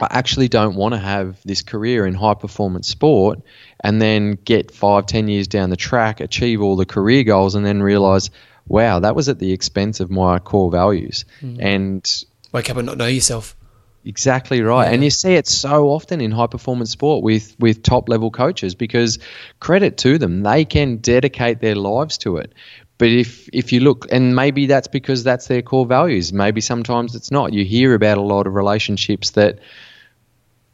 I 0.00 0.08
actually 0.10 0.48
don't 0.48 0.74
want 0.74 0.94
to 0.94 0.98
have 0.98 1.40
this 1.44 1.62
career 1.62 2.06
in 2.06 2.14
high 2.14 2.34
performance 2.34 2.88
sport 2.88 3.40
and 3.80 4.02
then 4.02 4.32
get 4.44 4.72
five, 4.72 5.06
ten 5.06 5.28
years 5.28 5.46
down 5.46 5.70
the 5.70 5.76
track, 5.76 6.20
achieve 6.20 6.60
all 6.60 6.76
the 6.76 6.86
career 6.86 7.22
goals, 7.22 7.54
and 7.54 7.64
then 7.64 7.82
realize, 7.82 8.30
wow, 8.66 9.00
that 9.00 9.14
was 9.14 9.28
at 9.28 9.38
the 9.38 9.52
expense 9.52 10.00
of 10.00 10.10
my 10.10 10.38
core 10.40 10.70
values. 10.70 11.24
Mm. 11.40 11.58
And 11.60 12.24
wake 12.52 12.70
up 12.70 12.76
and 12.76 12.86
not 12.86 12.98
know 12.98 13.06
yourself. 13.06 13.56
Exactly 14.04 14.60
right. 14.60 14.84
Yeah. 14.84 14.92
And 14.92 15.04
you 15.04 15.10
see 15.10 15.34
it 15.34 15.46
so 15.46 15.88
often 15.88 16.20
in 16.20 16.30
high 16.30 16.46
performance 16.46 16.90
sport 16.90 17.22
with, 17.22 17.56
with 17.58 17.82
top 17.82 18.08
level 18.08 18.30
coaches 18.30 18.74
because 18.74 19.18
credit 19.60 19.96
to 19.98 20.18
them, 20.18 20.42
they 20.42 20.66
can 20.66 20.98
dedicate 20.98 21.60
their 21.60 21.74
lives 21.74 22.18
to 22.18 22.36
it. 22.36 22.52
But 22.96 23.08
if 23.08 23.48
if 23.52 23.72
you 23.72 23.80
look, 23.80 24.06
and 24.10 24.36
maybe 24.36 24.66
that's 24.66 24.88
because 24.88 25.24
that's 25.24 25.48
their 25.48 25.62
core 25.62 25.86
values. 25.86 26.32
Maybe 26.32 26.60
sometimes 26.60 27.14
it's 27.14 27.30
not. 27.30 27.52
You 27.52 27.64
hear 27.64 27.94
about 27.94 28.18
a 28.18 28.22
lot 28.22 28.46
of 28.46 28.54
relationships 28.54 29.30
that 29.32 29.58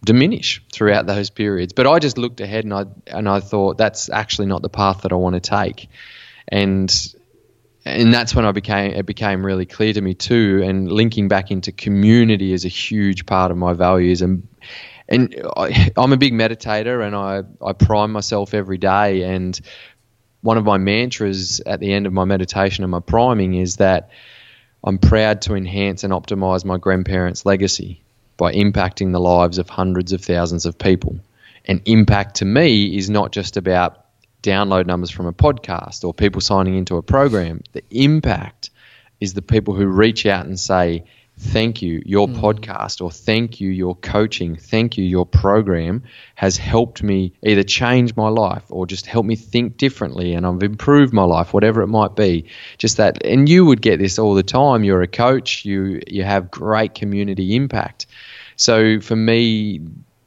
diminish 0.04 0.62
throughout 0.72 1.06
those 1.06 1.30
periods. 1.30 1.72
But 1.72 1.87
I 1.87 1.98
just 1.98 2.18
looked 2.18 2.40
ahead 2.40 2.64
and 2.64 2.74
I 2.74 2.85
and 3.06 3.28
I 3.28 3.40
thought 3.40 3.78
that's 3.78 4.11
actually 4.11 4.46
not 4.46 4.62
the 4.62 4.68
path 4.68 5.02
that 5.02 5.12
I 5.12 5.16
want 5.16 5.35
to 5.35 5.40
take, 5.40 5.88
and 6.48 6.94
and 7.87 8.12
that's 8.12 8.35
when 8.35 8.44
I 8.44 8.52
became 8.52 8.92
it 8.92 9.06
became 9.06 9.44
really 9.44 9.66
clear 9.66 9.94
to 9.94 10.00
me 10.00 10.12
too. 10.12 10.62
And 10.62 10.92
linking 10.92 11.28
back 11.28 11.50
into 11.50 11.72
community 11.72 12.52
is 12.52 12.66
a 12.66 12.68
huge 12.68 13.24
part 13.24 13.50
of 13.50 13.56
my 13.56 13.72
values 13.72 14.22
and. 14.22 14.46
And 15.12 15.35
I, 15.56 15.90
I'm 15.96 16.12
a 16.12 16.16
big 16.16 16.33
meditator, 16.35 17.04
and 17.04 17.16
I, 17.16 17.42
I 17.61 17.72
prime 17.72 18.12
myself 18.12 18.54
every 18.54 18.78
day. 18.78 19.24
And 19.24 19.61
one 20.42 20.57
of 20.57 20.64
my 20.64 20.79
mantras 20.79 21.61
at 21.61 21.81
the 21.81 21.92
end 21.92 22.07
of 22.07 22.12
my 22.12 22.24
meditation 22.24 22.85
and 22.85 22.90
my 22.90 23.00
priming 23.00 23.55
is 23.55 23.76
that 23.76 24.11
I'm 24.83 24.98
proud 24.98 25.42
to 25.42 25.55
enhance 25.55 26.05
and 26.05 26.12
optimize 26.12 26.64
my 26.64 26.79
grandparents' 26.79 27.44
legacy 27.44 28.00
by 28.37 28.53
impacting 28.55 29.12
the 29.12 29.20
lives 29.20 29.59
of 29.59 29.68
hundreds 29.68 30.12
of 30.12 30.24
thousands 30.24 30.64
of 30.64 30.79
people. 30.79 31.20
And 31.66 31.83
impact 31.85 32.37
to 32.37 32.46
me 32.46 32.96
is 32.96 33.11
not 33.11 33.33
just 33.33 33.59
about 33.59 34.07
download 34.42 34.87
numbers 34.87 35.11
from 35.11 35.26
a 35.26 35.33
podcast 35.33 36.05
or 36.05 36.14
people 36.14 36.40
signing 36.40 36.76
into 36.76 36.96
a 36.96 37.03
program. 37.03 37.62
The 37.72 37.85
impact 37.90 38.70
is 39.20 39.35
the 39.35 39.42
people 39.42 39.74
who 39.74 39.87
reach 39.87 40.24
out 40.24 40.46
and 40.46 40.59
say, 40.59 41.05
thank 41.40 41.81
you, 41.81 42.03
your 42.05 42.29
mm. 42.29 42.37
podcast, 42.37 43.00
or 43.00 43.11
thank 43.11 43.61
you, 43.61 43.70
your 43.70 43.96
coaching, 43.96 44.57
thank 44.57 44.98
you, 44.98 45.05
your 45.05 45.24
program 45.24 46.03
has 46.35 46.57
helped 46.57 47.03
me 47.03 47.33
either 47.42 47.62
change 47.62 48.14
my 48.14 48.29
life 48.29 48.64
or 48.68 48.87
just 48.87 49.07
help 49.07 49.24
me 49.24 49.37
think 49.37 49.76
differently 49.79 50.35
and 50.35 50.46
I've 50.46 50.62
improved 50.62 51.12
my 51.12 51.24
life, 51.24 51.55
whatever 51.55 51.83
it 51.83 51.87
might 51.87 52.14
be. 52.14 52.46
Just 52.79 52.98
that, 52.98 53.24
and 53.24 53.48
you 53.48 53.64
would 53.64 53.81
get 53.81 53.98
this 53.98 54.18
all 54.18 54.35
the 54.35 54.42
time. 54.42 54.85
You're 54.85 55.03
a 55.03 55.09
coach, 55.09 55.64
you, 55.64 56.00
you 56.07 56.24
have 56.24 56.50
great 56.50 56.94
community 56.94 57.57
impact. 57.57 58.07
So 58.57 59.00
for 59.00 59.16
me, 59.16 59.81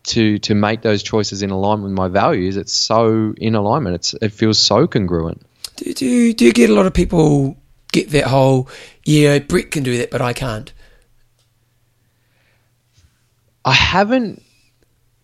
to 0.06 0.38
to 0.40 0.54
make 0.54 0.82
those 0.82 1.02
choices 1.02 1.44
in 1.44 1.50
alignment 1.50 1.92
with 1.92 1.98
my 1.98 2.08
values, 2.10 2.58
it's 2.58 2.74
so 2.74 3.34
in 3.38 3.56
alignment. 3.56 3.96
It's 3.96 4.14
it 4.16 4.34
feels 4.34 4.60
so 4.60 4.86
congruent. 4.86 5.42
Do 5.78 5.94
do 5.94 6.34
do 6.34 6.46
you 6.46 6.52
get 6.52 6.70
a 6.70 6.74
lot 6.74 6.86
of 6.86 6.94
people 6.94 7.56
get 7.92 8.10
that 8.10 8.26
whole 8.26 8.68
yeah 9.06 9.40
Brett 9.40 9.72
can 9.72 9.84
do 9.84 9.98
that 10.00 10.12
but 10.12 10.22
I 10.22 10.34
can't? 10.34 10.74
I 13.66 13.74
haven't. 13.74 14.42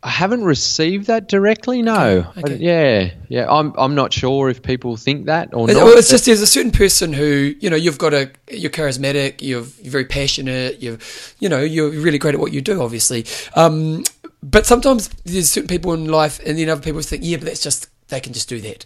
I 0.01 0.09
haven't 0.09 0.45
received 0.45 1.07
that 1.07 1.27
directly. 1.27 1.81
No. 1.81 2.31
Okay. 2.37 2.41
okay. 2.41 2.55
Yeah, 2.55 3.11
yeah. 3.27 3.51
I'm. 3.51 3.73
I'm 3.77 3.95
not 3.95 4.13
sure 4.13 4.49
if 4.49 4.63
people 4.63 4.95
think 4.95 5.25
that 5.25 5.53
or 5.53 5.67
not. 5.67 5.75
Well, 5.75 5.97
it's 5.97 6.09
just 6.09 6.25
there's 6.25 6.41
a 6.41 6.47
certain 6.47 6.71
person 6.71 7.11
who 7.11 7.53
you 7.59 7.69
know 7.69 7.75
you've 7.75 7.97
got 7.97 8.13
a 8.13 8.31
you're 8.49 8.71
charismatic, 8.71 9.41
you're, 9.41 9.65
you're 9.81 9.91
very 9.91 10.05
passionate, 10.05 10.81
you 10.81 10.97
you 11.39 11.49
know 11.49 11.59
you're 11.59 11.89
really 11.89 12.17
great 12.17 12.33
at 12.33 12.39
what 12.39 12.53
you 12.53 12.61
do, 12.61 12.81
obviously. 12.81 13.25
Um, 13.55 14.03
but 14.41 14.65
sometimes 14.65 15.09
there's 15.25 15.51
certain 15.51 15.67
people 15.67 15.93
in 15.93 16.05
life, 16.05 16.39
and 16.45 16.57
then 16.57 16.69
other 16.69 16.81
people 16.81 17.01
think, 17.01 17.23
yeah, 17.25 17.37
but 17.37 17.45
that's 17.45 17.61
just 17.61 17.89
they 18.09 18.19
can 18.19 18.33
just 18.33 18.49
do 18.49 18.59
that. 18.61 18.85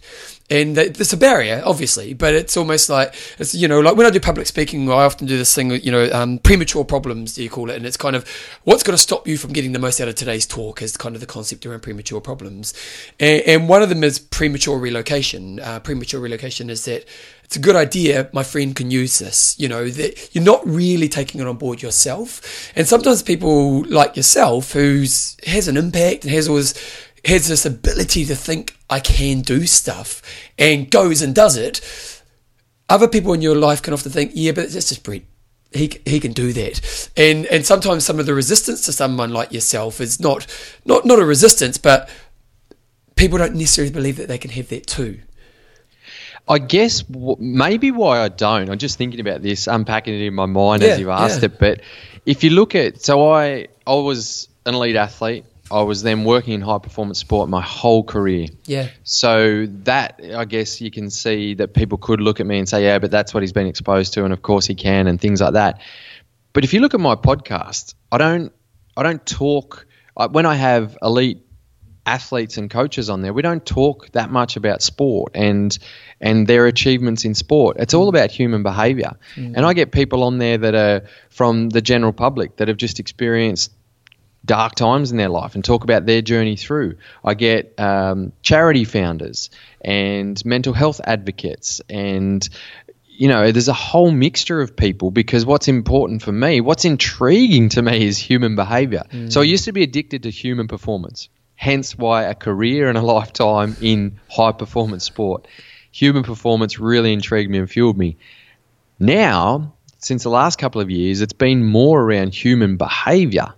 And 0.50 0.76
there's 0.76 1.12
a 1.12 1.16
barrier, 1.16 1.62
obviously, 1.64 2.12
but 2.12 2.34
it's 2.34 2.56
almost 2.56 2.88
like, 2.90 3.14
it's, 3.38 3.54
you 3.54 3.66
know, 3.66 3.80
like 3.80 3.96
when 3.96 4.06
I 4.06 4.10
do 4.10 4.20
public 4.20 4.46
speaking, 4.46 4.90
I 4.90 5.04
often 5.04 5.26
do 5.26 5.38
this 5.38 5.54
thing, 5.54 5.70
you 5.70 5.90
know, 5.90 6.10
um, 6.12 6.38
premature 6.38 6.84
problems, 6.84 7.34
do 7.34 7.42
you 7.42 7.50
call 7.50 7.70
it? 7.70 7.76
And 7.76 7.86
it's 7.86 7.96
kind 7.96 8.14
of 8.14 8.28
what's 8.64 8.82
going 8.82 8.94
to 8.94 9.02
stop 9.02 9.26
you 9.26 9.38
from 9.38 9.52
getting 9.52 9.72
the 9.72 9.78
most 9.78 10.00
out 10.00 10.08
of 10.08 10.14
today's 10.14 10.46
talk 10.46 10.82
is 10.82 10.96
kind 10.96 11.14
of 11.14 11.20
the 11.20 11.26
concept 11.26 11.64
around 11.64 11.82
premature 11.82 12.20
problems. 12.20 12.74
And, 13.18 13.42
and 13.42 13.68
one 13.68 13.82
of 13.82 13.88
them 13.88 14.04
is 14.04 14.18
premature 14.18 14.78
relocation. 14.78 15.60
Uh, 15.60 15.80
premature 15.80 16.20
relocation 16.20 16.68
is 16.68 16.84
that 16.84 17.06
it's 17.44 17.56
a 17.56 17.60
good 17.60 17.76
idea. 17.76 18.28
My 18.32 18.42
friend 18.42 18.74
can 18.74 18.90
use 18.90 19.18
this. 19.18 19.58
You 19.58 19.68
know, 19.68 19.88
that 19.88 20.34
you're 20.34 20.44
not 20.44 20.66
really 20.66 21.08
taking 21.08 21.40
it 21.40 21.46
on 21.46 21.56
board 21.56 21.82
yourself. 21.82 22.70
And 22.76 22.86
sometimes 22.86 23.22
people 23.22 23.84
like 23.84 24.16
yourself, 24.16 24.72
who's 24.72 25.36
has 25.46 25.68
an 25.68 25.76
impact 25.76 26.24
and 26.24 26.32
has 26.32 26.48
always 26.48 26.74
has 27.24 27.48
this 27.48 27.64
ability 27.64 28.24
to 28.26 28.36
think 28.36 28.76
I 28.90 29.00
can 29.00 29.40
do 29.40 29.66
stuff 29.66 30.22
and 30.58 30.90
goes 30.90 31.22
and 31.22 31.34
does 31.34 31.56
it. 31.56 31.80
Other 32.88 33.08
people 33.08 33.32
in 33.32 33.42
your 33.42 33.56
life 33.56 33.82
can 33.82 33.94
often 33.94 34.12
think, 34.12 34.32
yeah, 34.34 34.52
but 34.52 34.70
that's 34.70 34.88
just 34.88 35.02
Brett. 35.04 35.22
He, 35.72 35.90
he 36.04 36.20
can 36.20 36.32
do 36.32 36.52
that, 36.52 37.10
and 37.16 37.46
and 37.46 37.66
sometimes 37.66 38.04
some 38.04 38.20
of 38.20 38.26
the 38.26 38.34
resistance 38.34 38.82
to 38.82 38.92
someone 38.92 39.30
like 39.32 39.52
yourself 39.52 40.00
is 40.00 40.20
not 40.20 40.46
not 40.84 41.04
not 41.04 41.18
a 41.18 41.24
resistance, 41.24 41.78
but 41.78 42.08
people 43.16 43.38
don't 43.38 43.56
necessarily 43.56 43.92
believe 43.92 44.18
that 44.18 44.28
they 44.28 44.38
can 44.38 44.52
have 44.52 44.68
that 44.68 44.86
too. 44.86 45.18
I 46.46 46.58
guess 46.58 47.02
w- 47.02 47.36
maybe 47.40 47.90
why 47.90 48.20
I 48.20 48.28
don't. 48.28 48.68
I'm 48.70 48.78
just 48.78 48.98
thinking 48.98 49.18
about 49.18 49.42
this, 49.42 49.66
unpacking 49.66 50.14
it 50.14 50.26
in 50.26 50.34
my 50.34 50.46
mind 50.46 50.82
yeah, 50.82 50.90
as 50.90 51.00
you've 51.00 51.08
asked 51.08 51.40
yeah. 51.40 51.46
it. 51.46 51.58
But 51.58 51.80
if 52.26 52.44
you 52.44 52.50
look 52.50 52.74
at, 52.74 53.02
so 53.02 53.32
I 53.32 53.68
I 53.86 53.94
was 53.94 54.48
an 54.66 54.74
elite 54.74 54.96
athlete. 54.96 55.44
I 55.70 55.82
was 55.82 56.02
then 56.02 56.24
working 56.24 56.52
in 56.52 56.60
high 56.60 56.78
performance 56.78 57.18
sport 57.18 57.48
my 57.48 57.62
whole 57.62 58.04
career. 58.04 58.48
Yeah. 58.66 58.88
So 59.02 59.66
that 59.84 60.20
I 60.34 60.44
guess 60.44 60.80
you 60.80 60.90
can 60.90 61.10
see 61.10 61.54
that 61.54 61.74
people 61.74 61.98
could 61.98 62.20
look 62.20 62.40
at 62.40 62.46
me 62.46 62.58
and 62.58 62.68
say, 62.68 62.84
yeah, 62.84 62.98
but 62.98 63.10
that's 63.10 63.32
what 63.32 63.42
he's 63.42 63.52
been 63.52 63.66
exposed 63.66 64.12
to, 64.14 64.24
and 64.24 64.32
of 64.32 64.42
course 64.42 64.66
he 64.66 64.74
can, 64.74 65.06
and 65.06 65.20
things 65.20 65.40
like 65.40 65.54
that. 65.54 65.80
But 66.52 66.64
if 66.64 66.72
you 66.72 66.80
look 66.80 66.94
at 66.94 67.00
my 67.00 67.14
podcast, 67.14 67.94
I 68.12 68.18
don't 68.18 68.52
I 68.96 69.02
don't 69.02 69.24
talk 69.26 69.86
when 70.30 70.46
I 70.46 70.54
have 70.54 70.96
elite 71.02 71.40
athletes 72.06 72.58
and 72.58 72.70
coaches 72.70 73.08
on 73.08 73.22
there. 73.22 73.32
We 73.32 73.42
don't 73.42 73.64
talk 73.64 74.10
that 74.12 74.30
much 74.30 74.56
about 74.56 74.82
sport 74.82 75.32
and 75.34 75.76
and 76.20 76.46
their 76.46 76.66
achievements 76.66 77.24
in 77.24 77.34
sport. 77.34 77.78
It's 77.80 77.94
all 77.94 78.08
about 78.08 78.30
human 78.30 78.62
behavior. 78.62 79.12
Mm. 79.36 79.54
And 79.56 79.66
I 79.66 79.72
get 79.72 79.92
people 79.92 80.22
on 80.22 80.38
there 80.38 80.58
that 80.58 80.74
are 80.74 81.08
from 81.30 81.70
the 81.70 81.80
general 81.80 82.12
public 82.12 82.56
that 82.56 82.68
have 82.68 82.76
just 82.76 83.00
experienced 83.00 83.72
dark 84.44 84.74
times 84.74 85.10
in 85.10 85.16
their 85.16 85.28
life 85.28 85.54
and 85.54 85.64
talk 85.64 85.84
about 85.84 86.06
their 86.06 86.22
journey 86.22 86.56
through. 86.56 86.96
I 87.24 87.34
get 87.34 87.74
um, 87.78 88.32
charity 88.42 88.84
founders 88.84 89.50
and 89.80 90.42
mental 90.44 90.72
health 90.72 91.00
advocates 91.04 91.80
and 91.88 92.46
you 93.16 93.28
know, 93.28 93.52
there's 93.52 93.68
a 93.68 93.72
whole 93.72 94.10
mixture 94.10 94.60
of 94.60 94.76
people 94.76 95.10
because 95.12 95.46
what's 95.46 95.68
important 95.68 96.22
for 96.22 96.32
me, 96.32 96.60
what's 96.60 96.84
intriguing 96.84 97.68
to 97.70 97.80
me 97.80 98.04
is 98.04 98.18
human 98.18 98.56
behavior. 98.56 99.04
Mm. 99.10 99.32
So 99.32 99.40
I 99.40 99.44
used 99.44 99.66
to 99.66 99.72
be 99.72 99.84
addicted 99.84 100.24
to 100.24 100.30
human 100.30 100.66
performance, 100.66 101.28
hence 101.54 101.96
why 101.96 102.24
a 102.24 102.34
career 102.34 102.88
and 102.88 102.98
a 102.98 103.02
lifetime 103.14 103.76
in 103.80 104.18
high 104.28 104.50
performance 104.50 105.04
sport. 105.04 105.46
Human 105.92 106.24
performance 106.24 106.80
really 106.80 107.12
intrigued 107.12 107.50
me 107.50 107.58
and 107.58 107.70
fueled 107.70 107.96
me. 107.96 108.16
Now, 108.98 109.74
since 109.98 110.24
the 110.24 110.30
last 110.30 110.58
couple 110.58 110.80
of 110.80 110.90
years, 110.90 111.20
it's 111.20 111.32
been 111.32 111.64
more 111.64 112.02
around 112.02 112.34
human 112.34 112.76
behavior 112.76 113.54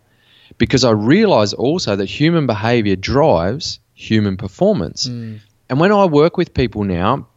because 0.58 0.84
I 0.84 0.90
realize 0.90 1.52
also 1.52 1.96
that 1.96 2.06
human 2.06 2.46
behavior 2.46 2.96
drives 2.96 3.80
human 3.94 4.36
performance. 4.36 5.08
Mm. 5.08 5.40
And 5.68 5.80
when 5.80 5.92
I 5.92 6.04
work 6.06 6.36
with 6.36 6.54
people 6.54 6.84
now, 6.84 7.28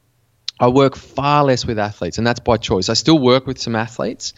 I 0.59 0.67
work 0.67 0.95
far 0.95 1.45
less 1.45 1.65
with 1.65 1.79
athletes, 1.79 2.17
and 2.17 2.27
that's 2.27 2.41
by 2.41 2.57
choice. 2.57 2.89
I 2.89 2.93
still 2.93 3.17
work 3.17 3.47
with 3.47 3.59
some 3.59 3.75
athletes, 3.75 4.33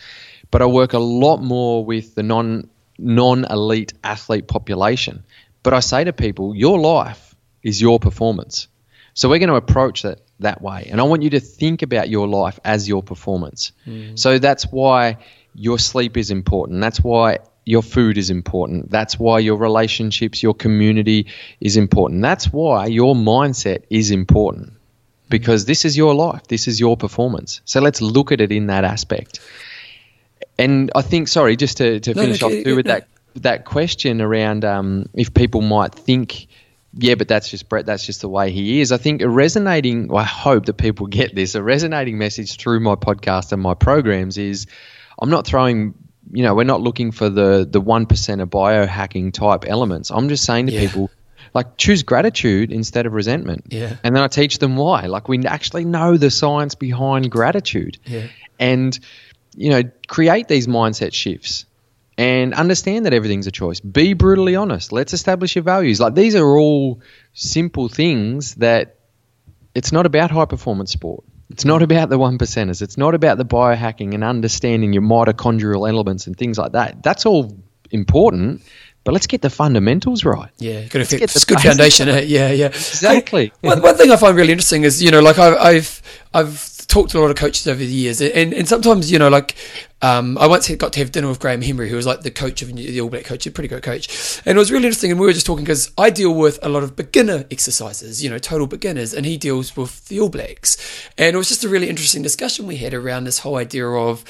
but 0.52 0.62
I 0.62 0.68
work 0.68 0.94
a 0.94 1.00
lot 1.00 1.38
more 1.38 1.84
with 1.84 2.16
the 2.16 2.24
non 2.24 2.70
non 2.98 3.46
elite 3.46 3.94
athlete 4.04 4.48
population. 4.48 5.24
But 5.64 5.74
I 5.74 5.80
say 5.80 6.04
to 6.04 6.14
people, 6.14 6.56
your 6.56 6.80
life 6.80 7.36
is 7.64 7.82
your 7.82 8.00
performance. 8.00 8.68
So 9.14 9.30
we're 9.30 9.40
going 9.40 9.50
to 9.50 9.56
approach 9.56 10.04
that 10.04 10.22
that 10.40 10.62
way. 10.62 10.88
And 10.92 11.00
I 11.00 11.04
want 11.04 11.22
you 11.24 11.32
to 11.32 11.40
think 11.40 11.82
about 11.82 12.10
your 12.10 12.28
life 12.28 12.60
as 12.64 12.88
your 12.88 13.04
performance. 13.04 13.72
Mm. 13.86 14.18
So 14.18 14.40
that's 14.40 14.64
why 14.64 15.18
your 15.54 15.80
sleep 15.80 16.18
is 16.18 16.32
important. 16.32 16.82
That's 16.82 17.00
why 17.00 17.40
your 17.66 17.84
food 17.84 18.18
is 18.18 18.30
important. 18.30 18.90
That's 18.90 19.20
why 19.20 19.40
your 19.40 19.56
relationships, 19.56 20.42
your 20.42 20.54
community 20.54 21.28
is 21.60 21.78
important. 21.78 22.22
That's 22.22 22.52
why 22.52 22.88
your 22.88 23.16
mindset 23.16 23.84
is 23.90 24.12
important 24.12 24.74
because 25.30 25.66
this 25.66 25.86
is 25.86 25.96
your 25.96 26.14
life. 26.14 26.48
This 26.48 26.68
is 26.68 26.80
your 26.80 26.98
performance. 26.98 27.62
So 27.66 27.80
let's 27.82 28.02
look 28.02 28.32
at 28.32 28.42
it 28.42 28.52
in 28.52 28.68
that 28.68 28.84
aspect. 28.84 29.40
And 30.58 30.92
I 30.96 31.02
think, 31.02 31.28
sorry, 31.28 31.56
just 31.56 31.78
to, 31.78 32.00
to 32.00 32.14
no, 32.14 32.22
finish 32.22 32.42
no, 32.42 32.48
off 32.48 32.64
too 32.64 32.76
with 32.76 32.88
that 32.88 33.08
that 33.36 33.64
question 33.64 34.22
around 34.22 34.66
um, 34.66 35.08
if 35.14 35.34
people 35.34 35.62
might 35.62 35.96
think 35.96 36.48
yeah, 36.94 37.16
but 37.16 37.30
that's 37.30 37.50
just 37.50 37.70
Brett. 37.70 37.86
That's 37.86 38.06
just 38.06 38.22
the 38.22 38.28
way 38.28 38.52
he 38.52 38.82
is. 38.82 38.92
I 38.92 38.98
think 38.98 39.22
a 39.22 39.30
resonating. 39.30 40.10
Well, 40.10 40.18
I 40.18 40.26
hope 40.26 40.66
that 40.66 40.74
people 40.74 41.08
get 41.22 41.34
this. 41.34 41.56
A 41.56 41.64
resonating 41.64 42.18
message 42.18 42.58
through 42.58 42.82
my 42.82 42.96
podcast 42.96 43.52
and 43.52 43.62
my 43.62 43.74
programs 43.74 44.38
is, 44.38 44.68
I'm 45.20 45.30
not 45.30 45.46
throwing. 45.48 45.94
You 46.32 46.44
know, 46.44 46.56
we're 46.56 46.64
not 46.64 46.82
looking 46.82 47.12
for 47.12 47.30
the 47.30 47.68
the 47.70 47.82
one 47.82 48.06
percent 48.06 48.42
of 48.42 48.50
biohacking 48.50 49.34
type 49.34 49.66
elements. 49.68 50.12
I'm 50.12 50.30
just 50.30 50.46
saying 50.46 50.68
to 50.68 50.74
yeah. 50.74 50.82
people, 50.82 51.12
like 51.54 51.78
choose 51.78 52.04
gratitude 52.04 52.72
instead 52.72 53.06
of 53.06 53.14
resentment. 53.14 53.66
Yeah. 53.70 53.96
And 54.04 54.16
then 54.16 54.24
I 54.24 54.28
teach 54.28 54.60
them 54.60 54.78
why. 54.78 55.08
Like 55.08 55.28
we 55.28 55.46
actually 55.46 55.86
know 55.86 56.18
the 56.18 56.32
science 56.32 56.76
behind 56.76 57.30
gratitude. 57.32 57.98
Yeah. 58.06 58.28
And 58.60 58.98
you 59.56 59.70
know, 59.70 59.84
create 60.08 60.48
these 60.48 60.68
mindset 60.68 61.14
shifts 61.14 61.66
and 62.18 62.54
understand 62.54 63.06
that 63.06 63.14
everything's 63.14 63.48
a 63.48 63.52
choice. 63.52 63.80
Be 63.80 64.14
brutally 64.14 64.56
honest. 64.56 64.92
Let's 64.92 65.14
establish 65.14 65.56
your 65.56 65.64
values. 65.64 66.00
Like 66.00 66.16
these 66.16 66.36
are 66.36 66.58
all 66.58 67.02
simple 67.34 67.90
things 67.90 68.56
that 68.56 68.96
it's 69.74 69.92
not 69.92 70.06
about 70.06 70.32
high 70.32 70.46
performance 70.46 70.92
sport. 70.92 71.24
It's 71.52 71.66
not 71.66 71.82
about 71.82 72.10
the 72.10 72.18
one 72.18 72.38
percenters. 72.38 72.82
It's 72.82 72.98
not 72.98 73.14
about 73.14 73.38
the 73.38 73.46
biohacking 73.46 74.14
and 74.14 74.24
understanding 74.24 74.94
your 74.94 75.04
mitochondrial 75.04 75.88
elements 75.90 76.28
and 76.28 76.38
things 76.38 76.58
like 76.58 76.74
that. 76.74 77.04
That's 77.04 77.26
all 77.26 77.58
important, 77.92 78.62
but 79.04 79.14
let's 79.14 79.28
get 79.28 79.42
the 79.42 79.50
fundamentals 79.50 80.24
right. 80.24 80.50
Yeah, 80.60 80.82
got 80.86 81.06
to 81.06 81.18
get 81.18 81.30
the 81.30 81.46
good 81.48 81.60
foundation. 81.60 82.08
Right. 82.08 82.24
Eh? 82.24 82.28
Yeah, 82.28 82.52
yeah, 82.52 82.68
exactly. 82.68 83.52
One, 83.62 83.82
one 83.82 83.96
thing 83.96 84.12
I 84.12 84.16
find 84.16 84.36
really 84.36 84.52
interesting 84.52 84.84
is 84.84 85.04
you 85.04 85.12
know 85.12 85.22
like 85.22 85.40
I've 85.40 85.58
I've, 85.58 86.02
I've 86.34 86.60
talked 86.92 87.12
to 87.12 87.20
a 87.20 87.22
lot 87.22 87.32
of 87.32 87.38
coaches 87.38 87.68
over 87.68 87.80
the 87.80 87.86
years, 87.86 88.20
and, 88.20 88.54
and 88.54 88.68
sometimes 88.68 89.10
you 89.10 89.18
know, 89.18 89.30
like 89.30 89.56
um, 90.02 90.38
I 90.38 90.46
once 90.48 90.70
got 90.76 90.92
to 90.94 91.00
have 91.00 91.12
dinner 91.12 91.30
with 91.30 91.40
Graham 91.40 91.62
Henry, 91.62 91.90
who 91.90 91.96
was 91.96 92.06
like 92.06 92.22
the 92.22 92.32
coach 92.32 92.62
of 92.62 92.76
the 92.76 93.00
All 93.00 93.10
Black 93.10 93.24
coach, 93.24 93.48
a 93.48 93.52
pretty 93.52 93.70
good 93.70 93.82
coach, 93.82 94.42
and 94.46 94.58
it 94.58 94.60
was 94.60 94.72
really 94.72 94.86
interesting. 94.86 95.10
And 95.10 95.20
we 95.20 95.26
were 95.26 95.34
just 95.34 95.46
talking 95.46 95.64
because 95.64 95.92
I 95.98 96.10
deal 96.10 96.34
with 96.36 96.60
a 96.62 96.70
lot 96.70 96.84
of 96.84 96.98
beginner 96.98 97.46
exercises, 97.50 98.22
you 98.22 98.30
know, 98.30 98.38
total 98.38 98.68
beginners, 98.68 99.14
and 99.14 99.26
he 99.26 99.38
deals 99.38 99.78
with 99.78 100.06
the 100.10 100.20
All 100.20 100.30
Blacks, 100.30 100.78
and 101.18 101.34
it 101.34 101.38
was 101.38 101.48
just 101.48 101.64
a 101.64 101.70
really 101.70 101.90
interesting 101.90 102.22
discussion 102.22 102.68
we 102.68 102.76
had 102.76 102.94
around 102.94 103.24
this 103.24 103.40
whole 103.40 103.56
idea 103.56 103.88
of 103.88 104.26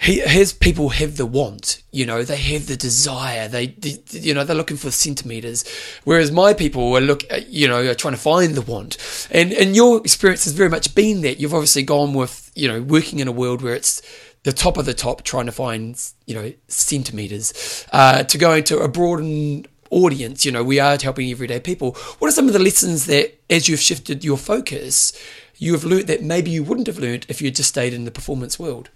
his 0.00 0.52
people 0.52 0.90
have 0.90 1.16
the 1.16 1.26
want, 1.26 1.82
you 1.90 2.06
know, 2.06 2.22
they 2.22 2.36
have 2.36 2.66
the 2.66 2.76
desire, 2.76 3.48
they, 3.48 3.66
they, 3.66 3.98
you 4.10 4.32
know, 4.32 4.44
they're 4.44 4.56
looking 4.56 4.76
for 4.76 4.92
centimeters, 4.92 5.64
whereas 6.04 6.30
my 6.30 6.54
people 6.54 6.94
are 6.96 7.00
look, 7.00 7.24
you 7.48 7.66
know, 7.66 7.84
are 7.84 7.94
trying 7.94 8.14
to 8.14 8.20
find 8.20 8.54
the 8.54 8.62
want, 8.62 8.96
and 9.30 9.52
and 9.52 9.74
your 9.74 9.98
experience 9.98 10.44
has 10.44 10.52
very 10.52 10.70
much 10.70 10.94
been 10.94 11.22
that 11.22 11.40
you've 11.40 11.54
obviously 11.54 11.82
gone 11.82 12.14
with, 12.14 12.50
you 12.54 12.68
know, 12.68 12.80
working 12.80 13.18
in 13.18 13.26
a 13.26 13.32
world 13.32 13.60
where 13.60 13.74
it's 13.74 14.00
the 14.44 14.52
top 14.52 14.76
of 14.76 14.86
the 14.86 14.94
top, 14.94 15.22
trying 15.22 15.46
to 15.46 15.52
find, 15.52 16.00
you 16.26 16.34
know, 16.34 16.52
centimeters, 16.68 17.84
uh, 17.92 18.22
to 18.22 18.38
go 18.38 18.52
into 18.54 18.78
a 18.78 18.88
broadened 18.88 19.66
audience, 19.90 20.44
you 20.44 20.52
know, 20.52 20.62
we 20.62 20.78
are 20.78 20.96
helping 21.02 21.30
everyday 21.30 21.58
people. 21.58 21.92
What 22.18 22.28
are 22.28 22.32
some 22.32 22.46
of 22.46 22.52
the 22.52 22.58
lessons 22.58 23.06
that, 23.06 23.38
as 23.50 23.68
you've 23.68 23.80
shifted 23.80 24.24
your 24.24 24.36
focus, 24.36 25.12
you 25.56 25.72
have 25.72 25.84
learned 25.84 26.06
that 26.06 26.22
maybe 26.22 26.50
you 26.50 26.62
wouldn't 26.62 26.86
have 26.86 26.98
learned 26.98 27.26
if 27.28 27.40
you 27.40 27.48
had 27.48 27.56
just 27.56 27.70
stayed 27.70 27.92
in 27.92 28.04
the 28.04 28.10
performance 28.12 28.58
world? 28.58 28.90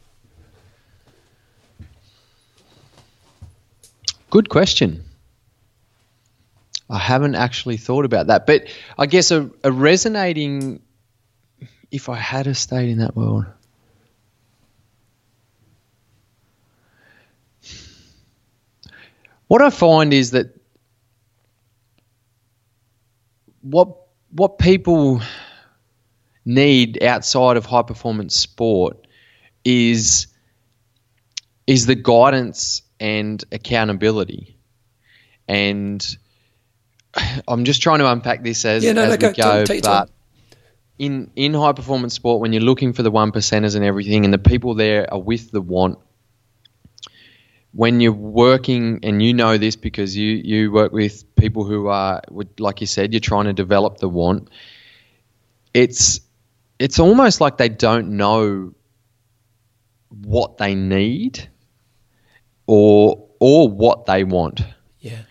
Good 4.33 4.49
question. 4.49 5.05
I 6.89 6.99
haven't 6.99 7.35
actually 7.35 7.76
thought 7.76 8.07
about 8.07 8.28
that, 8.28 8.47
but 8.47 8.64
I 8.97 9.05
guess 9.05 9.30
a, 9.30 9.51
a 9.62 9.70
resonating. 9.70 10.80
If 11.91 12.09
I 12.09 12.16
had 12.16 12.47
a 12.47 12.55
stayed 12.55 12.89
in 12.89 13.01
that 13.01 13.14
world, 13.14 13.45
what 19.49 19.61
I 19.61 19.68
find 19.68 20.14
is 20.14 20.30
that 20.30 20.59
what 23.61 23.99
what 24.30 24.59
people 24.59 25.20
need 26.47 27.03
outside 27.03 27.59
of 27.59 27.66
high 27.66 27.83
performance 27.83 28.35
sport 28.35 29.07
is 29.62 30.28
is 31.66 31.85
the 31.85 31.95
guidance 31.95 32.82
and 33.03 33.44
accountability. 33.50 34.57
And 35.48 36.07
I'm 37.48 37.64
just 37.64 37.82
trying 37.82 37.98
to 37.98 38.11
unpack 38.11 38.44
this 38.44 38.64
as, 38.64 38.84
yeah, 38.84 38.92
no, 38.92 39.03
as 39.03 39.18
no, 39.18 39.28
we 39.28 39.34
go, 39.34 39.64
go 39.64 39.80
but 39.82 40.11
in 40.98 41.30
in 41.34 41.53
high 41.53 41.72
performance 41.72 42.14
sport, 42.14 42.40
when 42.40 42.53
you're 42.53 42.62
looking 42.62 42.92
for 42.92 43.03
the 43.03 43.11
one 43.11 43.32
percenters 43.32 43.74
and 43.74 43.84
everything, 43.84 44.24
and 44.24 44.32
the 44.32 44.38
people 44.38 44.74
there 44.74 45.12
are 45.12 45.20
with 45.20 45.50
the 45.50 45.61
want, 45.61 45.98
when 47.72 48.00
you're 48.00 48.12
working, 48.12 49.00
and 49.03 49.20
you 49.20 49.34
know 49.34 49.59
this 49.59 49.74
because 49.74 50.16
you 50.16 50.28
you 50.28 50.70
work 50.70 50.92
with 50.92 51.34
people 51.34 51.64
who 51.64 51.88
are, 51.88 52.22
like 52.59 52.80
you 52.80 52.86
said, 52.86 53.12
you're 53.12 53.20
trying 53.20 53.46
to 53.46 53.53
develop 53.53 53.98
the 53.98 54.09
want. 54.09 54.48
It's 55.74 56.20
it's 56.78 57.00
almost 57.00 57.40
like 57.40 57.57
they 57.57 57.68
don't 57.68 58.16
know 58.16 58.74
what 60.09 60.59
they 60.59 60.76
need 60.76 61.48
or 62.66 63.28
or 63.40 63.68
what 63.68 64.06
they 64.06 64.24
want. 64.24 64.62
Yeah. 65.00 65.22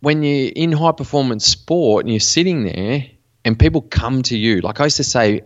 When 0.00 0.22
you're 0.22 0.52
in 0.54 0.72
high 0.72 0.92
performance 0.92 1.46
sport 1.46 2.04
and 2.04 2.12
you're 2.12 2.20
sitting 2.20 2.64
there 2.64 3.06
and 3.44 3.58
people 3.58 3.82
come 3.82 4.22
to 4.22 4.36
you, 4.36 4.60
like 4.60 4.80
I 4.80 4.84
used 4.84 4.98
to 4.98 5.04
say, 5.04 5.42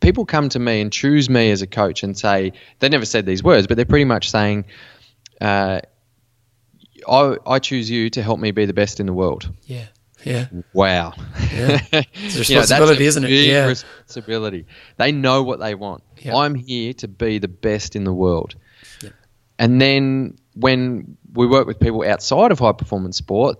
people 0.00 0.24
come 0.24 0.48
to 0.50 0.58
me 0.58 0.80
and 0.80 0.92
choose 0.92 1.30
me 1.30 1.50
as 1.50 1.62
a 1.62 1.66
coach 1.66 2.02
and 2.02 2.16
say, 2.18 2.52
they 2.80 2.88
never 2.88 3.04
said 3.04 3.26
these 3.26 3.42
words, 3.42 3.66
but 3.66 3.76
they're 3.76 3.86
pretty 3.86 4.04
much 4.04 4.30
saying, 4.30 4.66
uh, 5.40 5.80
I, 7.08 7.36
I 7.46 7.58
choose 7.58 7.90
you 7.90 8.10
to 8.10 8.22
help 8.22 8.38
me 8.38 8.50
be 8.50 8.66
the 8.66 8.74
best 8.74 9.00
in 9.00 9.06
the 9.06 9.12
world. 9.12 9.50
Yeah. 9.64 9.86
Yeah. 10.24 10.46
Wow. 10.72 11.14
Yeah. 11.52 11.80
It's 12.14 12.36
a 12.36 12.38
responsibility, 12.38 12.92
you 12.92 12.98
know, 13.00 13.08
isn't 13.08 13.24
it? 13.24 13.30
Yeah. 13.30 13.66
Responsibility. 13.66 14.66
They 14.96 15.12
know 15.12 15.42
what 15.42 15.58
they 15.58 15.74
want. 15.74 16.02
I'm 16.32 16.54
here 16.54 16.92
to 16.94 17.08
be 17.08 17.38
the 17.38 17.48
best 17.48 17.96
in 17.96 18.04
the 18.04 18.12
world. 18.12 18.54
And 19.58 19.80
then 19.80 20.38
when 20.54 21.16
we 21.34 21.46
work 21.46 21.66
with 21.66 21.78
people 21.78 22.02
outside 22.04 22.50
of 22.50 22.58
high 22.58 22.72
performance 22.72 23.16
sport, 23.16 23.58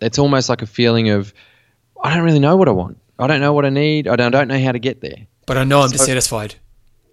it's 0.00 0.18
almost 0.18 0.48
like 0.48 0.62
a 0.62 0.66
feeling 0.66 1.10
of, 1.10 1.34
I 2.02 2.14
don't 2.14 2.24
really 2.24 2.38
know 2.38 2.56
what 2.56 2.68
I 2.68 2.72
want. 2.72 2.98
I 3.18 3.26
don't 3.26 3.40
know 3.40 3.52
what 3.52 3.66
I 3.66 3.70
need. 3.70 4.08
I 4.08 4.16
don't, 4.16 4.34
I 4.34 4.38
don't 4.38 4.48
know 4.48 4.60
how 4.60 4.72
to 4.72 4.78
get 4.78 5.00
there. 5.00 5.26
But 5.46 5.58
I 5.58 5.64
know 5.64 5.80
I'm 5.80 5.88
so, 5.88 5.98
dissatisfied. 5.98 6.54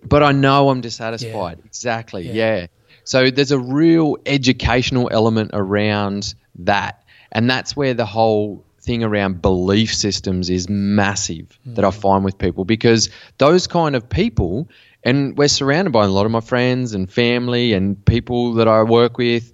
But 0.04 0.24
I 0.24 0.32
know 0.32 0.70
I'm 0.70 0.82
dissatisfied. 0.82 1.58
Yeah. 1.60 1.66
Exactly. 1.66 2.28
Yeah. 2.28 2.34
yeah. 2.34 2.68
So 3.04 3.30
there's 3.30 3.52
a 3.52 3.60
real 3.60 4.18
educational 4.26 5.10
element 5.12 5.52
around 5.54 6.36
that. 6.60 7.04
And 7.32 7.50
that's 7.50 7.76
where 7.76 7.94
the 7.94 8.06
whole 8.06 8.64
thing 8.82 9.04
around 9.04 9.42
belief 9.42 9.94
systems 9.94 10.50
is 10.50 10.70
massive 10.70 11.60
mm. 11.68 11.76
that 11.76 11.84
I 11.84 11.92
find 11.92 12.24
with 12.24 12.38
people 12.38 12.64
because 12.64 13.10
those 13.38 13.68
kind 13.68 13.96
of 13.96 14.08
people 14.08 14.70
and 15.04 15.38
we're 15.38 15.48
surrounded 15.48 15.92
by 15.92 16.06
a 16.06 16.10
lot 16.10 16.26
of 16.26 16.32
my 16.32 16.42
friends 16.42 16.94
and 16.94 17.12
family 17.12 17.74
and 17.74 18.04
people 18.06 18.56
that 18.56 18.68
I 18.68 18.84
work 18.84 19.18
with. 19.18 19.52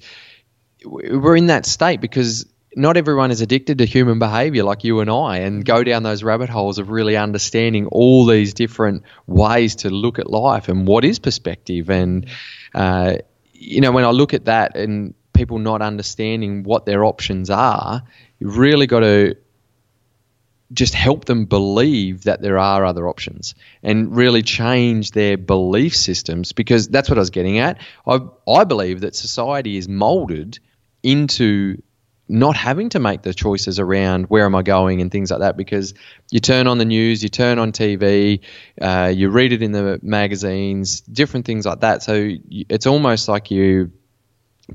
We're 0.86 1.36
in 1.36 1.48
that 1.48 1.66
state 1.66 2.02
because 2.02 2.46
not 2.76 2.98
everyone 2.98 3.32
is 3.32 3.42
addicted 3.42 3.78
to 3.78 3.86
human 3.86 4.20
behavior 4.20 4.64
like 4.64 4.84
you 4.84 5.00
and 5.00 5.10
I 5.10 5.40
and 5.40 5.64
go 5.64 5.84
down 5.84 6.04
those 6.04 6.24
rabbit 6.24 6.50
holes 6.50 6.80
of 6.80 6.90
really 6.90 7.16
understanding 7.16 7.88
all 7.88 8.26
these 8.26 8.54
different 8.54 9.04
ways 9.28 9.76
to 9.78 9.90
look 9.90 10.20
at 10.20 10.30
life 10.30 10.70
and 10.70 10.88
what 10.88 11.06
is 11.06 11.20
perspective. 11.20 11.90
And, 11.90 12.28
uh, 12.74 13.18
you 13.54 13.82
know, 13.82 13.92
when 13.92 14.06
I 14.06 14.10
look 14.10 14.34
at 14.34 14.46
that 14.46 14.76
and 14.76 15.14
people 15.34 15.60
not 15.60 15.82
understanding 15.82 16.64
what 16.64 16.86
their 16.86 17.06
options 17.06 17.50
are, 17.50 18.04
you 18.40 18.50
really 18.50 18.88
got 18.88 19.02
to 19.02 19.36
just 20.74 20.94
help 20.94 21.26
them 21.26 21.46
believe 21.46 22.24
that 22.24 22.42
there 22.42 22.58
are 22.58 22.84
other 22.86 23.08
options 23.08 23.54
and 23.84 24.16
really 24.16 24.42
change 24.42 25.12
their 25.12 25.38
belief 25.38 25.96
systems 25.96 26.52
because 26.52 26.88
that's 26.88 27.10
what 27.10 27.18
I 27.18 27.22
was 27.22 27.30
getting 27.30 27.60
at. 27.60 27.80
I, 28.08 28.20
I 28.48 28.64
believe 28.64 29.02
that 29.02 29.16
society 29.16 29.78
is 29.78 29.88
molded 29.88 30.60
into 31.04 31.82
not 32.30 32.56
having 32.56 32.90
to 32.90 33.00
make 33.00 33.22
the 33.22 33.34
choices 33.34 33.80
around 33.80 34.26
where 34.30 34.46
am 34.46 34.56
I 34.56 34.64
going 34.64 35.02
and 35.02 35.12
things 35.12 35.30
like 35.30 35.42
that 35.42 35.58
because 35.58 35.94
you 36.32 36.40
turn 36.40 36.68
on 36.68 36.78
the 36.78 36.86
news, 36.86 37.22
you 37.22 37.30
turn 37.30 37.60
on 37.60 37.72
TV, 37.72 38.40
uh, 38.82 39.12
you 39.14 39.30
read 39.30 39.52
it 39.52 39.62
in 39.62 39.74
the 39.74 40.00
magazines, 40.02 41.02
different 41.02 41.46
things 41.46 41.66
like 41.66 41.82
that. 41.82 42.02
So 42.02 42.32
it's 42.50 42.88
almost 42.88 43.28
like 43.28 43.52
you 43.52 43.92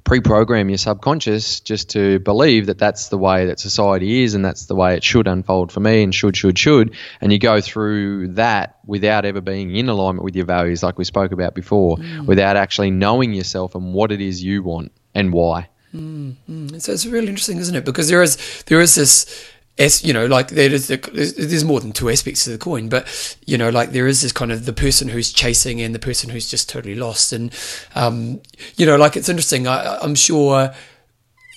pre-program 0.05 0.68
your 0.68 0.78
subconscious 0.78 1.61
just 1.61 1.90
to 1.90 2.18
believe 2.20 2.66
that 2.66 2.78
that's 2.78 3.09
the 3.09 3.18
way 3.18 3.46
that 3.46 3.59
society 3.59 4.22
is 4.22 4.34
and 4.34 4.44
that's 4.44 4.66
the 4.66 4.74
way 4.74 4.94
it 4.94 5.05
should 5.05 5.26
unfold 5.26 5.72
for 5.72 5.80
me 5.80 6.03
and 6.03 6.14
should 6.14 6.36
should 6.36 6.59
should 6.59 6.94
and 7.20 7.32
you 7.32 7.38
go 7.38 7.61
through 7.61 8.28
that 8.28 8.78
without 8.86 9.24
ever 9.24 9.40
being 9.40 9.74
in 9.74 9.88
alignment 9.88 10.24
with 10.24 10.36
your 10.36 10.44
values 10.46 10.82
like 10.82 10.99
we 10.99 11.05
spoke 11.05 11.32
about 11.32 11.55
before 11.55 11.96
mm. 11.96 12.26
without 12.26 12.57
actually 12.57 12.90
knowing 12.90 13.32
yourself 13.32 13.74
and 13.74 13.92
what 13.94 14.12
it 14.12 14.20
is 14.20 14.42
you 14.42 14.62
want 14.62 14.92
and 15.14 15.32
why 15.32 15.68
mm, 15.94 16.34
mm. 16.49 16.80
so 16.80 16.92
it's 16.92 17.07
really 17.07 17.28
interesting 17.28 17.59
isn't 17.59 17.76
it 17.76 17.84
because 17.84 18.09
there 18.09 18.22
is 18.22 18.62
there 18.66 18.80
is 18.80 18.94
this 18.94 19.51
as 19.78 20.04
you 20.04 20.12
know, 20.12 20.26
like 20.26 20.48
there 20.48 20.72
is 20.72 20.88
there's 20.88 21.64
more 21.64 21.80
than 21.80 21.92
two 21.92 22.10
aspects 22.10 22.44
to 22.44 22.50
the 22.50 22.58
coin, 22.58 22.88
but 22.88 23.36
you 23.46 23.56
know, 23.56 23.70
like 23.70 23.92
there 23.92 24.06
is 24.06 24.22
this 24.22 24.32
kind 24.32 24.50
of 24.50 24.66
the 24.66 24.72
person 24.72 25.08
who's 25.08 25.32
chasing 25.32 25.80
and 25.80 25.94
the 25.94 26.00
person 26.00 26.30
who's 26.30 26.50
just 26.50 26.68
totally 26.68 26.94
lost, 26.94 27.32
and 27.32 27.54
um, 27.94 28.40
you 28.76 28.86
know, 28.86 28.96
like 28.96 29.16
it's 29.16 29.28
interesting. 29.28 29.66
I, 29.66 29.98
I'm 29.98 30.14
sure 30.14 30.74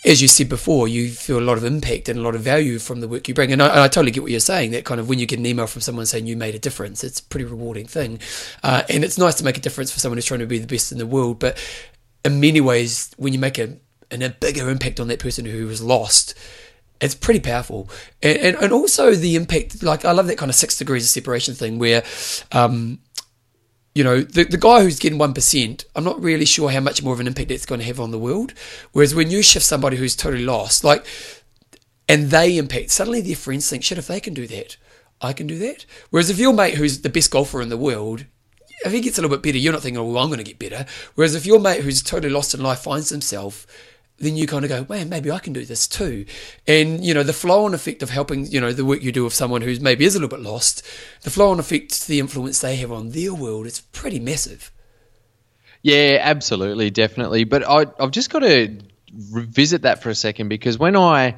as 0.04 0.22
you 0.22 0.28
said 0.28 0.50
before, 0.50 0.88
you 0.88 1.10
feel 1.10 1.38
a 1.38 1.42
lot 1.42 1.58
of 1.58 1.64
impact 1.64 2.10
and 2.10 2.18
a 2.18 2.22
lot 2.24 2.34
of 2.34 2.42
value 2.42 2.80
from 2.80 3.02
the 3.02 3.08
work 3.08 3.28
you 3.28 3.34
bring. 3.34 3.52
And 3.52 3.62
I, 3.62 3.84
I, 3.84 3.88
totally 3.88 4.12
get 4.12 4.24
what 4.24 4.32
you're 4.32 4.40
saying. 4.40 4.72
That 4.72 4.84
kind 4.84 5.00
of 5.00 5.08
when 5.08 5.20
you 5.20 5.28
get 5.28 5.38
an 5.38 5.46
email 5.46 5.68
from 5.68 5.82
someone 5.82 6.08
saying 6.08 6.26
you 6.26 6.36
made 6.36 6.56
a 6.56 6.60
difference, 6.60 7.04
it's 7.04 7.20
a 7.20 7.24
pretty 7.24 7.46
rewarding 7.46 7.86
thing. 7.86 8.20
Uh, 8.64 8.82
and 8.90 9.04
it's 9.04 9.20
nice 9.20 9.36
to 9.36 9.44
make 9.44 9.58
a 9.58 9.62
difference 9.62 9.92
for 9.92 10.00
someone 10.00 10.18
who's 10.18 10.26
trying 10.26 10.40
to 10.40 10.48
be 10.48 10.58
the 10.58 10.66
best 10.66 10.92
in 10.92 10.98
the 10.98 11.06
world. 11.06 11.38
But 11.38 11.64
in 12.26 12.40
many 12.40 12.62
ways, 12.62 13.12
when 13.18 13.32
you 13.32 13.38
make 13.38 13.60
a, 13.60 13.78
a 14.10 14.30
bigger 14.30 14.70
impact 14.72 15.00
on 15.00 15.08
that 15.10 15.20
person 15.20 15.46
who 15.46 15.68
was 15.68 15.84
lost, 15.84 16.34
it's 17.02 17.16
pretty 17.16 17.40
powerful. 17.40 17.90
And, 18.22 18.38
and, 18.38 18.58
and 18.58 18.72
also 18.72 19.12
the 19.12 19.36
impact, 19.36 19.84
like 19.84 20.06
I 20.06 20.12
love 20.12 20.28
that 20.28 20.38
kind 20.38 20.50
of 20.50 20.56
six 20.56 20.78
degrees 20.78 21.04
of 21.04 21.10
separation 21.10 21.56
thing 21.56 21.80
where, 21.80 22.04
um, 22.52 23.00
you 23.94 24.04
know, 24.04 24.22
the, 24.22 24.46
the 24.46 24.58
guy 24.58 24.84
who's 24.84 25.00
getting 25.00 25.20
1%, 25.20 25.86
I'm 25.96 26.04
not 26.04 26.22
really 26.22 26.46
sure 26.46 26.70
how 26.70 26.80
much 26.80 27.04
more 27.04 27.14
of 27.14 27.20
an 27.20 27.28
impact 27.28 27.50
that's 27.50 27.66
going 27.66 27.82
to 27.82 27.88
have 27.88 28.00
on 28.00 28.12
the 28.12 28.20
world. 28.20 28.54
Whereas 28.94 29.14
when 29.14 29.32
you 29.32 29.42
shift 29.42 29.66
somebody 29.66 29.98
who's 29.98 30.16
totally 30.16 30.46
lost, 30.46 30.84
like, 30.84 31.06
and 32.08 32.30
they 32.30 32.58
impact, 32.58 32.92
suddenly 32.92 33.22
their 33.22 33.36
friends 33.36 33.70
think, 33.70 33.84
shit, 33.84 33.98
if 33.98 34.08
they 34.08 34.20
can 34.20 34.34
do 34.34 34.48
that, 34.48 34.78
I 35.20 35.34
can 35.34 35.48
do 35.48 35.58
that. 35.60 35.86
Whereas 36.10 36.30
if 36.30 36.40
your 36.40 36.54
mate 36.54 36.76
who's 36.76 37.02
the 37.02 37.10
best 37.10 37.32
golfer 37.32 37.62
in 37.62 37.70
the 37.70 37.78
world, 37.78 38.26
if 38.86 38.92
he 38.92 39.02
gets 39.02 39.18
a 39.18 39.22
little 39.22 39.36
bit 39.36 39.44
better, 39.44 39.58
you're 39.58 39.74
not 39.74 39.82
thinking, 39.82 40.00
oh, 40.00 40.06
well, 40.06 40.24
I'm 40.24 40.30
going 40.30 40.44
to 40.44 40.44
get 40.44 40.60
better. 40.60 40.86
Whereas 41.16 41.36
if 41.36 41.46
your 41.46 41.60
mate 41.60 41.82
who's 41.82 42.02
totally 42.02 42.34
lost 42.34 42.54
in 42.54 42.62
life 42.62 42.80
finds 42.80 43.10
himself, 43.10 43.68
then 44.22 44.36
you 44.36 44.48
kind 44.48 44.64
of 44.64 44.70
go, 44.70 44.86
man, 44.88 45.10
maybe 45.10 45.32
I 45.32 45.40
can 45.40 45.54
do 45.54 45.66
this 45.66 45.88
too. 45.88 46.26
And, 46.68 47.04
you 47.04 47.14
know, 47.14 47.24
the 47.24 47.34
flow 47.34 47.66
on 47.66 47.74
effect 47.74 48.04
of 48.04 48.10
helping, 48.10 48.46
you 48.46 48.62
know, 48.62 48.72
the 48.72 48.86
work 48.86 49.02
you 49.02 49.12
do 49.12 49.24
with 49.24 49.34
someone 49.34 49.62
who's 49.62 49.80
maybe 49.80 50.06
is 50.06 50.16
a 50.16 50.20
little 50.20 50.36
bit 50.36 50.44
lost, 50.44 50.86
the 51.24 51.30
flow 51.30 51.52
on 51.52 51.60
effect, 51.60 52.08
the 52.08 52.20
influence 52.20 52.60
they 52.60 52.76
have 52.78 52.92
on 52.92 53.10
their 53.10 53.34
world, 53.34 53.66
it's 53.66 53.82
pretty 53.82 54.20
massive. 54.20 54.72
Yeah, 55.82 56.20
absolutely, 56.22 56.92
definitely. 56.92 57.44
But 57.44 57.68
I, 57.68 57.88
I've 58.00 58.12
just 58.12 58.30
got 58.30 58.40
to 58.40 58.78
revisit 59.32 59.84
that 59.84 60.04
for 60.04 60.10
a 60.10 60.16
second 60.16 60.50
because 60.50 60.78
when 60.78 60.96
I 60.96 61.36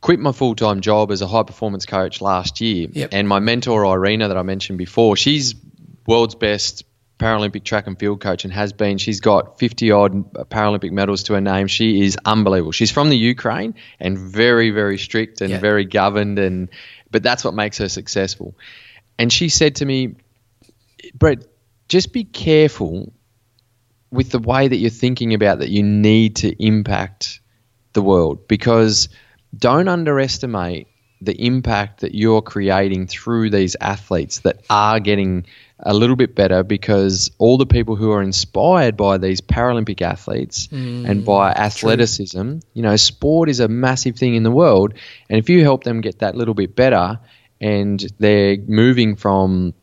quit 0.00 0.18
my 0.18 0.32
full 0.32 0.54
time 0.54 0.80
job 0.80 1.10
as 1.10 1.22
a 1.22 1.26
high 1.26 1.44
performance 1.44 1.86
coach 1.86 2.20
last 2.20 2.60
year, 2.60 2.88
yep. 2.90 3.10
and 3.12 3.28
my 3.28 3.38
mentor, 3.38 3.84
Irina, 3.84 4.28
that 4.28 4.36
I 4.36 4.42
mentioned 4.42 4.78
before, 4.78 5.16
she's 5.16 5.54
world's 6.06 6.34
best 6.34 6.84
Paralympic 7.20 7.64
track 7.64 7.86
and 7.86 7.98
field 7.98 8.20
coach 8.20 8.44
and 8.44 8.52
has 8.52 8.72
been. 8.72 8.98
She's 8.98 9.20
got 9.20 9.58
50 9.58 9.90
odd 9.90 10.32
Paralympic 10.50 10.90
medals 10.90 11.24
to 11.24 11.34
her 11.34 11.40
name. 11.40 11.66
She 11.66 12.02
is 12.02 12.16
unbelievable. 12.24 12.72
She's 12.72 12.90
from 12.90 13.10
the 13.10 13.16
Ukraine 13.16 13.74
and 14.00 14.18
very, 14.18 14.70
very 14.70 14.98
strict 14.98 15.42
and 15.42 15.50
yeah. 15.50 15.58
very 15.58 15.84
governed, 15.84 16.38
and 16.38 16.70
but 17.10 17.22
that's 17.22 17.44
what 17.44 17.54
makes 17.54 17.78
her 17.78 17.88
successful. 17.88 18.56
And 19.18 19.30
she 19.30 19.50
said 19.50 19.76
to 19.76 19.84
me, 19.84 20.16
Brett, 21.14 21.46
just 21.88 22.12
be 22.12 22.24
careful 22.24 23.12
with 24.10 24.30
the 24.30 24.38
way 24.38 24.66
that 24.66 24.76
you're 24.76 24.90
thinking 24.90 25.34
about 25.34 25.58
that 25.58 25.68
you 25.68 25.82
need 25.82 26.36
to 26.36 26.50
impact 26.64 27.40
the 27.92 28.02
world 28.02 28.48
because 28.48 29.08
don't 29.56 29.88
underestimate 29.88 30.86
the 31.20 31.34
impact 31.34 32.00
that 32.00 32.14
you're 32.14 32.42
creating 32.42 33.06
through 33.06 33.50
these 33.50 33.76
athletes 33.80 34.40
that 34.40 34.64
are 34.70 35.00
getting 35.00 35.44
a 35.82 35.94
little 35.94 36.16
bit 36.16 36.34
better 36.34 36.62
because 36.62 37.30
all 37.38 37.56
the 37.56 37.66
people 37.66 37.96
who 37.96 38.12
are 38.12 38.22
inspired 38.22 38.96
by 38.96 39.18
these 39.18 39.40
Paralympic 39.40 40.02
athletes 40.02 40.68
mm, 40.68 41.08
and 41.08 41.24
by 41.24 41.50
athleticism, 41.52 42.40
true. 42.40 42.60
you 42.74 42.82
know, 42.82 42.96
sport 42.96 43.48
is 43.48 43.60
a 43.60 43.68
massive 43.68 44.16
thing 44.16 44.34
in 44.34 44.42
the 44.42 44.50
world. 44.50 44.94
And 45.28 45.38
if 45.38 45.48
you 45.48 45.62
help 45.62 45.84
them 45.84 46.00
get 46.00 46.18
that 46.18 46.34
little 46.34 46.54
bit 46.54 46.76
better 46.76 47.18
and 47.60 48.04
they're 48.18 48.58
moving 48.58 49.16
from 49.16 49.74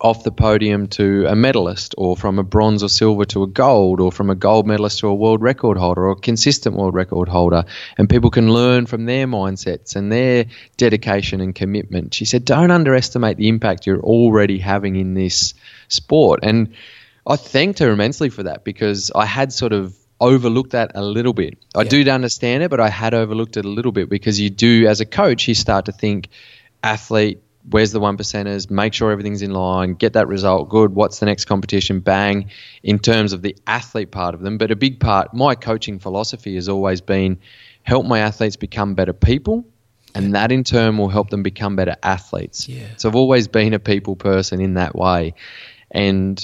off 0.00 0.24
the 0.24 0.32
podium 0.32 0.86
to 0.88 1.26
a 1.26 1.36
medalist, 1.36 1.94
or 1.98 2.16
from 2.16 2.38
a 2.38 2.42
bronze 2.42 2.82
or 2.82 2.88
silver 2.88 3.24
to 3.26 3.42
a 3.42 3.46
gold, 3.46 4.00
or 4.00 4.10
from 4.10 4.30
a 4.30 4.34
gold 4.34 4.66
medalist 4.66 5.00
to 5.00 5.08
a 5.08 5.14
world 5.14 5.42
record 5.42 5.76
holder, 5.76 6.06
or 6.06 6.12
a 6.12 6.16
consistent 6.16 6.76
world 6.76 6.94
record 6.94 7.28
holder. 7.28 7.64
And 7.98 8.08
people 8.08 8.30
can 8.30 8.52
learn 8.52 8.86
from 8.86 9.04
their 9.04 9.26
mindsets 9.26 9.96
and 9.96 10.10
their 10.10 10.46
dedication 10.76 11.40
and 11.40 11.54
commitment. 11.54 12.14
She 12.14 12.24
said, 12.24 12.44
Don't 12.44 12.70
underestimate 12.70 13.36
the 13.36 13.48
impact 13.48 13.86
you're 13.86 14.00
already 14.00 14.58
having 14.58 14.96
in 14.96 15.14
this 15.14 15.54
sport. 15.88 16.40
And 16.42 16.74
I 17.26 17.36
thanked 17.36 17.78
her 17.80 17.90
immensely 17.90 18.30
for 18.30 18.44
that 18.44 18.64
because 18.64 19.10
I 19.14 19.26
had 19.26 19.52
sort 19.52 19.72
of 19.72 19.94
overlooked 20.20 20.72
that 20.72 20.92
a 20.94 21.02
little 21.02 21.32
bit. 21.32 21.58
I 21.74 21.82
yeah. 21.82 21.88
do 21.88 22.10
understand 22.10 22.62
it, 22.62 22.70
but 22.70 22.80
I 22.80 22.90
had 22.90 23.14
overlooked 23.14 23.56
it 23.56 23.64
a 23.64 23.68
little 23.68 23.92
bit 23.92 24.08
because 24.08 24.38
you 24.38 24.50
do, 24.50 24.86
as 24.86 25.00
a 25.00 25.06
coach, 25.06 25.48
you 25.48 25.54
start 25.54 25.86
to 25.86 25.92
think 25.92 26.28
athlete, 26.82 27.42
where's 27.68 27.92
the 27.92 28.00
one 28.00 28.16
percenters, 28.16 28.70
make 28.70 28.94
sure 28.94 29.10
everything's 29.10 29.42
in 29.42 29.50
line, 29.50 29.94
get 29.94 30.14
that 30.14 30.28
result, 30.28 30.68
good, 30.68 30.94
what's 30.94 31.18
the 31.18 31.26
next 31.26 31.44
competition, 31.44 32.00
bang, 32.00 32.50
in 32.82 32.98
terms 32.98 33.32
of 33.32 33.42
the 33.42 33.56
athlete 33.66 34.10
part 34.10 34.34
of 34.34 34.40
them. 34.40 34.58
But 34.58 34.70
a 34.70 34.76
big 34.76 35.00
part, 35.00 35.34
my 35.34 35.54
coaching 35.54 35.98
philosophy 35.98 36.54
has 36.54 36.68
always 36.68 37.00
been 37.00 37.38
help 37.82 38.06
my 38.06 38.20
athletes 38.20 38.56
become 38.56 38.94
better 38.94 39.12
people. 39.12 39.66
And 40.12 40.34
that 40.34 40.50
in 40.50 40.64
turn 40.64 40.98
will 40.98 41.08
help 41.08 41.30
them 41.30 41.44
become 41.44 41.76
better 41.76 41.96
athletes. 42.02 42.68
Yeah. 42.68 42.86
So 42.96 43.08
I've 43.08 43.14
always 43.14 43.46
been 43.46 43.74
a 43.74 43.78
people 43.78 44.16
person 44.16 44.60
in 44.60 44.74
that 44.74 44.96
way. 44.96 45.34
And 45.90 46.42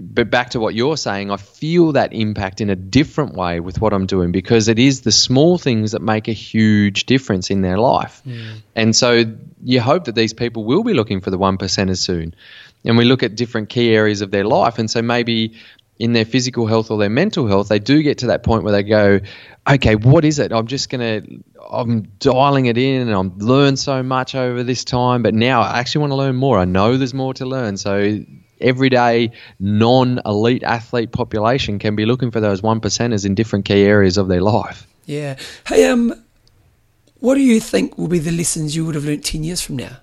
but 0.00 0.30
back 0.30 0.50
to 0.50 0.60
what 0.60 0.74
you're 0.74 0.96
saying, 0.96 1.30
I 1.30 1.36
feel 1.36 1.92
that 1.92 2.12
impact 2.12 2.60
in 2.60 2.70
a 2.70 2.76
different 2.76 3.34
way 3.34 3.60
with 3.60 3.80
what 3.80 3.92
I'm 3.92 4.06
doing 4.06 4.32
because 4.32 4.68
it 4.68 4.78
is 4.78 5.02
the 5.02 5.12
small 5.12 5.58
things 5.58 5.92
that 5.92 6.02
make 6.02 6.28
a 6.28 6.32
huge 6.32 7.06
difference 7.06 7.50
in 7.50 7.62
their 7.62 7.78
life. 7.78 8.22
Mm. 8.26 8.62
And 8.74 8.96
so 8.96 9.24
you 9.62 9.80
hope 9.80 10.04
that 10.04 10.14
these 10.14 10.32
people 10.32 10.64
will 10.64 10.84
be 10.84 10.94
looking 10.94 11.20
for 11.20 11.30
the 11.30 11.38
one 11.38 11.58
percenters 11.58 11.98
soon. 11.98 12.34
And 12.84 12.96
we 12.96 13.04
look 13.04 13.22
at 13.22 13.34
different 13.34 13.68
key 13.68 13.94
areas 13.94 14.20
of 14.20 14.30
their 14.30 14.44
life. 14.44 14.78
And 14.78 14.90
so 14.90 15.02
maybe 15.02 15.54
in 15.98 16.12
their 16.12 16.26
physical 16.26 16.66
health 16.66 16.90
or 16.90 16.98
their 16.98 17.10
mental 17.10 17.46
health, 17.46 17.68
they 17.68 17.78
do 17.78 18.02
get 18.02 18.18
to 18.18 18.26
that 18.28 18.42
point 18.42 18.62
where 18.62 18.72
they 18.72 18.82
go, 18.82 19.20
okay, 19.68 19.96
what 19.96 20.24
is 20.24 20.38
it? 20.38 20.52
I'm 20.52 20.66
just 20.66 20.90
going 20.90 21.00
to, 21.00 21.44
I'm 21.68 22.02
dialing 22.18 22.66
it 22.66 22.78
in 22.78 23.08
and 23.08 23.12
I'm 23.12 23.36
learned 23.38 23.78
so 23.78 24.02
much 24.02 24.34
over 24.34 24.62
this 24.62 24.84
time, 24.84 25.22
but 25.22 25.34
now 25.34 25.62
I 25.62 25.80
actually 25.80 26.02
want 26.02 26.10
to 26.12 26.16
learn 26.16 26.36
more. 26.36 26.58
I 26.58 26.66
know 26.66 26.96
there's 26.96 27.14
more 27.14 27.34
to 27.34 27.46
learn. 27.46 27.76
So 27.76 28.20
everyday 28.60 29.32
non-elite 29.58 30.62
athlete 30.62 31.12
population 31.12 31.78
can 31.78 31.96
be 31.96 32.04
looking 32.04 32.30
for 32.30 32.40
those 32.40 32.62
one 32.62 32.80
percenters 32.80 33.24
in 33.24 33.34
different 33.34 33.64
key 33.64 33.82
areas 33.82 34.16
of 34.16 34.28
their 34.28 34.40
life. 34.40 34.86
Yeah. 35.04 35.36
Hey, 35.66 35.88
um, 35.88 36.24
what 37.20 37.34
do 37.34 37.40
you 37.40 37.60
think 37.60 37.96
will 37.96 38.08
be 38.08 38.18
the 38.18 38.32
lessons 38.32 38.74
you 38.74 38.84
would 38.84 38.94
have 38.94 39.04
learnt 39.04 39.24
ten 39.24 39.44
years 39.44 39.60
from 39.60 39.76
now? 39.76 39.98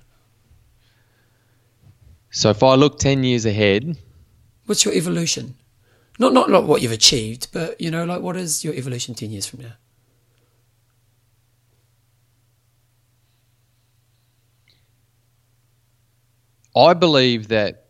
So 2.32 2.50
if 2.50 2.64
I 2.64 2.76
look 2.76 3.00
ten 3.00 3.24
years 3.24 3.46
ahead, 3.46 3.98
what's 4.66 4.86
your 4.86 4.94
evolution? 4.94 5.56
Not 6.20 6.34
not 6.34 6.50
not 6.50 6.66
what 6.66 6.82
you've 6.82 6.92
achieved, 6.92 7.48
but 7.52 7.80
you 7.80 7.92
know, 7.92 8.06
like 8.06 8.22
what 8.22 8.36
is 8.36 8.64
your 8.64 8.74
evolution 8.74 9.14
ten 9.14 9.32
years 9.32 9.46
from 9.46 9.62
now? 9.62 9.74
I 16.76 16.94
believe 16.94 17.50
that 17.50 17.83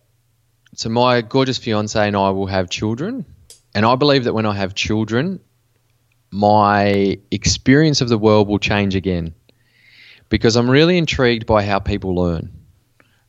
so 0.76 0.90
my 0.90 1.22
gorgeous 1.22 1.58
fiance 1.58 2.08
and 2.08 2.16
I 2.16 2.30
will 2.32 2.48
have 2.48 2.70
children, 2.70 3.26
and 3.74 3.86
I 3.86 3.96
believe 3.96 4.26
that 4.26 4.34
when 4.34 4.46
I 4.46 4.54
have 4.56 4.76
children, 4.76 5.40
my 6.32 7.20
experience 7.32 8.02
of 8.02 8.10
the 8.10 8.18
world 8.18 8.48
will 8.48 8.60
change 8.60 8.96
again 8.96 9.36
because 10.30 10.56
I'm 10.56 10.70
really 10.70 10.98
intrigued 10.98 11.46
by 11.46 11.64
how 11.64 11.80
people 11.80 12.16
learn. 12.16 12.52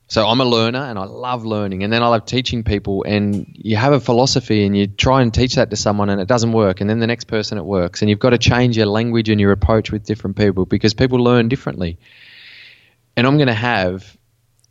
So 0.07 0.26
I'm 0.26 0.40
a 0.40 0.45
learner 0.45 0.80
and 0.80 0.99
I 0.99 1.05
love 1.05 1.45
learning, 1.45 1.82
and 1.82 1.92
then 1.92 2.03
I 2.03 2.09
love 2.09 2.24
teaching 2.24 2.62
people. 2.62 3.05
And 3.05 3.47
you 3.55 3.76
have 3.76 3.92
a 3.92 4.01
philosophy 4.01 4.64
and 4.64 4.76
you 4.76 4.86
try 4.86 5.22
and 5.22 5.32
teach 5.32 5.57
that 5.57 5.70
to 5.70 5.76
someone, 5.76 6.09
and 6.09 6.20
it 6.20 6.28
doesn't 6.28 6.53
work. 6.53 6.80
And 6.80 6.88
then 6.88 6.99
the 6.99 7.07
next 7.07 7.24
person 7.24 7.59
it 7.59 7.64
works, 7.64 8.01
and 8.01 8.11
you've 8.11 8.18
got 8.18 8.30
to 8.30 8.38
change 8.38 8.76
your 8.76 8.86
language 8.86 9.28
and 9.28 9.40
your 9.40 9.53
approach 9.53 9.90
with 9.90 10.05
different 10.05 10.36
people 10.36 10.66
because 10.66 10.95
people 10.95 11.18
learn 11.18 11.49
differently. 11.49 11.99
And 13.16 13.26
I'm 13.26 13.36
going 13.36 13.49
to 13.49 13.55
have 13.55 14.16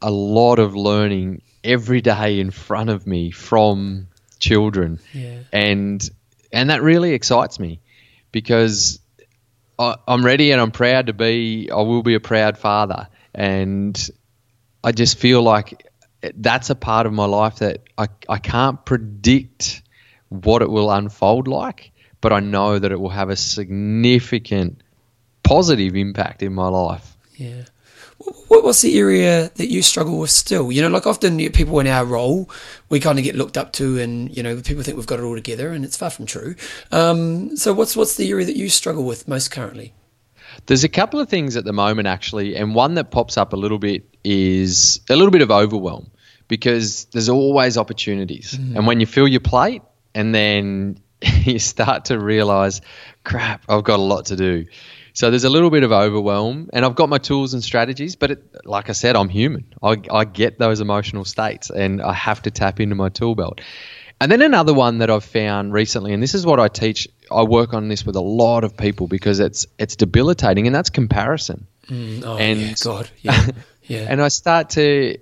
a 0.02 0.12
lot 0.12 0.60
of 0.60 0.76
learning 0.76 1.42
every 1.64 2.02
day 2.02 2.40
in 2.40 2.52
front 2.52 2.90
of 2.90 3.08
me 3.08 3.32
from 3.32 4.08
children, 4.40 5.00
yeah. 5.14 5.40
and 5.52 6.10
and 6.52 6.70
that 6.70 6.82
really 6.82 7.14
excites 7.14 7.60
me 7.60 7.80
because 8.32 9.00
I, 9.80 9.96
I'm 10.08 10.26
ready 10.26 10.52
and 10.52 10.62
I'm 10.62 10.72
proud 10.72 11.08
to 11.08 11.14
be. 11.14 11.70
I 11.72 11.82
will 11.82 12.04
be 12.04 12.16
a 12.16 12.20
proud 12.20 12.58
father, 12.58 13.08
and 13.34 14.10
I 14.84 14.92
just 14.92 15.18
feel 15.18 15.42
like 15.42 15.88
that's 16.36 16.70
a 16.70 16.76
part 16.76 17.06
of 17.06 17.14
my 17.14 17.26
life 17.26 17.58
that 17.58 17.82
I 17.98 18.08
I 18.30 18.38
can't 18.38 18.84
predict 18.86 19.82
what 20.30 20.62
it 20.62 20.70
will 20.70 20.92
unfold 20.92 21.48
like, 21.48 21.92
but 22.22 22.34
I 22.34 22.40
know 22.40 22.80
that 22.80 22.92
it 22.92 23.00
will 23.00 23.10
have 23.10 23.30
a 23.30 23.36
significant 23.36 24.82
positive 25.44 25.96
impact 25.96 26.42
in 26.42 26.54
my 26.54 26.68
life. 26.68 27.16
Yeah. 27.36 27.64
What, 28.48 28.64
what's 28.64 28.82
the 28.82 28.98
area 28.98 29.52
that 29.56 29.70
you 29.70 29.82
struggle 29.82 30.20
with 30.20 30.30
still? 30.30 30.72
You 30.72 30.82
know, 30.82 30.90
like 30.90 31.08
often 31.08 31.38
people 31.52 31.80
in 31.80 31.88
our 31.88 32.06
role, 32.06 32.50
we 32.90 33.00
kind 33.00 33.18
of 33.18 33.24
get 33.24 33.36
looked 33.36 33.58
up 33.58 33.74
to, 33.74 34.00
and 34.00 34.36
you 34.36 34.44
know, 34.44 34.62
people 34.62 34.84
think 34.84 34.98
we've 34.98 35.08
got 35.08 35.20
it 35.20 35.24
all 35.24 35.36
together, 35.36 35.72
and 35.72 35.84
it's 35.84 35.98
far 35.98 36.10
from 36.10 36.26
true. 36.26 36.56
Um, 36.92 37.58
so, 37.58 37.74
what's 37.74 37.96
what's 37.96 38.16
the 38.16 38.30
area 38.30 38.46
that 38.46 38.56
you 38.56 38.70
struggle 38.70 39.04
with 39.04 39.28
most 39.28 39.52
currently? 39.52 39.94
There's 40.68 40.84
a 40.84 40.90
couple 40.90 41.20
of 41.20 41.30
things 41.30 41.56
at 41.58 41.66
the 41.66 41.74
moment 41.74 42.08
actually, 42.08 42.56
and 42.56 42.76
one 42.76 42.94
that 42.96 43.12
pops 43.12 43.38
up 43.38 43.54
a 43.54 43.56
little 43.56 43.80
bit 43.80 44.04
is 44.24 45.02
a 45.10 45.16
little 45.16 45.32
bit 45.32 45.42
of 45.42 45.50
overwhelm 45.50 46.12
because 46.48 47.06
there's 47.06 47.30
always 47.30 47.78
opportunities, 47.78 48.54
mm. 48.54 48.76
and 48.76 48.86
when 48.86 49.00
you 49.00 49.06
fill 49.06 49.28
your 49.28 49.40
plate, 49.40 49.82
and 50.14 50.34
then 50.34 51.00
you 51.44 51.60
start 51.60 52.06
to 52.06 52.20
realize, 52.20 52.82
crap, 53.24 53.64
I've 53.70 53.84
got 53.84 54.00
a 54.00 54.04
lot 54.04 54.28
to 54.28 54.36
do. 54.36 54.66
So 55.14 55.30
there's 55.30 55.44
a 55.44 55.50
little 55.50 55.70
bit 55.70 55.84
of 55.84 55.92
overwhelm, 55.92 56.72
and 56.74 56.84
I've 56.84 56.96
got 56.96 57.08
my 57.08 57.20
tools 57.20 57.54
and 57.54 57.64
strategies, 57.64 58.16
but 58.16 58.32
it, 58.32 58.66
like 58.66 58.90
I 58.90 58.94
said, 58.94 59.16
I'm 59.16 59.30
human. 59.30 59.74
I, 59.82 60.02
I 60.12 60.26
get 60.26 60.58
those 60.58 60.82
emotional 60.82 61.24
states, 61.24 61.70
and 61.70 62.02
I 62.02 62.14
have 62.14 62.42
to 62.44 62.52
tap 62.52 62.80
into 62.80 62.96
my 62.96 63.10
tool 63.10 63.36
belt. 63.36 63.62
And 64.20 64.32
then 64.32 64.42
another 64.42 64.74
one 64.74 65.00
that 65.00 65.12
I've 65.12 65.24
found 65.24 65.72
recently, 65.72 66.14
and 66.14 66.24
this 66.24 66.34
is 66.34 66.46
what 66.46 66.60
I 66.60 66.68
teach. 66.68 67.08
I 67.32 67.44
work 67.44 67.74
on 67.74 67.90
this 67.90 68.06
with 68.06 68.16
a 68.16 68.22
lot 68.22 68.64
of 68.64 68.76
people 68.76 69.08
because 69.08 69.40
it's 69.40 69.68
it's 69.78 69.96
debilitating, 69.96 70.66
and 70.66 70.76
that's 70.76 70.90
comparison. 70.90 71.68
Mm, 71.88 72.24
oh, 72.26 72.38
and 72.38 72.60
yeah, 72.60 72.74
God, 72.82 73.10
yeah, 73.22 73.48
yeah. 73.84 74.08
and 74.10 74.22
I 74.22 74.30
start 74.30 74.72
to 74.72 75.18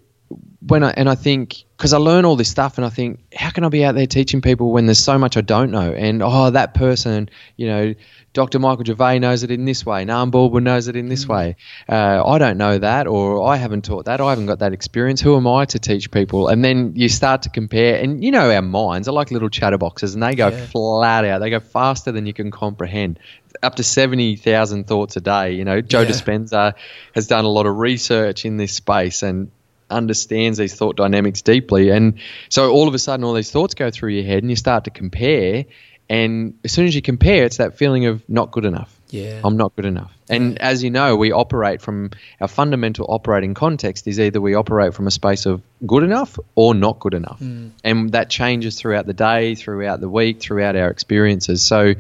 when 0.66 0.84
I 0.84 0.92
and 0.92 1.10
I 1.10 1.16
think 1.16 1.64
because 1.76 1.94
I 1.94 1.98
learn 1.98 2.26
all 2.26 2.36
this 2.36 2.50
stuff 2.50 2.78
and 2.78 2.86
I 2.86 2.90
think 2.90 3.20
how 3.34 3.50
can 3.50 3.64
I 3.64 3.70
be 3.70 3.84
out 3.84 3.96
there 3.96 4.06
teaching 4.06 4.42
people 4.42 4.72
when 4.72 4.86
there's 4.86 5.00
so 5.00 5.18
much 5.18 5.36
I 5.36 5.42
don't 5.42 5.72
know 5.72 5.92
and 5.92 6.22
oh 6.24 6.52
that 6.52 6.74
person 6.74 7.30
you 7.58 7.68
know 7.68 7.96
Dr. 8.34 8.60
Michael 8.60 8.86
Gervais 8.86 9.20
knows 9.20 9.44
it 9.44 9.52
in 9.52 9.66
this 9.66 9.86
way. 9.86 10.06
Nam 10.06 10.32
Baldwin 10.32 10.64
knows 10.64 10.88
it 10.88 10.96
in 10.96 11.10
this 11.10 11.26
mm. 11.26 11.30
way. 11.30 11.56
Uh, 11.90 12.24
I 12.26 12.38
don't 12.38 12.58
know 12.58 12.78
that, 12.78 13.08
or 13.08 13.46
I 13.46 13.58
haven't 13.58 13.84
taught 13.84 14.06
that. 14.06 14.22
I 14.22 14.30
haven't 14.30 14.46
got 14.46 14.60
that 14.60 14.72
experience. 14.72 15.20
Who 15.20 15.36
am 15.36 15.48
I 15.48 15.66
to 15.66 15.80
teach 15.80 16.12
people? 16.12 16.48
And 16.48 16.64
then 16.64 16.94
you 16.96 17.10
start 17.10 17.44
to 17.44 17.50
compare, 17.50 18.02
and 18.02 18.24
you 18.24 18.32
know 18.32 18.50
our 18.50 18.62
minds 18.62 19.10
are 19.10 19.12
like 19.12 19.32
little 19.32 19.50
chatterboxes, 19.50 20.14
and 20.14 20.24
they 20.24 20.36
go 20.36 20.48
yeah. 20.48 20.66
flat 20.68 21.26
out. 21.26 21.40
They 21.40 21.50
go 21.50 21.60
faster 21.60 22.12
than 22.12 22.26
you 22.26 22.34
can 22.34 22.52
comprehend. 22.52 23.20
Up 23.62 23.76
to 23.76 23.84
seventy 23.84 24.38
thousand 24.38 24.88
thoughts 24.88 25.18
a 25.18 25.22
day. 25.22 25.52
You 25.52 25.66
know, 25.66 25.82
Joe 25.82 26.02
yeah. 26.02 26.10
Dispenza 26.10 26.74
has 27.14 27.28
done 27.28 27.44
a 27.44 27.50
lot 27.50 27.66
of 27.66 27.78
research 27.78 28.46
in 28.46 28.56
this 28.56 28.74
space, 28.74 29.24
and 29.24 29.52
understands 29.90 30.58
these 30.58 30.74
thought 30.74 30.96
dynamics 30.96 31.42
deeply. 31.42 31.90
And 31.90 32.20
so 32.50 32.72
all 32.72 32.88
of 32.88 32.94
a 32.94 33.00
sudden, 33.00 33.24
all 33.26 33.34
these 33.34 33.52
thoughts 33.52 33.74
go 33.74 33.92
through 33.92 34.12
your 34.12 34.24
head, 34.24 34.42
and 34.42 34.50
you 34.50 34.56
start 34.56 34.86
to 34.86 34.90
compare. 34.90 35.66
And 36.12 36.60
as 36.66 36.74
soon 36.74 36.88
as 36.88 36.94
you 36.94 37.02
compare, 37.02 37.46
it's 37.46 37.56
that 37.56 37.78
feeling 37.78 38.06
of 38.06 38.28
not 38.28 38.52
good 38.52 38.66
enough. 38.66 38.94
Yeah. 39.12 39.40
I'm 39.46 39.56
not 39.56 39.74
good 39.78 39.86
enough. 39.86 40.12
And 40.30 40.58
as 40.62 40.84
you 40.84 40.90
know, 40.90 41.16
we 41.16 41.32
operate 41.32 41.82
from 41.82 42.12
our 42.42 42.50
fundamental 42.50 43.06
operating 43.08 43.54
context 43.54 44.10
is 44.10 44.20
either 44.20 44.42
we 44.42 44.54
operate 44.54 44.94
from 44.94 45.08
a 45.08 45.12
space 45.12 45.46
of 45.46 45.62
good 45.86 46.04
enough 46.04 46.38
or 46.56 46.76
not 46.76 47.00
good 47.00 47.14
enough. 47.14 47.40
Mm. 47.40 47.72
And 47.86 48.12
that 48.12 48.30
changes 48.30 48.78
throughout 48.78 49.06
the 49.06 49.14
day, 49.14 49.56
throughout 49.56 50.02
the 50.02 50.10
week, 50.10 50.42
throughout 50.42 50.76
our 50.76 50.90
experiences. 50.90 51.64
So 51.64 51.94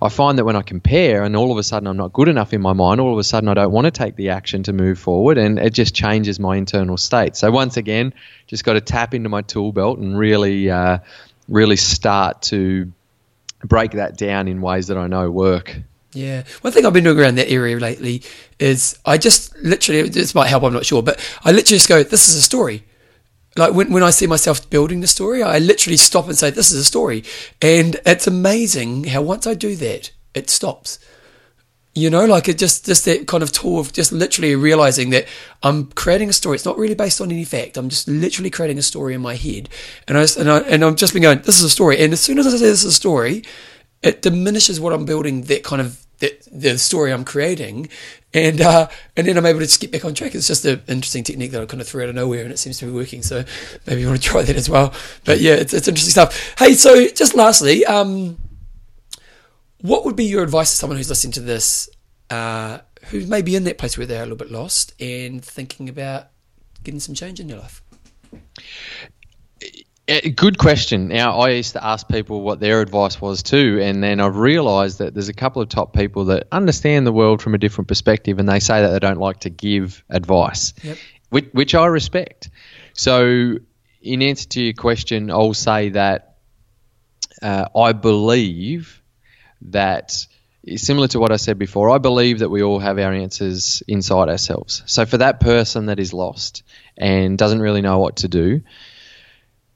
I 0.00 0.08
find 0.10 0.38
that 0.38 0.44
when 0.44 0.54
I 0.54 0.62
compare 0.62 1.24
and 1.24 1.34
all 1.34 1.50
of 1.50 1.58
a 1.58 1.64
sudden 1.64 1.88
I'm 1.88 1.96
not 1.96 2.12
good 2.12 2.28
enough 2.28 2.52
in 2.52 2.60
my 2.60 2.72
mind, 2.72 3.00
all 3.00 3.12
of 3.12 3.18
a 3.18 3.24
sudden 3.24 3.48
I 3.48 3.54
don't 3.54 3.72
want 3.72 3.86
to 3.86 3.90
take 3.90 4.14
the 4.14 4.30
action 4.30 4.62
to 4.64 4.72
move 4.72 5.00
forward 5.00 5.38
and 5.38 5.58
it 5.58 5.72
just 5.72 5.92
changes 5.92 6.38
my 6.38 6.56
internal 6.56 6.96
state. 6.96 7.34
So 7.34 7.50
once 7.50 7.76
again, 7.76 8.14
just 8.46 8.62
got 8.62 8.74
to 8.74 8.80
tap 8.80 9.12
into 9.12 9.28
my 9.28 9.42
tool 9.42 9.72
belt 9.72 9.98
and 9.98 10.16
really, 10.16 10.70
uh, 10.70 10.98
really 11.48 11.76
start 11.76 12.42
to 12.42 12.92
break 13.66 13.92
that 13.92 14.16
down 14.16 14.48
in 14.48 14.60
ways 14.60 14.86
that 14.86 14.96
I 14.96 15.06
know 15.06 15.30
work. 15.30 15.76
Yeah. 16.12 16.44
One 16.62 16.72
thing 16.72 16.86
I've 16.86 16.92
been 16.94 17.04
doing 17.04 17.18
around 17.18 17.34
that 17.34 17.50
area 17.50 17.76
lately 17.76 18.22
is 18.58 18.98
I 19.04 19.18
just 19.18 19.56
literally, 19.58 20.08
this 20.08 20.34
might 20.34 20.48
help, 20.48 20.62
I'm 20.62 20.72
not 20.72 20.86
sure, 20.86 21.02
but 21.02 21.18
I 21.44 21.52
literally 21.52 21.76
just 21.76 21.88
go, 21.88 22.02
this 22.02 22.28
is 22.28 22.36
a 22.36 22.42
story. 22.42 22.84
Like 23.56 23.74
when, 23.74 23.92
when 23.92 24.02
I 24.02 24.10
see 24.10 24.26
myself 24.26 24.68
building 24.70 25.00
the 25.00 25.06
story, 25.06 25.42
I 25.42 25.58
literally 25.58 25.96
stop 25.96 26.26
and 26.26 26.36
say, 26.36 26.50
this 26.50 26.72
is 26.72 26.80
a 26.80 26.84
story. 26.84 27.24
And 27.60 27.96
it's 28.06 28.26
amazing 28.26 29.04
how 29.04 29.22
once 29.22 29.46
I 29.46 29.54
do 29.54 29.76
that, 29.76 30.10
it 30.34 30.48
stops. 30.50 30.98
You 31.98 32.10
know, 32.10 32.26
like 32.26 32.46
it 32.46 32.58
just, 32.58 32.84
just 32.84 33.06
that 33.06 33.26
kind 33.26 33.42
of 33.42 33.52
tool 33.52 33.80
of 33.80 33.90
just 33.90 34.12
literally 34.12 34.54
realizing 34.54 35.08
that 35.10 35.26
I'm 35.62 35.86
creating 35.92 36.28
a 36.28 36.32
story. 36.34 36.56
It's 36.56 36.66
not 36.66 36.76
really 36.76 36.94
based 36.94 37.22
on 37.22 37.32
any 37.32 37.44
fact. 37.44 37.78
I'm 37.78 37.88
just 37.88 38.06
literally 38.06 38.50
creating 38.50 38.76
a 38.76 38.82
story 38.82 39.14
in 39.14 39.22
my 39.22 39.34
head. 39.34 39.70
And 40.06 40.18
I, 40.18 40.26
and 40.38 40.50
I, 40.50 40.58
and 40.58 40.84
I've 40.84 40.96
just 40.96 41.14
been 41.14 41.22
going, 41.22 41.38
this 41.38 41.56
is 41.56 41.64
a 41.64 41.70
story. 41.70 41.98
And 41.98 42.12
as 42.12 42.20
soon 42.20 42.38
as 42.38 42.46
I 42.46 42.50
say 42.50 42.66
this 42.66 42.84
is 42.84 42.84
a 42.84 42.92
story, 42.92 43.44
it 44.02 44.20
diminishes 44.20 44.78
what 44.78 44.92
I'm 44.92 45.06
building, 45.06 45.44
that 45.44 45.64
kind 45.64 45.80
of, 45.80 46.06
that, 46.18 46.46
the 46.52 46.76
story 46.76 47.14
I'm 47.14 47.24
creating. 47.24 47.88
And, 48.34 48.60
uh, 48.60 48.88
and 49.16 49.26
then 49.26 49.38
I'm 49.38 49.46
able 49.46 49.60
to 49.60 49.64
just 49.64 49.80
get 49.80 49.90
back 49.90 50.04
on 50.04 50.12
track. 50.12 50.34
It's 50.34 50.48
just 50.48 50.66
an 50.66 50.82
interesting 50.88 51.24
technique 51.24 51.52
that 51.52 51.62
I 51.62 51.64
kind 51.64 51.80
of 51.80 51.88
threw 51.88 52.02
out 52.02 52.10
of 52.10 52.14
nowhere 52.14 52.42
and 52.42 52.52
it 52.52 52.58
seems 52.58 52.78
to 52.80 52.84
be 52.84 52.92
working. 52.92 53.22
So 53.22 53.42
maybe 53.86 54.02
you 54.02 54.06
want 54.06 54.20
to 54.20 54.28
try 54.28 54.42
that 54.42 54.56
as 54.56 54.68
well. 54.68 54.92
But 55.24 55.40
yeah, 55.40 55.54
it's, 55.54 55.72
it's 55.72 55.88
interesting 55.88 56.12
stuff. 56.12 56.54
Hey, 56.58 56.74
so 56.74 57.08
just 57.08 57.34
lastly, 57.34 57.86
um, 57.86 58.36
what 59.86 60.04
would 60.04 60.16
be 60.16 60.24
your 60.24 60.42
advice 60.42 60.70
to 60.70 60.76
someone 60.76 60.96
who's 60.96 61.08
listening 61.08 61.32
to 61.32 61.40
this, 61.40 61.88
uh, 62.30 62.78
who 63.06 63.24
may 63.26 63.42
be 63.42 63.54
in 63.54 63.64
that 63.64 63.78
place 63.78 63.96
where 63.96 64.06
they're 64.06 64.22
a 64.22 64.26
little 64.26 64.36
bit 64.36 64.50
lost 64.50 65.00
and 65.00 65.44
thinking 65.44 65.88
about 65.88 66.26
getting 66.82 67.00
some 67.00 67.14
change 67.14 67.38
in 67.38 67.46
their 67.46 67.58
life? 67.58 67.82
Good 70.36 70.58
question. 70.58 71.08
Now, 71.08 71.38
I 71.40 71.50
used 71.50 71.72
to 71.72 71.84
ask 71.84 72.08
people 72.08 72.42
what 72.42 72.60
their 72.60 72.80
advice 72.80 73.20
was 73.20 73.42
too, 73.42 73.80
and 73.82 74.02
then 74.02 74.20
I've 74.20 74.36
realised 74.36 74.98
that 74.98 75.14
there's 75.14 75.28
a 75.28 75.34
couple 75.34 75.62
of 75.62 75.68
top 75.68 75.94
people 75.94 76.26
that 76.26 76.46
understand 76.52 77.06
the 77.06 77.12
world 77.12 77.42
from 77.42 77.54
a 77.54 77.58
different 77.58 77.88
perspective, 77.88 78.38
and 78.38 78.48
they 78.48 78.60
say 78.60 78.82
that 78.82 78.90
they 78.90 79.00
don't 79.00 79.18
like 79.18 79.40
to 79.40 79.50
give 79.50 80.04
advice, 80.08 80.74
yep. 80.82 80.96
which, 81.30 81.46
which 81.52 81.74
I 81.74 81.86
respect. 81.86 82.50
So, 82.92 83.56
in 84.00 84.22
answer 84.22 84.48
to 84.50 84.62
your 84.62 84.74
question, 84.74 85.30
I'll 85.30 85.54
say 85.54 85.88
that 85.90 86.36
uh, 87.42 87.66
I 87.74 87.92
believe 87.92 89.02
that 89.62 90.26
similar 90.76 91.08
to 91.08 91.20
what 91.20 91.32
I 91.32 91.36
said 91.36 91.58
before, 91.58 91.90
I 91.90 91.98
believe 91.98 92.40
that 92.40 92.48
we 92.48 92.62
all 92.62 92.78
have 92.78 92.98
our 92.98 93.12
answers 93.12 93.82
inside 93.86 94.28
ourselves. 94.28 94.82
So 94.86 95.06
for 95.06 95.18
that 95.18 95.40
person 95.40 95.86
that 95.86 96.00
is 96.00 96.12
lost 96.12 96.62
and 96.96 97.38
doesn't 97.38 97.60
really 97.60 97.82
know 97.82 97.98
what 97.98 98.16
to 98.16 98.28
do, 98.28 98.62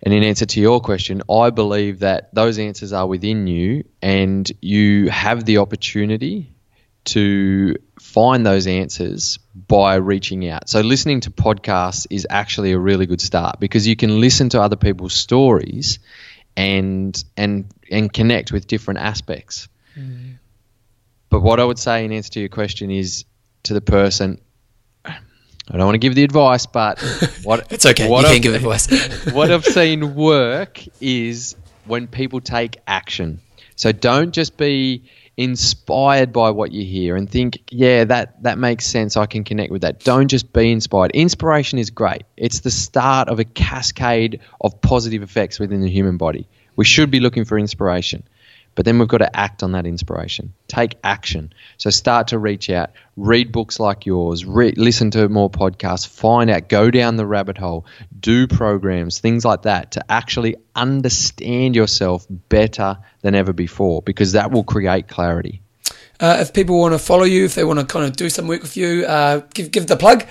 and 0.02 0.14
in 0.14 0.22
answer 0.22 0.46
to 0.46 0.60
your 0.60 0.80
question, 0.80 1.22
I 1.30 1.50
believe 1.50 2.00
that 2.00 2.34
those 2.34 2.58
answers 2.58 2.92
are 2.92 3.06
within 3.06 3.46
you 3.46 3.84
and 4.00 4.50
you 4.62 5.10
have 5.10 5.44
the 5.44 5.58
opportunity 5.58 6.54
to 7.04 7.76
find 8.00 8.44
those 8.44 8.66
answers 8.66 9.38
by 9.54 9.96
reaching 9.96 10.48
out. 10.48 10.68
So 10.68 10.80
listening 10.80 11.20
to 11.22 11.30
podcasts 11.30 12.06
is 12.10 12.26
actually 12.28 12.72
a 12.72 12.78
really 12.78 13.06
good 13.06 13.20
start 13.20 13.60
because 13.60 13.86
you 13.86 13.96
can 13.96 14.20
listen 14.20 14.48
to 14.50 14.60
other 14.62 14.76
people's 14.76 15.14
stories 15.14 15.98
and 16.56 17.22
and 17.36 17.66
and 17.90 18.12
connect 18.12 18.52
with 18.52 18.66
different 18.66 19.00
aspects. 19.00 19.68
Mm. 19.96 20.38
But 21.28 21.40
what 21.40 21.60
I 21.60 21.64
would 21.64 21.78
say 21.78 22.04
in 22.04 22.12
answer 22.12 22.30
to 22.32 22.40
your 22.40 22.48
question 22.48 22.90
is 22.90 23.24
to 23.64 23.74
the 23.74 23.80
person, 23.80 24.40
I 25.04 25.76
don't 25.76 25.86
want 25.86 25.94
to 25.94 25.98
give 25.98 26.14
the 26.14 26.24
advice, 26.24 26.66
but 26.66 27.00
what 27.44 27.72
it's 27.72 27.86
okay. 27.86 28.08
What 28.08 28.26
you 28.26 28.32
can 28.32 28.42
give 28.42 28.54
advice. 28.54 28.88
what 29.32 29.50
I've 29.50 29.64
seen 29.64 30.16
work 30.16 30.82
is 31.00 31.54
when 31.84 32.08
people 32.08 32.40
take 32.40 32.78
action. 32.86 33.40
So 33.76 33.92
don't 33.92 34.32
just 34.32 34.56
be 34.56 35.04
inspired 35.36 36.32
by 36.32 36.50
what 36.50 36.72
you 36.72 36.84
hear 36.84 37.16
and 37.16 37.30
think, 37.30 37.60
yeah, 37.70 38.04
that 38.04 38.42
that 38.42 38.58
makes 38.58 38.84
sense. 38.84 39.16
I 39.16 39.26
can 39.26 39.44
connect 39.44 39.70
with 39.70 39.82
that. 39.82 40.00
Don't 40.00 40.28
just 40.28 40.52
be 40.52 40.72
inspired. 40.72 41.12
Inspiration 41.12 41.78
is 41.78 41.90
great. 41.90 42.24
It's 42.36 42.60
the 42.60 42.70
start 42.70 43.28
of 43.28 43.38
a 43.38 43.44
cascade 43.44 44.40
of 44.60 44.82
positive 44.82 45.22
effects 45.22 45.60
within 45.60 45.80
the 45.80 45.88
human 45.88 46.16
body. 46.16 46.48
We 46.80 46.86
should 46.86 47.10
be 47.10 47.20
looking 47.20 47.44
for 47.44 47.58
inspiration. 47.58 48.22
But 48.74 48.86
then 48.86 48.98
we've 48.98 49.06
got 49.06 49.18
to 49.18 49.36
act 49.36 49.62
on 49.62 49.72
that 49.72 49.86
inspiration. 49.86 50.54
Take 50.66 50.96
action. 51.04 51.52
So 51.76 51.90
start 51.90 52.28
to 52.28 52.38
reach 52.38 52.70
out, 52.70 52.92
read 53.18 53.52
books 53.52 53.78
like 53.78 54.06
yours, 54.06 54.46
re- 54.46 54.72
listen 54.74 55.10
to 55.10 55.28
more 55.28 55.50
podcasts, 55.50 56.08
find 56.08 56.48
out, 56.48 56.70
go 56.70 56.90
down 56.90 57.16
the 57.16 57.26
rabbit 57.26 57.58
hole, 57.58 57.84
do 58.18 58.46
programs, 58.46 59.18
things 59.18 59.44
like 59.44 59.60
that 59.64 59.90
to 59.90 60.10
actually 60.10 60.56
understand 60.74 61.76
yourself 61.76 62.26
better 62.30 62.96
than 63.20 63.34
ever 63.34 63.52
before 63.52 64.00
because 64.00 64.32
that 64.32 64.50
will 64.50 64.64
create 64.64 65.06
clarity. 65.06 65.60
Uh, 66.18 66.38
if 66.40 66.54
people 66.54 66.80
want 66.80 66.94
to 66.94 66.98
follow 66.98 67.24
you, 67.24 67.44
if 67.44 67.56
they 67.56 67.64
want 67.64 67.78
to 67.78 67.84
kind 67.84 68.06
of 68.06 68.16
do 68.16 68.30
some 68.30 68.46
work 68.46 68.62
with 68.62 68.78
you, 68.78 69.04
uh, 69.04 69.42
give 69.52 69.70
give 69.70 69.86
the 69.86 69.96
plug. 69.98 70.24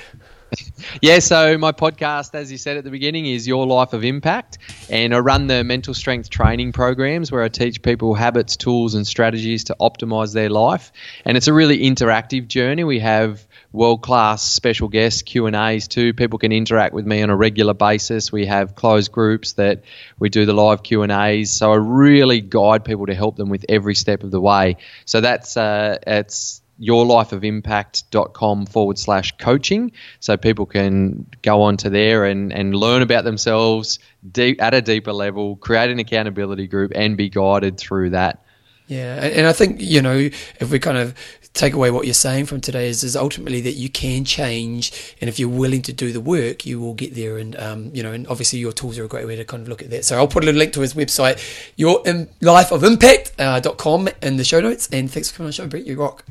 Yeah, 1.01 1.19
so 1.19 1.57
my 1.57 1.71
podcast, 1.71 2.33
as 2.33 2.51
you 2.51 2.57
said 2.57 2.77
at 2.77 2.83
the 2.83 2.89
beginning, 2.89 3.25
is 3.25 3.47
Your 3.47 3.65
Life 3.67 3.93
of 3.93 4.03
Impact. 4.03 4.57
And 4.89 5.13
I 5.13 5.19
run 5.19 5.47
the 5.47 5.63
mental 5.63 5.93
strength 5.93 6.29
training 6.29 6.71
programs 6.71 7.31
where 7.31 7.43
I 7.43 7.49
teach 7.49 7.81
people 7.81 8.13
habits, 8.15 8.57
tools, 8.57 8.95
and 8.95 9.05
strategies 9.05 9.65
to 9.65 9.75
optimize 9.79 10.33
their 10.33 10.49
life. 10.49 10.91
And 11.25 11.37
it's 11.37 11.47
a 11.47 11.53
really 11.53 11.79
interactive 11.79 12.47
journey. 12.47 12.83
We 12.83 12.99
have 12.99 13.45
world 13.71 14.01
class 14.01 14.43
special 14.43 14.87
guests, 14.87 15.21
Q&As 15.21 15.87
too. 15.87 16.13
People 16.13 16.39
can 16.39 16.51
interact 16.51 16.93
with 16.93 17.05
me 17.05 17.21
on 17.21 17.29
a 17.29 17.35
regular 17.35 17.73
basis. 17.73 18.31
We 18.31 18.45
have 18.47 18.75
closed 18.75 19.11
groups 19.11 19.53
that 19.53 19.83
we 20.17 20.29
do 20.29 20.45
the 20.45 20.53
live 20.53 20.83
Q&As. 20.83 21.51
So 21.51 21.71
I 21.71 21.75
really 21.75 22.41
guide 22.41 22.83
people 22.83 23.05
to 23.05 23.13
help 23.15 23.35
them 23.35 23.49
with 23.49 23.65
every 23.69 23.95
step 23.95 24.23
of 24.23 24.31
the 24.31 24.41
way. 24.41 24.77
So 25.05 25.21
that's, 25.21 25.55
uh, 25.55 25.99
it's, 26.07 26.61
yourlifeofimpact.com 26.79 28.65
forward 28.67 28.97
slash 28.97 29.35
coaching. 29.37 29.91
So 30.19 30.37
people 30.37 30.65
can 30.65 31.27
go 31.41 31.61
onto 31.61 31.89
there 31.89 32.25
and, 32.25 32.51
and 32.53 32.75
learn 32.75 33.01
about 33.01 33.23
themselves 33.23 33.99
deep, 34.31 34.61
at 34.61 34.73
a 34.73 34.81
deeper 34.81 35.13
level, 35.13 35.55
create 35.57 35.89
an 35.89 35.99
accountability 35.99 36.67
group, 36.67 36.91
and 36.95 37.17
be 37.17 37.29
guided 37.29 37.77
through 37.77 38.11
that. 38.11 38.43
Yeah, 38.87 39.23
and 39.23 39.45
I 39.45 39.53
think 39.53 39.81
you 39.81 40.01
know 40.01 40.15
if 40.15 40.71
we 40.71 40.79
kind 40.79 40.97
of 40.97 41.13
take 41.53 41.73
away 41.73 41.91
what 41.91 42.05
you're 42.05 42.13
saying 42.15 42.47
from 42.47 42.59
today 42.59 42.87
is, 42.89 43.03
is 43.03 43.15
ultimately 43.15 43.61
that 43.61 43.73
you 43.73 43.87
can 43.87 44.25
change, 44.25 45.15
and 45.21 45.29
if 45.29 45.37
you're 45.37 45.47
willing 45.47 45.83
to 45.83 45.93
do 45.93 46.11
the 46.11 46.19
work, 46.19 46.65
you 46.65 46.79
will 46.79 46.95
get 46.95 47.13
there. 47.13 47.37
And 47.37 47.55
um, 47.59 47.91
you 47.93 48.01
know, 48.01 48.11
and 48.11 48.27
obviously 48.27 48.57
your 48.57 48.71
tools 48.71 48.97
are 48.97 49.03
a 49.03 49.07
great 49.07 49.27
way 49.27 49.35
to 49.35 49.45
kind 49.45 49.61
of 49.61 49.69
look 49.69 49.83
at 49.83 49.91
that. 49.91 50.05
So 50.05 50.17
I'll 50.17 50.27
put 50.27 50.41
a 50.41 50.47
little 50.47 50.57
link 50.57 50.73
to 50.73 50.81
his 50.81 50.95
website, 50.95 51.37
your 51.75 52.01
life 52.01 52.69
lifeofimpact.com 52.71 54.07
uh, 54.07 54.11
in 54.23 54.37
the 54.37 54.43
show 54.43 54.59
notes. 54.59 54.89
And 54.91 55.09
thanks 55.11 55.29
for 55.29 55.37
coming 55.37 55.45
on 55.45 55.49
the 55.49 55.53
show, 55.53 55.67
Brett. 55.67 55.85
You 55.85 55.95
rock. 55.95 56.25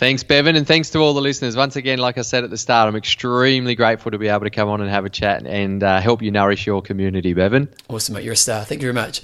Thanks, 0.00 0.22
Bevan, 0.22 0.56
and 0.56 0.66
thanks 0.66 0.88
to 0.92 0.98
all 0.98 1.12
the 1.12 1.20
listeners. 1.20 1.56
Once 1.56 1.76
again, 1.76 1.98
like 1.98 2.16
I 2.16 2.22
said 2.22 2.42
at 2.42 2.48
the 2.48 2.56
start, 2.56 2.88
I'm 2.88 2.96
extremely 2.96 3.74
grateful 3.74 4.12
to 4.12 4.16
be 4.16 4.28
able 4.28 4.44
to 4.44 4.50
come 4.50 4.70
on 4.70 4.80
and 4.80 4.88
have 4.88 5.04
a 5.04 5.10
chat 5.10 5.46
and 5.46 5.82
uh, 5.82 6.00
help 6.00 6.22
you 6.22 6.30
nourish 6.30 6.66
your 6.66 6.80
community, 6.80 7.34
Bevan. 7.34 7.68
Awesome, 7.86 8.14
mate. 8.14 8.24
You're 8.24 8.32
a 8.32 8.36
star. 8.36 8.64
Thank 8.64 8.80
you 8.80 8.90
very 8.90 8.94
much. 8.94 9.20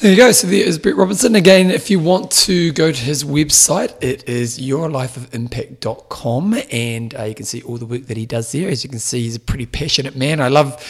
There 0.00 0.12
you 0.12 0.16
go. 0.16 0.30
So 0.30 0.46
there 0.46 0.64
is 0.64 0.78
Brett 0.78 0.94
Robinson. 0.94 1.34
Again, 1.34 1.72
if 1.72 1.90
you 1.90 1.98
want 1.98 2.30
to 2.30 2.70
go 2.70 2.92
to 2.92 3.02
his 3.02 3.24
website, 3.24 4.00
it 4.00 4.28
is 4.28 4.56
yourlifeofimpact.com 4.60 6.56
and 6.70 7.18
uh, 7.18 7.24
you 7.24 7.34
can 7.34 7.44
see 7.44 7.62
all 7.62 7.78
the 7.78 7.86
work 7.86 8.02
that 8.02 8.16
he 8.16 8.24
does 8.24 8.52
there. 8.52 8.68
As 8.68 8.84
you 8.84 8.90
can 8.90 9.00
see, 9.00 9.22
he's 9.22 9.34
a 9.34 9.40
pretty 9.40 9.66
passionate 9.66 10.14
man. 10.14 10.40
I 10.40 10.46
love 10.46 10.80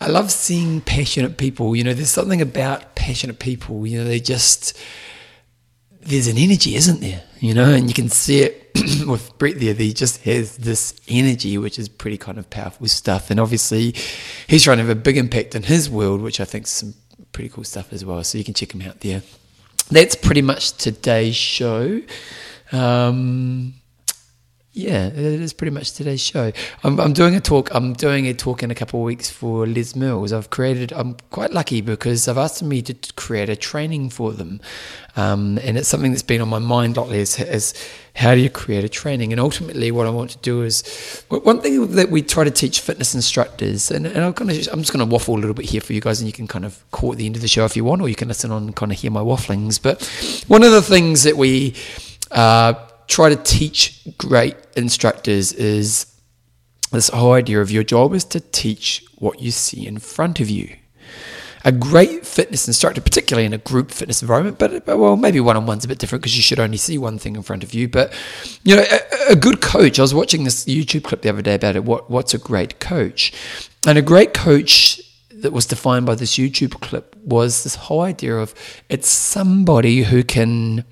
I 0.00 0.06
love 0.06 0.30
seeing 0.30 0.82
passionate 0.82 1.36
people. 1.36 1.74
You 1.74 1.82
know, 1.82 1.94
there's 1.94 2.10
something 2.10 2.40
about 2.40 2.94
passionate 2.94 3.40
people. 3.40 3.88
You 3.88 3.98
know, 3.98 4.04
they 4.04 4.20
just 4.20 4.78
there's 6.02 6.28
an 6.28 6.38
energy, 6.38 6.76
isn't 6.76 7.00
there? 7.00 7.24
You 7.40 7.54
know, 7.54 7.72
and 7.72 7.88
you 7.88 7.94
can 7.94 8.08
see 8.08 8.42
it 8.42 8.70
with 9.08 9.36
Brett 9.36 9.58
there. 9.58 9.74
He 9.74 9.92
just 9.92 10.22
has 10.22 10.58
this 10.58 10.94
energy, 11.08 11.58
which 11.58 11.76
is 11.76 11.88
pretty 11.88 12.18
kind 12.18 12.38
of 12.38 12.48
powerful 12.50 12.86
stuff. 12.86 13.30
And 13.32 13.40
obviously, 13.40 13.96
he's 14.46 14.62
trying 14.62 14.76
to 14.78 14.84
have 14.84 14.96
a 14.96 15.00
big 15.00 15.16
impact 15.16 15.56
in 15.56 15.64
his 15.64 15.90
world, 15.90 16.20
which 16.20 16.40
I 16.40 16.44
think 16.44 16.66
is 16.66 16.70
some 16.70 16.94
pretty 17.34 17.50
cool 17.50 17.64
stuff 17.64 17.92
as 17.92 18.02
well. 18.04 18.24
So 18.24 18.38
you 18.38 18.44
can 18.44 18.54
check 18.54 18.70
them 18.70 18.80
out 18.80 19.00
there. 19.00 19.22
That's 19.90 20.14
pretty 20.14 20.40
much 20.40 20.72
today's 20.78 21.36
show. 21.36 22.00
Um, 22.72 23.74
yeah, 24.76 25.06
it 25.06 25.16
is 25.16 25.52
pretty 25.52 25.70
much 25.70 25.92
today's 25.92 26.20
show. 26.20 26.50
I'm, 26.82 26.98
I'm 26.98 27.12
doing 27.12 27.36
a 27.36 27.40
talk. 27.40 27.72
I'm 27.72 27.92
doing 27.92 28.26
a 28.26 28.34
talk 28.34 28.60
in 28.60 28.72
a 28.72 28.74
couple 28.74 28.98
of 28.98 29.04
weeks 29.04 29.30
for 29.30 29.68
Les 29.68 29.94
Mills. 29.94 30.32
I've 30.32 30.50
created. 30.50 30.92
I'm 30.92 31.16
quite 31.30 31.52
lucky 31.52 31.80
because 31.80 32.26
I've 32.26 32.38
asked 32.38 32.60
me 32.60 32.82
to 32.82 33.12
create 33.14 33.48
a 33.48 33.54
training 33.54 34.10
for 34.10 34.32
them, 34.32 34.60
um, 35.14 35.60
and 35.62 35.78
it's 35.78 35.86
something 35.86 36.10
that's 36.10 36.24
been 36.24 36.40
on 36.40 36.48
my 36.48 36.58
mind 36.58 36.96
lately. 36.96 37.20
Is, 37.20 37.38
is 37.38 37.72
how 38.16 38.34
do 38.34 38.40
you 38.40 38.50
create 38.50 38.82
a 38.82 38.88
training? 38.88 39.30
And 39.30 39.40
ultimately, 39.40 39.92
what 39.92 40.08
I 40.08 40.10
want 40.10 40.30
to 40.30 40.38
do 40.38 40.62
is 40.62 41.24
one 41.28 41.60
thing 41.60 41.94
that 41.94 42.10
we 42.10 42.20
try 42.20 42.42
to 42.42 42.50
teach 42.50 42.80
fitness 42.80 43.14
instructors, 43.14 43.92
and, 43.92 44.08
and 44.08 44.24
I'm 44.24 44.32
kind 44.32 44.50
of 44.50 44.56
I'm 44.72 44.80
just 44.80 44.92
going 44.92 45.06
to 45.08 45.12
waffle 45.12 45.36
a 45.36 45.38
little 45.38 45.54
bit 45.54 45.66
here 45.66 45.82
for 45.82 45.92
you 45.92 46.00
guys, 46.00 46.20
and 46.20 46.26
you 46.26 46.32
can 46.32 46.48
kind 46.48 46.64
of 46.64 46.84
call 46.90 47.12
at 47.12 47.18
the 47.18 47.26
end 47.26 47.36
of 47.36 47.42
the 47.42 47.48
show 47.48 47.64
if 47.64 47.76
you 47.76 47.84
want, 47.84 48.02
or 48.02 48.08
you 48.08 48.16
can 48.16 48.26
listen 48.26 48.50
on 48.50 48.64
and 48.64 48.74
kind 48.74 48.90
of 48.90 48.98
hear 48.98 49.12
my 49.12 49.22
wafflings. 49.22 49.80
But 49.80 50.02
one 50.48 50.64
of 50.64 50.72
the 50.72 50.82
things 50.82 51.22
that 51.22 51.36
we 51.36 51.76
uh, 52.32 52.74
try 53.06 53.28
to 53.28 53.36
teach 53.36 54.00
great 54.18 54.56
instructors 54.76 55.52
is 55.52 56.14
this 56.92 57.08
whole 57.08 57.32
idea 57.32 57.60
of 57.60 57.70
your 57.70 57.82
job 57.82 58.14
is 58.14 58.24
to 58.24 58.40
teach 58.40 59.04
what 59.16 59.40
you 59.40 59.50
see 59.50 59.86
in 59.86 59.98
front 59.98 60.40
of 60.40 60.48
you. 60.48 60.76
A 61.66 61.72
great 61.72 62.26
fitness 62.26 62.66
instructor, 62.68 63.00
particularly 63.00 63.46
in 63.46 63.54
a 63.54 63.58
group 63.58 63.90
fitness 63.90 64.20
environment, 64.20 64.58
but, 64.58 64.84
but 64.84 64.98
well, 64.98 65.16
maybe 65.16 65.40
one 65.40 65.56
on 65.56 65.64
one's 65.64 65.84
a 65.84 65.88
bit 65.88 65.98
different 65.98 66.22
because 66.22 66.36
you 66.36 66.42
should 66.42 66.60
only 66.60 66.76
see 66.76 66.98
one 66.98 67.18
thing 67.18 67.36
in 67.36 67.42
front 67.42 67.64
of 67.64 67.72
you. 67.72 67.88
But 67.88 68.12
you 68.64 68.76
know, 68.76 68.82
a, 68.82 69.32
a, 69.32 69.36
good 69.36 69.62
coach. 69.62 69.98
I 69.98 70.02
was 70.02 70.12
watching 70.12 70.44
this 70.44 70.66
YouTube 70.66 71.04
clip 71.04 71.22
the 71.22 71.30
other 71.30 71.40
day 71.40 71.54
about 71.54 71.74
it. 71.74 71.84
What 71.84 72.10
what's 72.10 72.34
a 72.34 72.38
great 72.38 72.80
coach? 72.80 73.32
And 73.86 73.96
a 73.96 74.02
great 74.02 74.34
coach 74.34 75.00
that 75.30 75.52
was 75.52 75.64
defined 75.64 76.04
by 76.04 76.16
this 76.16 76.36
YouTube 76.36 76.80
clip 76.80 77.16
was 77.24 77.64
this 77.64 77.76
whole 77.76 78.02
idea 78.02 78.36
of 78.36 78.54
it's 78.90 79.08
somebody 79.08 80.02
who 80.02 80.22
can 80.22 80.84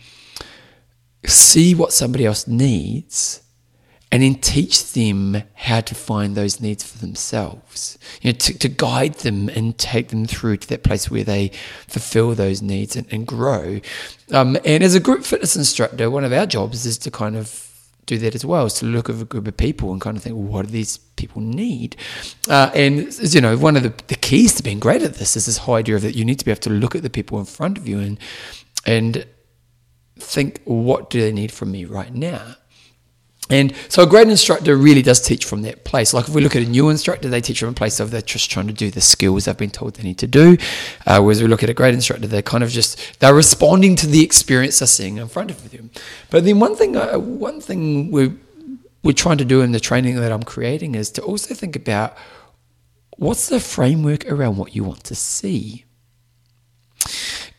see 1.25 1.75
what 1.75 1.93
somebody 1.93 2.27
else 2.27 2.47
needs 2.47 3.43
and 4.13 4.23
then 4.23 4.35
teach 4.35 4.93
them 4.93 5.43
how 5.55 5.81
to 5.81 5.95
find 5.95 6.35
those 6.35 6.61
needs 6.61 6.85
for 6.85 6.99
themselves. 6.99 7.99
You 8.21 8.33
know, 8.33 8.39
to, 8.41 8.59
to 8.59 8.69
guide 8.69 9.15
them 9.15 9.49
and 9.49 9.77
take 9.79 10.09
them 10.09 10.27
through 10.27 10.59
to 10.59 10.69
that 10.69 10.83
place 10.83 11.11
where 11.11 11.25
they 11.25 11.51
fulfill 11.89 12.35
those 12.35 12.61
needs 12.61 12.95
and, 12.95 13.11
and 13.11 13.27
grow. 13.27 13.81
Um, 14.31 14.59
and 14.67 14.85
as 14.85 14.95
a 14.95 15.01
group 15.01 15.25
fitness 15.25 15.57
instructor, 15.57 16.11
one 16.11 16.25
of 16.25 16.33
our 16.33 16.45
jobs 16.45 16.85
is 16.85 16.99
to 16.99 17.11
kind 17.11 17.37
of 17.37 17.67
do 18.05 18.19
that 18.19 18.35
as 18.35 18.45
well, 18.45 18.67
is 18.67 18.75
to 18.75 18.85
look 18.85 19.09
at 19.09 19.19
a 19.19 19.25
group 19.25 19.49
of 19.49 19.57
people 19.57 19.93
and 19.93 20.01
kind 20.01 20.19
of 20.19 20.23
think, 20.23 20.37
well, 20.37 20.45
what 20.45 20.67
do 20.67 20.73
these 20.73 20.99
people 20.99 21.41
need? 21.41 21.97
Uh, 22.51 22.71
and, 22.75 23.17
you 23.33 23.41
know, 23.41 23.57
one 23.57 23.77
of 23.77 23.83
the, 23.83 23.95
the 24.09 24.17
keys 24.17 24.55
to 24.57 24.63
being 24.63 24.79
great 24.79 25.03
at 25.03 25.15
this 25.15 25.37
is 25.37 25.47
this 25.47 25.57
whole 25.59 25.77
idea 25.77 25.97
of 25.97 26.03
that 26.03 26.15
you 26.15 26.25
need 26.25 26.39
to 26.39 26.45
be 26.45 26.51
able 26.51 26.61
to 26.61 26.71
look 26.71 26.95
at 26.95 27.03
the 27.03 27.09
people 27.09 27.39
in 27.39 27.47
front 27.47 27.79
of 27.79 27.89
you 27.89 27.99
and, 27.99 28.19
and 28.85 29.25
think, 30.23 30.61
what 30.65 31.11
do 31.11 31.21
they 31.21 31.33
need 31.33 31.53
from 31.53 31.73
me 31.73 31.85
right 31.85 32.13
now? 32.13 32.57
And 33.51 33.75
so 33.89 34.03
a 34.03 34.07
great 34.07 34.29
instructor 34.29 34.77
really 34.77 35.03
does 35.03 35.21
teach 35.21 35.45
from 35.45 35.63
that 35.63 35.85
place. 35.85 36.15
Like 36.15 36.29
if 36.29 36.35
we 36.35 36.41
look 36.41 36.57
at 36.57 36.63
a 36.63 36.69
new 36.69 36.89
instructor, 36.89 37.29
they 37.29 37.41
teach 37.41 37.61
from 37.61 37.71
a 37.71 37.75
place 37.75 38.01
of 38.01 38.11
they're 38.11 38.23
just 38.23 38.51
trying 38.51 38.69
to 38.69 38.73
do 38.73 38.91
the 38.91 39.01
skills 39.01 39.45
they've 39.45 39.57
been 39.57 39.71
told 39.71 39.95
they 39.95 40.03
need 40.03 40.19
to 40.19 40.27
do. 40.27 40.57
Uh, 41.07 41.21
whereas 41.21 41.43
we 41.43 41.49
look 41.49 41.63
at 41.63 41.69
a 41.69 41.75
great 41.75 41.93
instructor, 41.93 42.27
they're 42.27 42.41
kind 42.41 42.65
of 42.65 42.71
just 42.71 43.21
they're 43.21 43.35
responding 43.35 43.95
to 43.97 44.07
the 44.07 44.25
experience 44.25 44.79
they're 44.79 44.89
seeing 44.89 45.19
in 45.19 45.29
front 45.29 45.51
of 45.51 45.71
them. 45.71 45.91
But 46.31 46.45
then 46.45 46.61
one 46.61 46.77
thing, 46.77 46.97
uh, 46.97 47.19
one 47.19 47.61
thing 47.61 48.11
we 48.11 48.33
we're 49.03 49.13
trying 49.13 49.39
to 49.39 49.45
do 49.45 49.61
in 49.61 49.73
the 49.73 49.81
training 49.81 50.17
that 50.17 50.33
I'm 50.33 50.45
creating 50.45 50.95
is 50.95 51.11
to 51.13 51.23
also 51.23 51.55
think 51.55 51.75
about 51.77 52.17
what's 53.17 53.49
the 53.49 53.61
framework 53.61 54.31
around 54.31 54.57
what 54.57 54.75
you 54.75 54.85
want 54.85 55.05
to 55.05 55.15
see. 55.15 55.85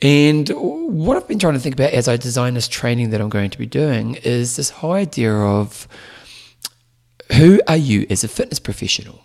And 0.04 0.50
what 0.50 1.16
I've 1.16 1.28
been 1.30 1.40
trying 1.40 1.54
to 1.54 1.60
think 1.60 1.76
about 1.76 1.94
as 1.94 2.10
I 2.10 2.18
design 2.18 2.56
this 2.56 2.68
training 2.68 3.12
that 3.12 3.22
I'm 3.22 3.30
going 3.30 3.50
to 3.50 3.58
be 3.58 3.66
doing 3.66 4.16
is 4.16 4.58
this 4.58 4.70
whole 4.70 4.92
idea 4.92 5.34
of 5.34 5.88
who 7.32 7.62
are 7.70 7.78
you 7.78 8.06
as 8.10 8.24
a 8.24 8.28
fitness 8.28 8.60
professional? 8.60 9.24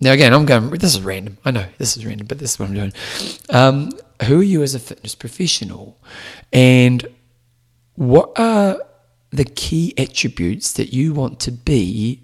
Now, 0.00 0.12
again, 0.12 0.32
I'm 0.32 0.46
going, 0.46 0.70
this 0.70 0.94
is 0.94 1.02
random. 1.02 1.38
I 1.44 1.50
know 1.50 1.66
this 1.78 1.96
is 1.96 2.06
random, 2.06 2.28
but 2.28 2.38
this 2.38 2.52
is 2.52 2.58
what 2.60 2.68
I'm 2.68 2.74
doing. 2.74 2.92
Um, 3.50 3.90
who 4.26 4.40
are 4.40 4.44
you 4.44 4.62
as 4.62 4.74
a 4.76 4.78
fitness 4.78 5.16
professional? 5.16 6.00
And 6.52 7.06
what 7.94 8.38
are 8.38 8.78
the 9.30 9.44
key 9.44 9.94
attributes 9.98 10.72
that 10.74 10.92
you 10.92 11.12
want 11.12 11.40
to 11.40 11.50
be 11.50 12.22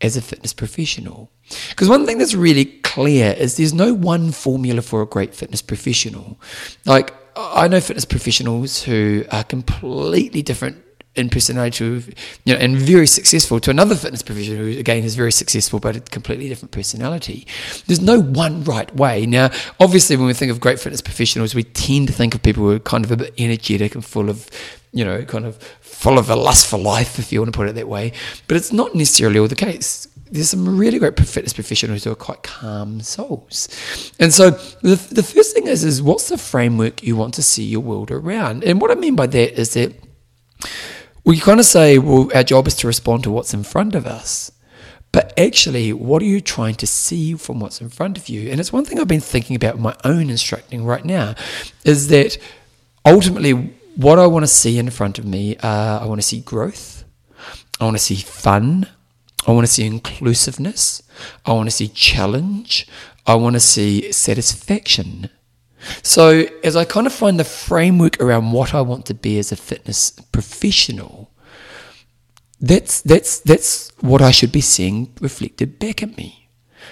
as 0.00 0.16
a 0.16 0.22
fitness 0.22 0.52
professional? 0.52 1.32
Because 1.70 1.88
one 1.88 2.06
thing 2.06 2.18
that's 2.18 2.34
really 2.34 2.64
clear 2.94 3.32
is 3.38 3.56
there's 3.56 3.72
no 3.72 3.94
one 3.94 4.32
formula 4.32 4.82
for 4.82 5.00
a 5.00 5.06
great 5.06 5.32
fitness 5.34 5.62
professional. 5.62 6.40
Like, 6.86 7.14
I 7.36 7.68
know 7.68 7.80
fitness 7.80 8.04
professionals 8.04 8.82
who 8.82 9.24
are 9.30 9.44
completely 9.44 10.42
different 10.42 10.82
in 11.14 11.28
personality 11.28 11.78
to, 11.78 12.12
you 12.44 12.54
know, 12.54 12.60
and 12.60 12.76
very 12.76 13.06
successful 13.06 13.60
to 13.60 13.70
another 13.70 13.94
fitness 13.94 14.22
professional 14.22 14.58
who 14.58 14.78
again 14.78 15.04
is 15.04 15.14
very 15.14 15.32
successful 15.32 15.78
but 15.78 15.96
a 15.96 16.00
completely 16.00 16.48
different 16.48 16.72
personality. 16.72 17.46
There's 17.86 18.00
no 18.00 18.20
one 18.20 18.64
right 18.64 18.94
way. 18.96 19.26
Now, 19.26 19.50
obviously 19.78 20.16
when 20.16 20.26
we 20.26 20.34
think 20.34 20.50
of 20.50 20.60
great 20.60 20.80
fitness 20.80 21.00
professionals, 21.00 21.54
we 21.54 21.64
tend 21.64 22.08
to 22.08 22.12
think 22.12 22.34
of 22.34 22.42
people 22.42 22.64
who 22.64 22.72
are 22.72 22.80
kind 22.80 23.04
of 23.04 23.12
a 23.12 23.16
bit 23.16 23.34
energetic 23.38 23.94
and 23.94 24.04
full 24.04 24.28
of, 24.28 24.48
you 24.92 25.04
know, 25.04 25.24
kind 25.24 25.46
of 25.46 25.58
full 25.80 26.18
of 26.18 26.28
a 26.30 26.36
lust 26.36 26.66
for 26.66 26.78
life, 26.78 27.18
if 27.18 27.32
you 27.32 27.40
want 27.40 27.52
to 27.52 27.56
put 27.56 27.68
it 27.68 27.74
that 27.74 27.88
way. 27.88 28.12
But 28.48 28.56
it's 28.56 28.72
not 28.72 28.94
necessarily 28.94 29.38
all 29.38 29.48
the 29.48 29.54
case 29.54 30.08
there's 30.30 30.50
some 30.50 30.78
really 30.78 30.98
great 30.98 31.18
fitness 31.18 31.52
professionals 31.52 32.04
who 32.04 32.12
are 32.12 32.16
quite 32.16 32.42
calm 32.42 33.00
souls. 33.00 33.68
And 34.18 34.32
so 34.32 34.50
the, 34.50 34.94
the 35.10 35.22
first 35.22 35.54
thing 35.54 35.66
is, 35.66 35.82
is 35.84 36.00
what's 36.00 36.28
the 36.28 36.38
framework 36.38 37.02
you 37.02 37.16
want 37.16 37.34
to 37.34 37.42
see 37.42 37.64
your 37.64 37.80
world 37.80 38.10
around? 38.10 38.62
And 38.64 38.80
what 38.80 38.90
I 38.90 38.94
mean 38.94 39.16
by 39.16 39.26
that 39.26 39.60
is 39.60 39.74
that 39.74 39.94
we 41.24 41.38
kind 41.38 41.60
of 41.60 41.66
say, 41.66 41.98
well, 41.98 42.30
our 42.34 42.44
job 42.44 42.66
is 42.66 42.74
to 42.76 42.86
respond 42.86 43.24
to 43.24 43.30
what's 43.30 43.52
in 43.52 43.64
front 43.64 43.94
of 43.94 44.06
us. 44.06 44.52
but 45.12 45.36
actually, 45.38 45.92
what 45.92 46.22
are 46.22 46.26
you 46.26 46.40
trying 46.40 46.76
to 46.76 46.86
see 46.86 47.34
from 47.34 47.58
what's 47.58 47.80
in 47.80 47.88
front 47.88 48.16
of 48.16 48.28
you? 48.28 48.50
And 48.50 48.60
it's 48.60 48.72
one 48.72 48.84
thing 48.84 49.00
I've 49.00 49.08
been 49.08 49.20
thinking 49.20 49.56
about 49.56 49.78
my 49.78 49.96
own 50.04 50.30
instructing 50.30 50.84
right 50.84 51.04
now 51.04 51.34
is 51.84 52.08
that 52.08 52.38
ultimately, 53.04 53.52
what 53.96 54.20
I 54.20 54.26
want 54.26 54.44
to 54.44 54.48
see 54.48 54.78
in 54.78 54.88
front 54.90 55.18
of 55.18 55.24
me, 55.24 55.56
uh, 55.56 55.98
I 56.00 56.06
want 56.06 56.20
to 56.20 56.26
see 56.26 56.40
growth, 56.40 57.04
I 57.80 57.84
want 57.84 57.96
to 57.96 58.02
see 58.02 58.16
fun, 58.16 58.86
I 59.46 59.52
want 59.52 59.66
to 59.66 59.72
see 59.72 59.86
inclusiveness, 59.86 61.02
I 61.46 61.52
want 61.52 61.66
to 61.68 61.70
see 61.70 61.88
challenge, 61.88 62.86
I 63.26 63.34
want 63.34 63.54
to 63.54 63.60
see 63.60 64.12
satisfaction. 64.12 65.30
So, 66.02 66.44
as 66.62 66.76
I 66.76 66.84
kind 66.84 67.06
of 67.06 67.12
find 67.12 67.40
the 67.40 67.44
framework 67.44 68.20
around 68.20 68.52
what 68.52 68.74
I 68.74 68.82
want 68.82 69.06
to 69.06 69.14
be 69.14 69.38
as 69.38 69.50
a 69.50 69.56
fitness 69.56 70.10
professional, 70.10 71.30
that's 72.60 73.00
that's 73.00 73.40
that's 73.40 73.90
what 74.00 74.20
I 74.20 74.30
should 74.30 74.52
be 74.52 74.60
seeing 74.60 75.12
reflected 75.20 75.78
back 75.78 76.02
at 76.02 76.16
me. 76.16 76.40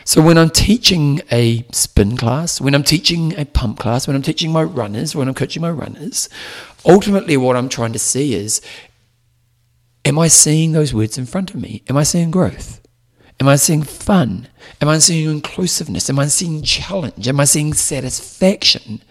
So 0.04 0.22
when 0.22 0.38
I'm 0.38 0.50
teaching 0.50 1.20
a 1.30 1.66
spin 1.72 2.16
class, 2.16 2.60
when 2.60 2.74
I'm 2.74 2.82
teaching 2.82 3.38
a 3.38 3.44
pump 3.44 3.78
class, 3.78 4.06
when 4.06 4.16
I'm 4.16 4.22
teaching 4.22 4.52
my 4.52 4.62
runners, 4.62 5.14
when 5.14 5.28
I'm 5.28 5.34
coaching 5.34 5.62
my 5.62 5.70
runners, 5.70 6.28
ultimately 6.86 7.36
what 7.36 7.56
I'm 7.56 7.68
trying 7.68 7.92
to 7.92 7.98
see 7.98 8.34
is 8.34 8.62
am 10.04 10.18
I 10.18 10.28
seeing 10.28 10.72
those 10.72 10.94
words 10.94 11.18
in 11.18 11.26
front 11.26 11.50
of 11.50 11.60
me? 11.60 11.82
Am 11.88 11.96
I 11.96 12.02
seeing 12.02 12.30
growth? 12.30 12.80
Am 13.40 13.48
I 13.48 13.56
seeing 13.56 13.82
fun? 13.82 14.48
Am 14.80 14.88
I 14.88 14.98
seeing 14.98 15.30
inclusiveness? 15.30 16.10
Am 16.10 16.18
I 16.18 16.26
seeing 16.26 16.62
challenge? 16.62 17.28
Am 17.28 17.38
I 17.38 17.44
seeing 17.44 17.72
satisfaction? 17.72 19.02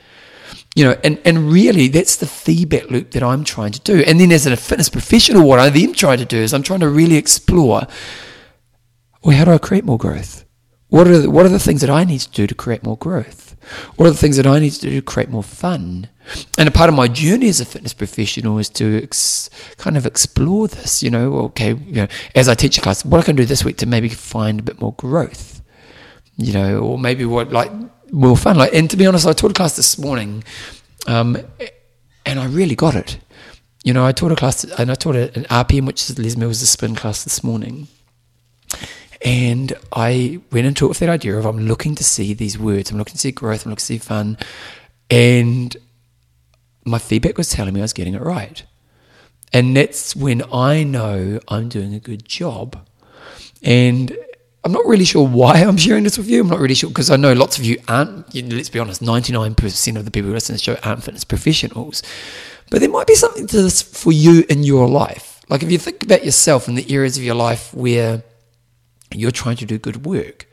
You 0.75 0.85
know, 0.85 0.97
and, 1.03 1.19
and 1.23 1.51
really 1.51 1.88
that's 1.88 2.17
the 2.17 2.25
feedback 2.25 2.91
loop 2.91 3.11
that 3.11 3.23
I'm 3.23 3.43
trying 3.43 3.71
to 3.71 3.79
do. 3.81 4.03
And 4.05 4.19
then 4.19 4.31
as 4.31 4.45
a 4.45 4.55
fitness 4.57 4.89
professional, 4.89 5.47
what 5.47 5.59
I 5.59 5.69
then 5.69 5.93
try 5.93 6.15
to 6.15 6.25
do 6.25 6.38
is 6.38 6.53
I'm 6.53 6.63
trying 6.63 6.81
to 6.81 6.89
really 6.89 7.15
explore 7.15 7.88
well, 9.23 9.35
how 9.35 9.45
do 9.45 9.51
I 9.51 9.57
create 9.57 9.83
more 9.83 9.97
growth? 9.97 10.45
What 10.89 11.07
are 11.07 11.17
the, 11.17 11.29
what 11.29 11.45
are 11.45 11.49
the 11.49 11.59
things 11.59 11.81
that 11.81 11.89
I 11.89 12.03
need 12.03 12.21
to 12.21 12.31
do 12.31 12.47
to 12.47 12.55
create 12.55 12.83
more 12.83 12.97
growth? 12.97 13.57
What 13.95 14.05
are 14.05 14.11
the 14.11 14.17
things 14.17 14.38
that 14.38 14.47
I 14.47 14.59
need 14.59 14.71
to 14.71 14.81
do 14.81 14.89
to 14.91 15.01
create 15.01 15.29
more 15.29 15.43
fun? 15.43 16.07
And 16.57 16.67
a 16.67 16.71
part 16.71 16.89
of 16.89 16.95
my 16.95 17.07
journey 17.07 17.49
as 17.49 17.59
a 17.59 17.65
fitness 17.65 17.93
professional 17.93 18.57
is 18.57 18.69
to 18.69 19.01
ex, 19.03 19.49
kind 19.78 19.97
of 19.97 20.05
explore 20.05 20.67
this. 20.67 21.01
You 21.01 21.09
know, 21.09 21.34
okay, 21.38 21.73
you 21.73 21.95
know, 21.95 22.07
as 22.36 22.49
I 22.49 22.55
teach 22.55 22.78
a 22.78 22.82
class, 22.82 23.05
what 23.05 23.19
I 23.19 23.23
can 23.23 23.36
do 23.36 23.45
this 23.45 23.63
week 23.63 23.78
to 23.78 23.86
maybe 23.86 24.09
find 24.09 24.59
a 24.59 24.63
bit 24.63 24.82
more 24.82 24.93
growth. 24.93 25.61
You 26.38 26.53
know, 26.53 26.80
or 26.80 26.99
maybe 26.99 27.25
what 27.25 27.51
like 27.51 27.71
more 28.11 28.38
fun. 28.38 28.57
Like, 28.57 28.73
and 28.73 28.89
to 28.89 28.97
be 28.97 29.05
honest, 29.05 29.25
I 29.25 29.34
taught 29.34 29.51
a 29.51 29.55
class 29.55 29.75
this 29.75 29.97
morning, 29.97 30.43
um, 31.07 31.38
and 32.25 32.39
I 32.39 32.45
really 32.45 32.75
got 32.75 32.95
it. 32.95 33.17
You 33.84 33.93
know, 33.93 34.05
I 34.05 34.11
taught 34.11 34.32
a 34.32 34.36
class, 34.36 34.63
and 34.63 34.91
I 34.91 34.95
taught 34.95 35.15
an 35.15 35.45
RPM, 35.45 35.86
which 35.86 36.09
is 36.09 36.19
Les 36.19 36.36
Mills' 36.36 36.67
spin 36.69 36.95
class 36.95 37.23
this 37.23 37.43
morning. 37.43 37.88
And 39.23 39.73
I 39.91 40.41
went 40.51 40.67
into 40.67 40.86
it 40.86 40.89
with 40.89 40.99
that 40.99 41.09
idea 41.09 41.38
of 41.38 41.45
I'm 41.45 41.59
looking 41.59 41.95
to 41.95 42.03
see 42.03 42.34
these 42.34 42.57
words, 42.57 42.91
I'm 42.91 42.97
looking 42.97 43.13
to 43.13 43.19
see 43.19 43.32
growth, 43.32 43.65
I'm 43.65 43.71
looking 43.71 43.80
to 43.80 43.86
see 43.86 43.97
fun. 43.97 44.38
And 45.09 45.75
my 46.88 46.99
feedback 46.99 47.38
was 47.38 47.49
telling 47.49 47.73
me 47.73 47.81
I 47.81 47.83
was 47.83 47.93
getting 47.93 48.13
it 48.13 48.21
right. 48.21 48.63
And 49.53 49.75
that's 49.75 50.15
when 50.15 50.43
I 50.51 50.83
know 50.83 51.39
I'm 51.47 51.69
doing 51.69 51.93
a 51.93 51.99
good 51.99 52.25
job. 52.25 52.85
And 53.63 54.17
I'm 54.63 54.71
not 54.71 54.85
really 54.85 55.05
sure 55.05 55.25
why 55.25 55.53
I'm 55.63 55.77
sharing 55.77 56.03
this 56.03 56.17
with 56.17 56.29
you. 56.29 56.41
I'm 56.41 56.49
not 56.49 56.59
really 56.59 56.75
sure 56.75 56.89
because 56.89 57.09
I 57.09 57.15
know 57.15 57.33
lots 57.33 57.57
of 57.57 57.65
you 57.65 57.77
aren't, 57.88 58.33
you 58.33 58.41
know, 58.41 58.55
let's 58.55 58.69
be 58.69 58.79
honest, 58.79 59.01
99% 59.01 59.97
of 59.97 60.05
the 60.05 60.11
people 60.11 60.29
who 60.29 60.33
listen 60.33 60.57
to 60.57 60.59
the 60.59 60.63
show 60.63 60.79
aren't 60.88 61.03
fitness 61.03 61.23
professionals. 61.23 62.03
But 62.69 62.81
there 62.81 62.89
might 62.89 63.07
be 63.07 63.15
something 63.15 63.47
to 63.47 63.61
this 63.61 63.81
for 63.81 64.11
you 64.11 64.43
in 64.49 64.63
your 64.63 64.88
life. 64.88 65.41
Like 65.49 65.63
if 65.63 65.71
you 65.71 65.77
think 65.77 66.03
about 66.03 66.25
yourself 66.25 66.67
and 66.67 66.77
the 66.77 66.93
areas 66.93 67.17
of 67.17 67.23
your 67.23 67.35
life 67.35 67.73
where 67.73 68.23
you're 69.13 69.31
trying 69.31 69.55
to 69.57 69.65
do 69.65 69.77
good 69.77 70.05
work, 70.05 70.47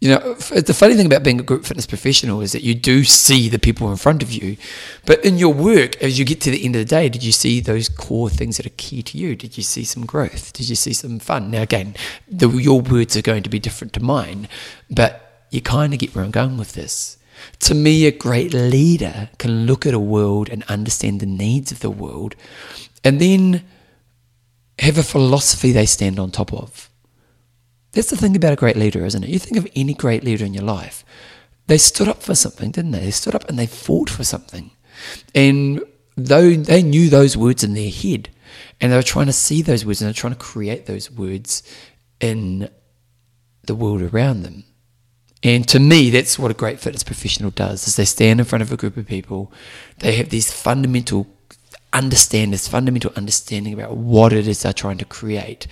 you 0.00 0.10
know, 0.10 0.34
the 0.34 0.74
funny 0.74 0.94
thing 0.94 1.06
about 1.06 1.24
being 1.24 1.40
a 1.40 1.42
group 1.42 1.64
fitness 1.64 1.86
professional 1.86 2.40
is 2.40 2.52
that 2.52 2.62
you 2.62 2.74
do 2.74 3.02
see 3.02 3.48
the 3.48 3.58
people 3.58 3.90
in 3.90 3.96
front 3.96 4.22
of 4.22 4.30
you. 4.30 4.56
But 5.04 5.24
in 5.24 5.38
your 5.38 5.52
work, 5.52 6.00
as 6.00 6.20
you 6.20 6.24
get 6.24 6.40
to 6.42 6.52
the 6.52 6.64
end 6.64 6.76
of 6.76 6.80
the 6.80 6.84
day, 6.84 7.08
did 7.08 7.24
you 7.24 7.32
see 7.32 7.58
those 7.58 7.88
core 7.88 8.30
things 8.30 8.58
that 8.58 8.66
are 8.66 8.76
key 8.76 9.02
to 9.02 9.18
you? 9.18 9.34
Did 9.34 9.56
you 9.56 9.64
see 9.64 9.82
some 9.82 10.06
growth? 10.06 10.52
Did 10.52 10.68
you 10.68 10.76
see 10.76 10.92
some 10.92 11.18
fun? 11.18 11.50
Now, 11.50 11.62
again, 11.62 11.96
the, 12.28 12.48
your 12.48 12.80
words 12.80 13.16
are 13.16 13.22
going 13.22 13.42
to 13.42 13.50
be 13.50 13.58
different 13.58 13.92
to 13.94 14.00
mine, 14.00 14.48
but 14.88 15.46
you 15.50 15.60
kind 15.60 15.92
of 15.92 15.98
get 15.98 16.14
where 16.14 16.24
I'm 16.24 16.30
going 16.30 16.58
with 16.58 16.74
this. 16.74 17.16
To 17.60 17.74
me, 17.74 18.06
a 18.06 18.12
great 18.12 18.54
leader 18.54 19.30
can 19.38 19.66
look 19.66 19.84
at 19.84 19.94
a 19.94 19.98
world 19.98 20.48
and 20.48 20.62
understand 20.64 21.18
the 21.18 21.26
needs 21.26 21.72
of 21.72 21.80
the 21.80 21.90
world 21.90 22.36
and 23.02 23.20
then 23.20 23.64
have 24.78 24.96
a 24.96 25.02
philosophy 25.02 25.72
they 25.72 25.86
stand 25.86 26.20
on 26.20 26.30
top 26.30 26.52
of. 26.52 26.87
That's 27.92 28.10
the 28.10 28.16
thing 28.16 28.36
about 28.36 28.52
a 28.52 28.56
great 28.56 28.76
leader, 28.76 29.04
isn't 29.04 29.24
it? 29.24 29.30
You 29.30 29.38
think 29.38 29.56
of 29.56 29.66
any 29.74 29.94
great 29.94 30.24
leader 30.24 30.44
in 30.44 30.54
your 30.54 30.64
life, 30.64 31.04
they 31.66 31.78
stood 31.78 32.08
up 32.08 32.22
for 32.22 32.34
something, 32.34 32.70
didn't 32.70 32.92
they? 32.92 33.00
They 33.00 33.10
stood 33.10 33.34
up 33.34 33.48
and 33.48 33.58
they 33.58 33.66
fought 33.66 34.10
for 34.10 34.24
something. 34.24 34.70
And 35.34 35.82
though 36.16 36.54
they 36.54 36.82
knew 36.82 37.08
those 37.08 37.36
words 37.36 37.62
in 37.62 37.74
their 37.74 37.90
head, 37.90 38.30
and 38.80 38.92
they 38.92 38.96
were 38.96 39.02
trying 39.02 39.26
to 39.26 39.32
see 39.32 39.62
those 39.62 39.84
words 39.84 40.00
and 40.00 40.06
they're 40.06 40.14
trying 40.14 40.32
to 40.34 40.38
create 40.38 40.86
those 40.86 41.10
words 41.10 41.62
in 42.20 42.68
the 43.64 43.74
world 43.74 44.02
around 44.02 44.42
them. 44.42 44.64
And 45.42 45.68
to 45.68 45.78
me, 45.78 46.10
that's 46.10 46.38
what 46.38 46.50
a 46.50 46.54
great 46.54 46.80
fitness 46.80 47.04
professional 47.04 47.50
does 47.50 47.86
is 47.86 47.96
they 47.96 48.04
stand 48.04 48.40
in 48.40 48.46
front 48.46 48.62
of 48.62 48.72
a 48.72 48.76
group 48.76 48.96
of 48.96 49.06
people, 49.06 49.52
they 49.98 50.16
have 50.16 50.30
these 50.30 50.52
fundamental 50.52 51.26
understand 51.92 52.52
this 52.52 52.68
fundamental 52.68 53.12
understanding 53.16 53.72
about 53.72 53.96
what 53.96 54.32
it 54.32 54.46
is 54.46 54.62
they're 54.62 54.72
trying 54.72 54.98
to 54.98 55.04
create. 55.04 55.66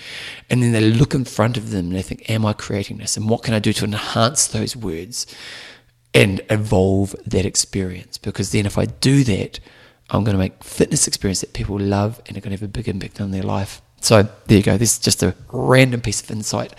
And 0.49 0.63
then 0.63 0.73
they 0.73 0.81
look 0.81 1.15
in 1.15 1.25
front 1.25 1.57
of 1.57 1.71
them 1.71 1.87
and 1.87 1.95
they 1.95 2.03
think, 2.03 2.29
Am 2.31 2.47
I 2.47 2.53
creating 2.53 2.99
this? 2.99 3.17
And 3.17 3.29
what 3.29 3.43
can 3.43 3.55
I 3.55 3.59
do 3.59 3.73
to 3.75 3.85
enhance 3.85 4.47
those 4.47 4.77
words 4.77 5.27
and 6.15 6.41
evolve 6.51 7.15
that 7.27 7.45
experience? 7.45 8.19
Because 8.19 8.53
then 8.53 8.67
if 8.67 8.79
I 8.79 8.87
do 8.87 9.25
that, 9.25 9.61
I'm 10.11 10.25
going 10.25 10.35
to 10.35 10.39
make 10.39 10.63
fitness 10.63 11.07
experience 11.07 11.41
that 11.41 11.53
people 11.53 11.79
love 11.79 12.21
and 12.27 12.37
are 12.37 12.41
going 12.41 12.57
to 12.57 12.61
have 12.61 12.63
a 12.63 12.69
big 12.69 12.89
impact 12.89 13.21
on 13.21 13.33
their 13.33 13.43
life. 13.43 13.83
So 14.01 14.23
there 14.47 14.59
you 14.59 14.63
go. 14.63 14.77
This 14.77 14.93
is 14.93 14.99
just 14.99 15.23
a 15.23 15.35
random 15.53 16.01
piece 16.01 16.23
of 16.23 16.31
insight 16.31 16.73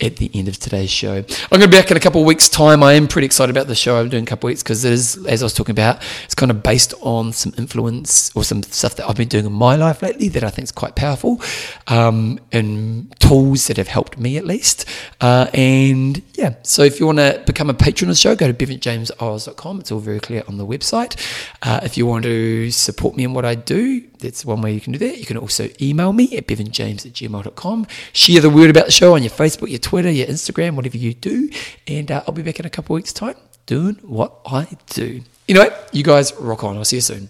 at 0.00 0.16
the 0.16 0.30
end 0.34 0.48
of 0.48 0.58
today's 0.58 0.90
show. 0.90 1.16
I'm 1.16 1.24
going 1.50 1.62
to 1.62 1.68
be 1.68 1.76
back 1.76 1.90
in 1.90 1.96
a 1.96 2.00
couple 2.00 2.20
of 2.20 2.26
weeks' 2.26 2.48
time. 2.48 2.82
I 2.82 2.94
am 2.94 3.08
pretty 3.08 3.26
excited 3.26 3.54
about 3.54 3.66
the 3.66 3.74
show 3.74 3.96
I'm 3.96 4.08
doing 4.08 4.24
a 4.24 4.26
couple 4.26 4.48
of 4.48 4.50
weeks 4.50 4.62
because 4.62 4.84
it 4.84 4.92
is, 4.92 5.24
as 5.26 5.42
I 5.42 5.46
was 5.46 5.54
talking 5.54 5.72
about, 5.72 6.02
it's 6.24 6.34
kind 6.34 6.50
of 6.50 6.62
based 6.62 6.94
on 7.00 7.32
some 7.32 7.52
influence 7.58 8.34
or 8.34 8.44
some 8.44 8.62
stuff 8.62 8.96
that 8.96 9.08
I've 9.08 9.16
been 9.16 9.28
doing 9.28 9.46
in 9.46 9.52
my 9.52 9.76
life 9.76 10.02
lately 10.02 10.28
that 10.28 10.44
I 10.44 10.50
think 10.50 10.64
is 10.64 10.72
quite 10.72 10.96
powerful 10.96 11.40
um, 11.86 12.38
and 12.52 13.14
tools 13.20 13.66
that 13.66 13.76
have 13.76 13.88
helped 13.88 14.18
me 14.18 14.36
at 14.36 14.44
least. 14.44 14.84
Uh, 15.20 15.48
and 15.54 16.22
yeah, 16.34 16.54
so 16.62 16.82
if 16.82 17.00
you 17.00 17.06
want 17.06 17.18
to 17.18 17.42
become 17.46 17.70
a 17.70 17.74
patron 17.74 18.08
of 18.10 18.16
the 18.16 18.20
show, 18.20 18.34
go 18.34 18.50
to 18.50 18.54
bevanjamesoz.com. 18.54 19.80
It's 19.80 19.92
all 19.92 20.00
very 20.00 20.20
clear 20.20 20.42
on 20.48 20.58
the 20.58 20.66
website. 20.66 21.16
Uh, 21.62 21.80
if 21.82 21.96
you 21.96 22.06
want 22.06 22.24
to 22.24 22.70
support 22.70 23.16
me 23.16 23.24
in 23.24 23.34
what 23.34 23.44
I 23.44 23.54
do, 23.54 24.02
that's 24.20 24.44
one 24.44 24.60
way 24.62 24.72
you 24.72 24.80
can 24.80 24.92
do 24.92 24.98
that. 24.98 25.18
You 25.18 25.26
can 25.26 25.36
also 25.36 25.68
email 25.80 26.12
me 26.12 26.36
at 26.36 26.46
bevanjames 26.46 27.06
at 27.06 27.12
gmail.com. 27.12 27.86
Share 28.12 28.40
the 28.40 28.50
word 28.50 28.70
about 28.70 28.86
the 28.86 28.92
show 28.92 29.14
on 29.14 29.22
your 29.22 29.30
Facebook, 29.30 29.68
your 29.70 29.78
Twitter, 29.78 29.89
your 29.98 30.26
Instagram, 30.26 30.76
whatever 30.76 30.96
you 30.96 31.14
do. 31.14 31.50
And 31.86 32.10
uh, 32.10 32.22
I'll 32.26 32.34
be 32.34 32.42
back 32.42 32.60
in 32.60 32.66
a 32.66 32.70
couple 32.70 32.94
weeks' 32.94 33.12
time 33.12 33.36
doing 33.66 33.96
what 34.02 34.40
I 34.46 34.66
do. 34.86 35.22
Anyway, 35.48 35.68
you 35.92 36.04
guys 36.04 36.32
rock 36.34 36.64
on. 36.64 36.76
I'll 36.76 36.84
see 36.84 36.96
you 36.96 37.02
soon. 37.02 37.28